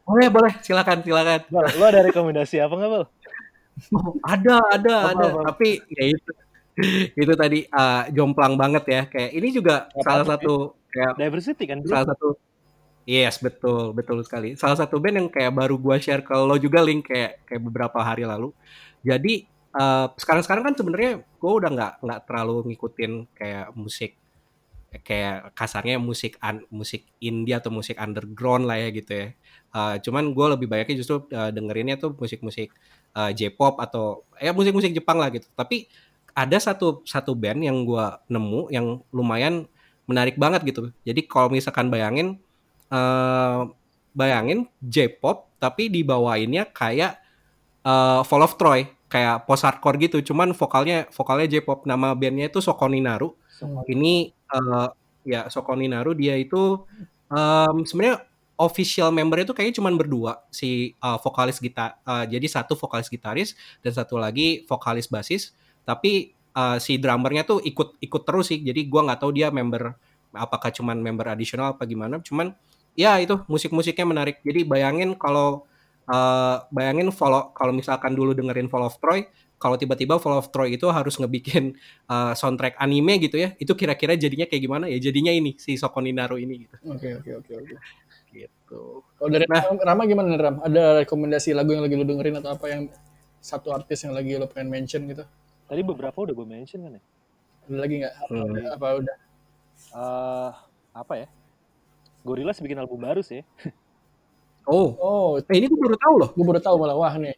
[0.08, 0.52] Boleh, boleh.
[0.64, 1.40] Silakan, silakan.
[1.52, 3.04] Bal, lo ada rekomendasi apa nggak bal
[3.94, 5.26] Oh, ada, ada, Apa, ada.
[5.30, 5.40] apa?
[5.54, 6.30] Tapi ya itu
[7.22, 9.02] itu tadi eh, jomplang banget ya.
[9.06, 10.54] Kayak ini juga Apa salah tuh, satu
[10.92, 12.28] kayak diversity kan bro salah satu
[13.08, 14.52] Yes, betul, betul sekali.
[14.52, 17.98] Salah satu band yang kayak baru gua share ke lo juga link kayak kayak beberapa
[18.04, 18.52] hari lalu.
[19.00, 24.12] Jadi eh, sekarang-sekarang kan sebenarnya gue udah nggak nggak terlalu ngikutin kayak musik
[25.04, 29.26] kayak kasarnya musik un- musik indie atau musik underground lah ya gitu ya.
[29.76, 32.72] Eh, cuman gue lebih banyaknya justru eh, dengerinnya tuh musik-musik
[33.16, 35.48] eh, J-pop atau ya musik-musik Jepang lah gitu.
[35.52, 35.88] Tapi
[36.32, 39.68] ada satu satu band yang gue nemu yang lumayan
[40.08, 40.90] menarik banget gitu.
[41.04, 42.40] Jadi kalau misalkan bayangin
[42.88, 43.60] eh
[44.16, 47.20] bayangin J-pop tapi dibawainnya kayak
[47.84, 50.18] eh Fall of Troy, kayak post hardcore gitu.
[50.32, 51.84] Cuman vokalnya vokalnya J-pop.
[51.84, 53.36] Nama bandnya itu Sokoninaru.
[53.88, 54.88] Ini eh
[55.28, 56.88] ya Sokoninaru dia itu
[57.28, 58.24] em, sebenarnya
[58.58, 62.00] official member itu kayaknya cuman berdua si eh, vokalis gitar.
[62.02, 63.54] eh, jadi satu vokalis gitaris
[63.84, 65.52] dan satu lagi vokalis basis.
[65.86, 68.58] Tapi eh, si drummernya tuh ikut ikut terus sih.
[68.58, 69.94] Jadi gua nggak tahu dia member
[70.34, 72.18] apakah cuman member additional apa gimana.
[72.20, 72.52] Cuman
[72.98, 74.36] ya itu musik-musiknya menarik.
[74.42, 75.64] Jadi bayangin kalau
[76.10, 79.22] eh, bayangin follow kalau misalkan dulu dengerin Fall of Troy,
[79.62, 81.78] kalau tiba-tiba Fall of Troy itu harus ngebikin
[82.10, 84.98] eh, soundtrack anime gitu ya, itu kira-kira jadinya kayak gimana ya?
[84.98, 86.74] Jadinya ini si Sokoninaru ini gitu.
[86.90, 87.76] oke oke oke oke
[88.28, 88.82] Gitu.
[89.16, 89.64] kalau dari Nah.
[89.80, 92.92] Rama gimana nih, Ram ada rekomendasi lagu yang lagi lu dengerin atau apa yang
[93.40, 95.24] satu artis yang lagi lu pengen mention gitu
[95.68, 97.02] tadi beberapa udah gue mention kan ya?
[97.68, 98.14] Ada lagi nggak?
[98.16, 98.66] Apa, Hmm.
[98.72, 99.16] apa udah?
[99.78, 100.50] Eh,
[100.92, 101.28] apa ya?
[102.20, 103.44] Gorillaz bikin album baru sih.
[104.68, 105.28] Oh, oh.
[105.40, 106.28] Eh, ini gue baru tahu loh.
[106.28, 106.92] gue baru tahu malah.
[106.92, 107.32] Wah nih.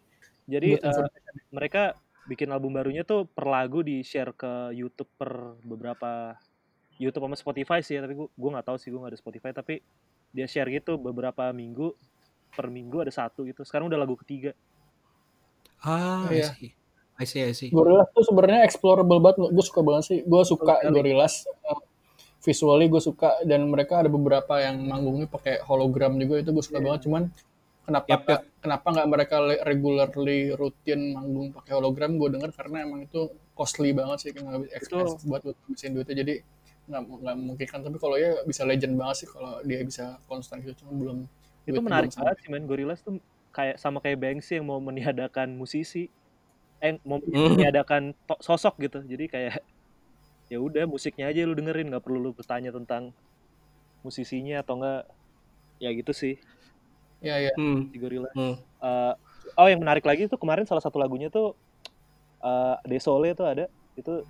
[0.51, 1.15] Jadi informasi.
[1.55, 1.95] mereka
[2.27, 6.35] bikin album barunya tuh per lagu di share ke YouTube per beberapa
[6.99, 9.51] YouTube sama Spotify sih ya, tapi gua gua nggak tahu sih gua nggak ada Spotify.
[9.55, 9.79] Tapi
[10.35, 11.95] dia share gitu beberapa minggu
[12.51, 13.63] per minggu ada satu gitu.
[13.63, 14.51] Sekarang udah lagu ketiga.
[15.81, 16.51] Ah, I Iya.
[17.21, 17.69] I see, I see.
[17.69, 19.53] Gorillaz tuh sebenarnya explorable banget.
[19.53, 20.19] Gue suka banget sih.
[20.25, 20.89] Gue suka sekali.
[20.91, 21.45] Gorillaz.
[22.41, 23.37] Visually gue suka.
[23.45, 26.41] Dan mereka ada beberapa yang manggungnya pakai hologram juga.
[26.41, 26.85] Itu gue suka Iya.
[26.89, 27.01] banget.
[27.05, 27.23] Cuman
[27.85, 28.21] kenapa yap.
[28.25, 32.17] nggak- kenapa nggak mereka regularly rutin manggung pakai hologram?
[32.17, 34.31] Gue dengar karena emang itu costly banget sih.
[34.33, 36.17] Kan nggak expensive buat buat ngabisin duitnya.
[36.25, 36.35] Jadi
[36.89, 37.79] nggak nggak memungkinkan.
[37.85, 40.73] Tapi kalau ya bisa legend banget sih kalau dia bisa konstan gitu.
[40.81, 41.19] Cuma belum
[41.69, 42.65] itu menarik banget sih men.
[42.65, 43.21] Gorillaz tuh
[43.53, 46.09] kayak sama kayak Banksy yang mau meniadakan musisi
[46.81, 47.55] eh mau Hmm.
[47.55, 49.05] meniadakan to- sosok gitu.
[49.05, 49.61] Jadi kayak
[50.51, 53.13] ya udah musiknya aja lu dengerin nggak perlu lu bertanya tentang
[54.01, 55.03] musisinya atau enggak
[55.79, 56.41] ya gitu sih.
[57.21, 57.93] Ya ya Hmm.
[57.93, 58.57] di Gorillaz Hmm.
[58.81, 59.13] Eh,
[59.61, 61.53] oh yang menarik lagi tuh kemarin salah satu lagunya tuh
[62.41, 63.69] eh Desole tuh ada.
[63.93, 64.25] Itu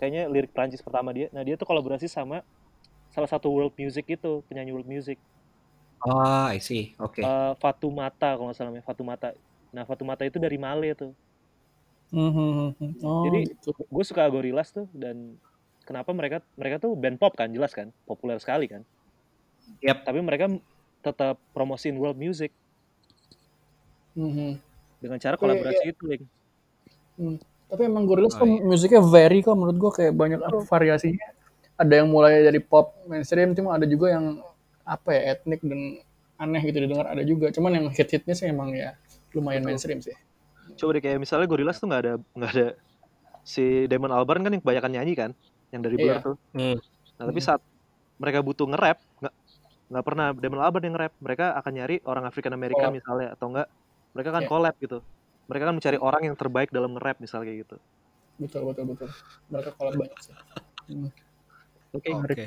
[0.00, 1.28] kayaknya lirik Prancis pertama dia.
[1.36, 2.40] Nah dia tuh kolaborasi sama
[3.12, 5.20] salah satu world music itu penyanyi world music.
[6.00, 6.96] Oh, I see.
[6.96, 7.20] Oke.
[7.20, 8.88] Eh, Fatumata kalau nggak salah namanya.
[8.88, 9.28] Fatumata
[9.70, 11.12] nah Fatumata itu dari Male tuh
[12.10, 12.92] Hmm, hmm, hmm, hmm.
[13.02, 13.70] oh Jadi- gitu.
[13.76, 15.38] gue suka Gorillaz tuh dan
[15.86, 18.82] kenapa mereka mereka tuh band pop kan jelas kan populer sekali kan
[19.78, 20.02] Yap.
[20.02, 20.50] tapi mereka
[21.00, 22.50] tetap promosiin world music
[24.10, 24.52] Hmm, hmm.
[24.98, 26.26] dengan cara kolaborasi itu Link.
[27.70, 28.66] Tapi emang Gorillaz Oh, tuh iya.
[28.66, 31.30] musiknya vary kok menurut gua kayak banyak apa variasinya.
[31.78, 34.42] Ada yang mulai dari pop mainstream, cuma ada juga yang
[34.82, 36.02] apa ya etnik dan
[36.36, 37.54] aneh gitu didengar ada juga.
[37.54, 38.98] Cuman yang hit-hitnya sih emang ya
[39.30, 39.68] lumayan Betul.
[39.70, 40.16] mainstream sih.
[40.80, 42.66] Coba deh kayak misalnya Gorillaz tuh nggak ada nggak ada
[43.42, 45.30] si Damon Albarn kan yang kebanyakan nyanyi kan
[45.70, 46.24] yang dari Blur Iya.
[46.24, 46.76] tuh Hmm.
[47.16, 47.60] nah tapi saat
[48.16, 49.34] mereka butuh nge-rap nggak
[49.90, 52.96] nggak pernah Damon Albarn yang nge-rap mereka akan nyari orang African American Collab.
[52.96, 53.68] misalnya atau enggak
[54.10, 54.48] mereka kan Iya.
[54.48, 54.98] collab gitu
[55.46, 57.76] mereka kan mencari orang yang terbaik dalam nge-rap misalnya kayak gitu
[58.40, 59.08] Betul betul betul.
[59.52, 60.32] Mereka collab banyak sih.
[60.88, 61.12] Hmm.
[61.92, 62.46] oke Oke.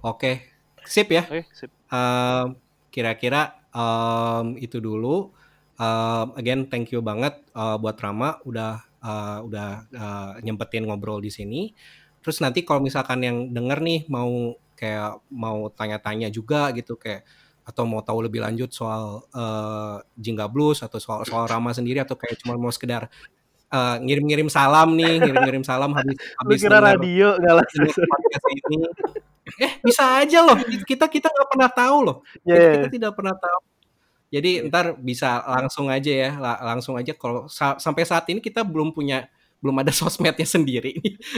[0.00, 0.32] Oke.
[0.84, 1.24] Sip ya.
[1.24, 1.70] oke sip.
[1.88, 2.46] Em,
[2.88, 3.42] kira-kira
[3.72, 5.32] em, itu dulu.
[5.74, 11.30] Em, again, thank you banget eh, buat Rama udah eh, udah eh, nyempetin ngobrol di
[11.34, 11.74] sini.
[12.22, 17.22] Terus nanti kalau misalkan yang denger nih mau kayak mau tanya-tanya juga gitu kayak
[17.64, 22.14] atau mau tahu lebih lanjut soal eh, Jingga Blues atau soal soal Rama sendiri atau
[22.14, 23.10] kayak cuma mau sekedar
[23.74, 28.04] eh, ngirim-ngirim salam nih, ngirim-ngirim salam habis lu habis kira denger- radio nggak lah denger
[28.06, 28.76] podcast ini.
[29.60, 30.56] Eh bisa aja loh
[30.88, 32.16] kita kita nggak pernah tahu loh
[32.48, 33.58] ya kita, ya, kita tidak pernah tahu.
[34.34, 38.66] Jadi ntar bisa langsung aja ya, la- langsung aja kalau sa- sampai saat ini kita
[38.66, 39.30] belum punya
[39.62, 40.90] belum ada sosmednya sendiri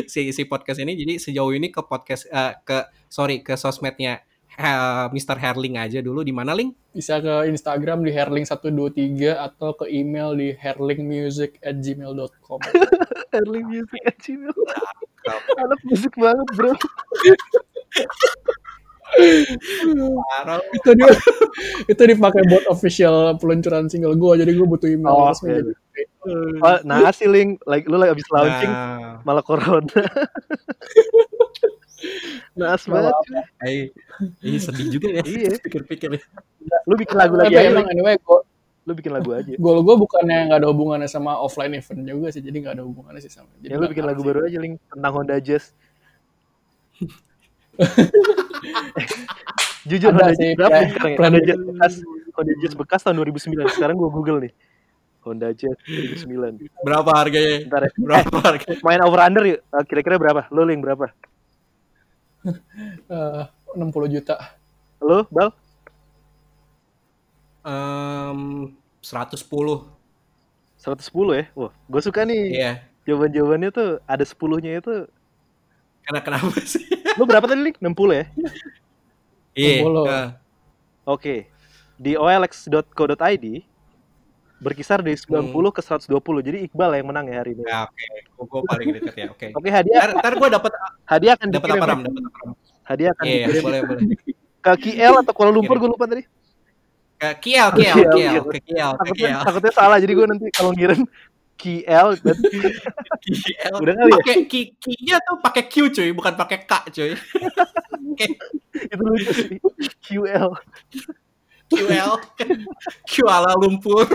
[0.09, 0.97] si si podcast ini.
[0.97, 4.25] Jadi sejauh ini ke podcast eh, ke sorry ke sosmednya
[4.57, 5.37] eh, Mr.
[5.37, 6.73] Herling aja dulu di mana link?
[6.97, 12.61] Bisa ke Instagram di herling123 atau ke email di herlingmusic@gmail.com.
[13.37, 14.57] Erling Music at Gmail.
[15.59, 16.71] anak musik banget bro
[19.07, 20.59] Parah.
[20.69, 21.07] itu dia
[21.89, 25.57] itu dipakai buat official peluncuran single gue jadi gue butuh email Oh, resmi oke.
[25.57, 25.73] jadi
[26.59, 29.81] oh, nah asli link like lu lagi abis launching Nah, malah corona
[32.53, 33.13] Naas banget
[33.63, 33.89] eh,
[34.41, 35.23] ini sedih juga ya.
[35.23, 35.57] Iya.
[35.65, 36.13] Pikir-pikir.
[36.85, 37.69] Lu bikin lagu lagi aja.
[37.69, 38.41] emang anyway gue
[38.85, 39.51] Lu bikin lagu aja.
[39.57, 43.19] goal gue bukannya nggak ada hubungannya sama offline event juga sih jadi nggak ada hubungannya
[43.19, 44.27] sih sama jadi Ya lu bikin lagu sih.
[44.27, 45.73] baru aja Link tentang Honda Jazz.
[49.89, 51.19] Jujur Ada Honda sih, Jazz berapa sekarang ya?
[51.23, 51.41] Honda.
[51.47, 51.93] Jazz bekas
[52.35, 53.77] Honda Jazz bekas tahun 2009.
[53.79, 54.53] Sekarang gua Google nih.
[55.23, 56.71] Honda Jazz 2009.
[56.83, 57.55] Berapa harganya?
[57.67, 57.91] Bentar ya.
[57.99, 58.79] Berapa harganya?
[58.83, 59.61] Main over under yuk.
[59.63, 60.43] Eh, Kira-kira berapa?
[60.51, 61.11] Lu Link berapa?
[62.47, 63.43] Eh,
[63.75, 64.39] 60 juta
[65.03, 65.51] Lu Bal?
[67.67, 68.71] Em,
[69.03, 69.91] 110.
[70.79, 71.45] 110 ya?
[71.59, 72.43] Wah, gue suka nih.
[72.55, 72.73] Iya.
[73.07, 75.11] Jawaban-jawabannya tuh ada 10-nya itu.
[76.07, 76.87] Karena kenapa sih?
[77.19, 77.77] Lu berapa tadi Link?
[77.83, 78.25] 60 ya?
[79.57, 79.81] Iya.
[79.89, 80.05] 60.
[80.05, 80.29] nah.
[81.09, 81.49] Oke.
[81.97, 83.47] Di olx.co.id
[84.57, 86.13] berkisar dari 90 ke 120.
[86.45, 87.65] Jadi Iqbal yang menang ya hari ini.
[87.65, 88.05] Ya, oke.
[88.45, 89.27] Gue paling deket ya.
[89.33, 89.47] Oke.
[89.57, 90.73] Oke, hadiah Ntar, ntar gue dapat
[91.09, 92.01] hadiah akan dapat apa ram?
[92.05, 92.51] Dapat apa ram?
[92.85, 94.03] Hadiah akan Iya, iya, dikirim boleh boleh.
[94.61, 96.23] ke KL atau Kuala Lumpur gue lupa tadi.
[97.17, 97.97] Ke Kiel, Kiel.
[97.97, 99.97] ke Kiel, ke Takutnya, takutnya salah.
[99.97, 101.01] Jadi gue nanti kalau ngirim
[101.57, 102.37] KL dan
[103.25, 103.75] Kiel.
[103.81, 104.17] udah kali ya.
[104.21, 104.61] Pakai ki
[105.03, 107.11] nya tuh pakai Q cuy, bukan pakai K cuy.
[108.93, 109.59] Itu lucu sih.
[110.05, 110.53] QL.
[111.73, 112.13] QL.
[113.09, 114.05] Q ala lumpur.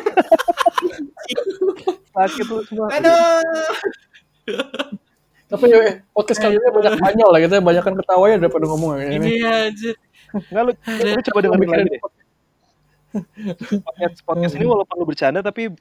[2.16, 2.88] Sakit lu semua.
[2.94, 3.42] Aduh.
[5.52, 9.04] tapi ya, podcast kali ini banyak banyol lah gitu ya banyak kan ketawanya daripada ngomong
[9.04, 9.92] ya ini Ini aja.
[10.32, 10.72] Enggak lu,
[11.12, 12.02] lu coba dengerin lagi deh.
[13.84, 15.76] Podcast, podcast ini walaupun lu bercanda tapi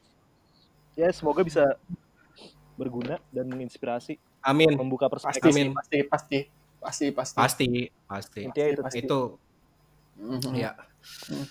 [0.94, 1.76] ya semoga bisa
[2.74, 4.72] berguna dan menginspirasi, Amin.
[4.74, 5.52] membuka pasti perspektif.
[5.52, 5.68] sih, Amin.
[5.76, 6.38] pasti pasti
[6.80, 7.68] pasti pasti Pasti,
[8.06, 8.40] pasti.
[8.42, 8.82] Intinya itu.
[8.82, 8.98] Pasti.
[9.00, 9.20] Itu
[10.16, 10.52] Mhm.
[10.54, 10.72] ya.
[11.28, 11.46] Hmm.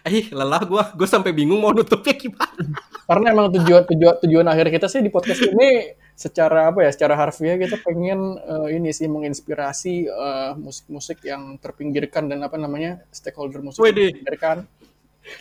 [0.00, 0.84] Eh, lelah gua.
[0.96, 2.64] Gua sampai bingung mau nutupnya gimana.
[3.10, 7.18] karena emang tujuan tujuan tujuan akhir kita sih di podcast ini secara apa ya secara
[7.18, 13.66] harfiah kita pengen eh, ini sih menginspirasi eh, musik-musik yang terpinggirkan dan apa namanya stakeholder
[13.66, 14.14] musik Wede.
[14.14, 14.62] terpinggirkan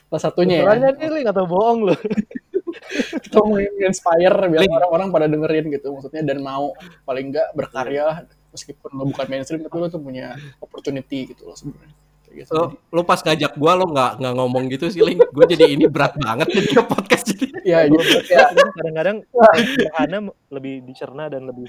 [0.10, 1.96] salah satunya ya Soalnya nih lu nggak tahu bohong lu.
[3.26, 6.74] kita mau inspire biar orang-orang pada dengerin gitu maksudnya dan mau
[7.06, 8.24] paling enggak berkarya
[8.54, 11.94] meskipun lo bukan mainstream tapi lo tuh punya opportunity gitu loh sebenarnya
[12.34, 12.52] gitu.
[12.54, 15.20] Lo, lo pas ngajak gue lo nggak nggak ngomong gitu sih, Ling.
[15.34, 17.46] Gue jadi ini berat banget jadi podcast jadi.
[17.66, 18.06] Ya, gitu.
[18.30, 18.54] ya.
[18.54, 19.18] Kadang-kadang
[19.66, 20.18] sederhana
[20.54, 21.66] lebih dicerna dan lebih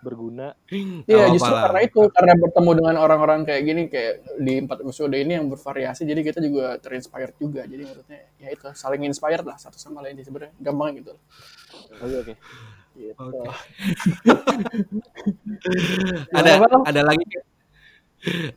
[0.00, 0.56] berguna.
[0.68, 5.12] Iya, oh, justru karena itu karena bertemu dengan orang-orang kayak gini kayak di empat episode
[5.14, 7.64] ini yang bervariasi, jadi kita juga terinspired juga.
[7.68, 11.12] Jadi maksudnya ya itu saling inspired lah satu sama lain sebenarnya gampang gitu.
[12.00, 12.34] Oke oke.
[12.96, 13.14] Gitu.
[13.16, 13.48] Okay.
[16.38, 17.24] ada ada lagi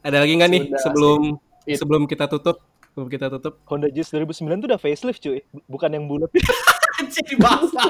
[0.03, 1.37] ada lagi nggak nih sebelum
[1.67, 2.59] sebelum kita tutup?
[2.93, 3.57] Sebelum kita tutup.
[3.65, 6.29] Honda Jazz 2009 tuh udah facelift cuy, bukan yang bulat.
[7.09, 7.81] Jadi bahasa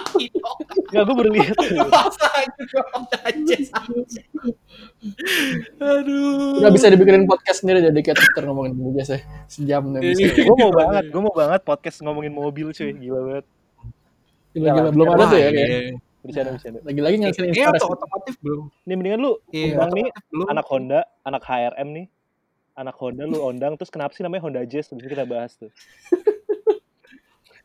[0.89, 1.57] Enggak, gue baru lihat.
[1.89, 2.25] Bahasa
[2.93, 3.69] Honda Jazz.
[5.81, 6.61] Aduh.
[6.63, 9.19] Gak bisa dibikinin podcast sendiri jadi kayak Twitter ngomongin Jazz ya.
[9.49, 10.33] Sejam nih bisa.
[10.37, 13.45] gue mau banget, gue mau banget podcast ngomongin mobil cuy, gila banget.
[14.53, 15.97] Gila-gila belum ada tuh ya kayak.
[16.23, 16.79] Bercanda bercanda.
[16.87, 17.83] Lagi-lagi ngasih inspirasi.
[17.83, 18.63] Iya, otomotif belum.
[18.87, 20.47] Nih mendingan lu iya, undang nih belum.
[20.47, 22.07] anak Honda, anak HRM nih.
[22.73, 24.87] Anak Honda lu undang terus kenapa sih namanya Honda Jazz?
[24.87, 25.69] Terus kita bahas tuh.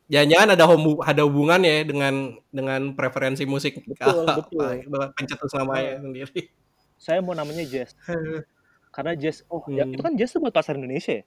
[0.08, 2.14] Jangan-jangan ada hubung, ada hubungan ya dengan
[2.48, 4.88] dengan preferensi musik betul, betul.
[5.12, 6.48] pencetus namanya sendiri.
[6.96, 7.92] Saya mau namanya Jazz.
[8.88, 9.92] Karena Jazz, oh ya, hmm.
[9.92, 11.24] ya, itu kan Jazz buat pasar Indonesia ya?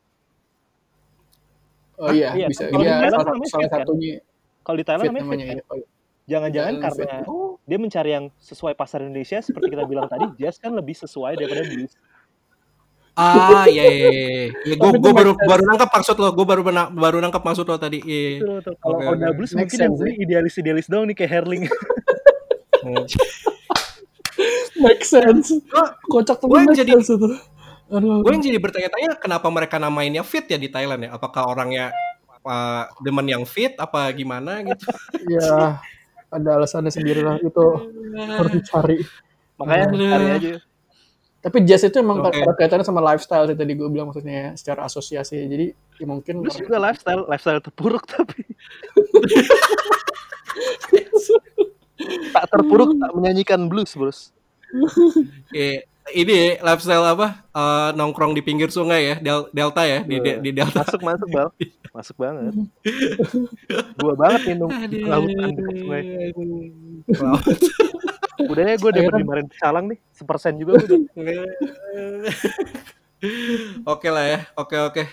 [2.02, 2.66] Oh iya, iya bisa.
[2.74, 3.86] Iya, salah, salah kan?
[3.86, 4.18] satunya.
[4.66, 5.86] Kalau di Thailand namanya, namanya ya.
[6.26, 7.62] Jangan-jangan karena oh.
[7.70, 11.66] dia mencari yang sesuai pasar Indonesia seperti kita bilang tadi, jazz kan lebih sesuai daripada
[11.70, 11.94] blues.
[13.12, 14.46] Ah, iya iya iya.
[14.72, 16.32] Ya, gue gue baru baru nangkap maksud lo.
[16.32, 16.64] Gue baru
[16.96, 18.00] baru nangkap maksud lo tadi.
[18.02, 18.64] Iya.
[18.80, 19.36] Kalau okay, Honda okay.
[19.36, 21.64] Blues mungkin yang beli idealis-idealis dong nih kayak Herling.
[24.84, 25.52] make sense.
[26.08, 26.96] Kocak tuh gue jadi
[27.92, 31.12] Gue yang jadi bertanya-tanya kenapa mereka namainnya fit ya di Thailand ya?
[31.12, 31.92] Apakah orangnya
[32.48, 34.88] uh, demen yang fit apa gimana gitu?
[35.32, 35.80] Ya,
[36.32, 37.66] ada alasannya sendiri lah itu
[38.40, 38.98] harus dicari
[39.60, 40.52] makanya cari aja
[41.42, 42.46] tapi jazz itu emang okay.
[42.54, 45.42] kaitannya sama lifestyle sih tadi gue bilang maksudnya secara asosiasi.
[45.50, 48.46] Jadi ya mungkin terus juga lifestyle lifestyle terpuruk tapi.
[52.34, 54.34] Tak terpuruk tak menyanyikan blues bros.
[54.74, 55.86] Oke,
[56.18, 57.46] ini lifestyle apa?
[57.54, 60.82] Uh, nongkrong di pinggir sungai ya Del delta ya di, di, di delta.
[60.82, 61.50] masuk masuk bal.
[61.94, 62.54] Masuk banget.
[64.02, 64.70] Gua banget minum
[65.06, 66.02] lautan di sungai
[68.50, 71.00] udah ya gue udah dimarahin calang nih sepersen juga udah
[73.94, 75.04] oke lah ya oke oke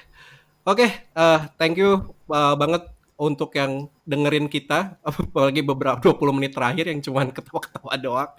[0.65, 2.01] oke uh, thank you
[2.33, 2.89] uh, banget
[3.19, 8.31] untuk yang dengerin kita apalagi beberapa 20 menit terakhir yang cuman ketawa-ketawa doang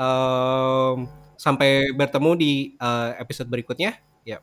[0.00, 0.96] um,
[1.36, 4.00] sampai bertemu di uh, episode berikutnya.
[4.24, 4.40] Ya.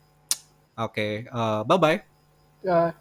[0.77, 1.97] Oke, okay, uh, bye bye.
[2.61, 2.93] Ya.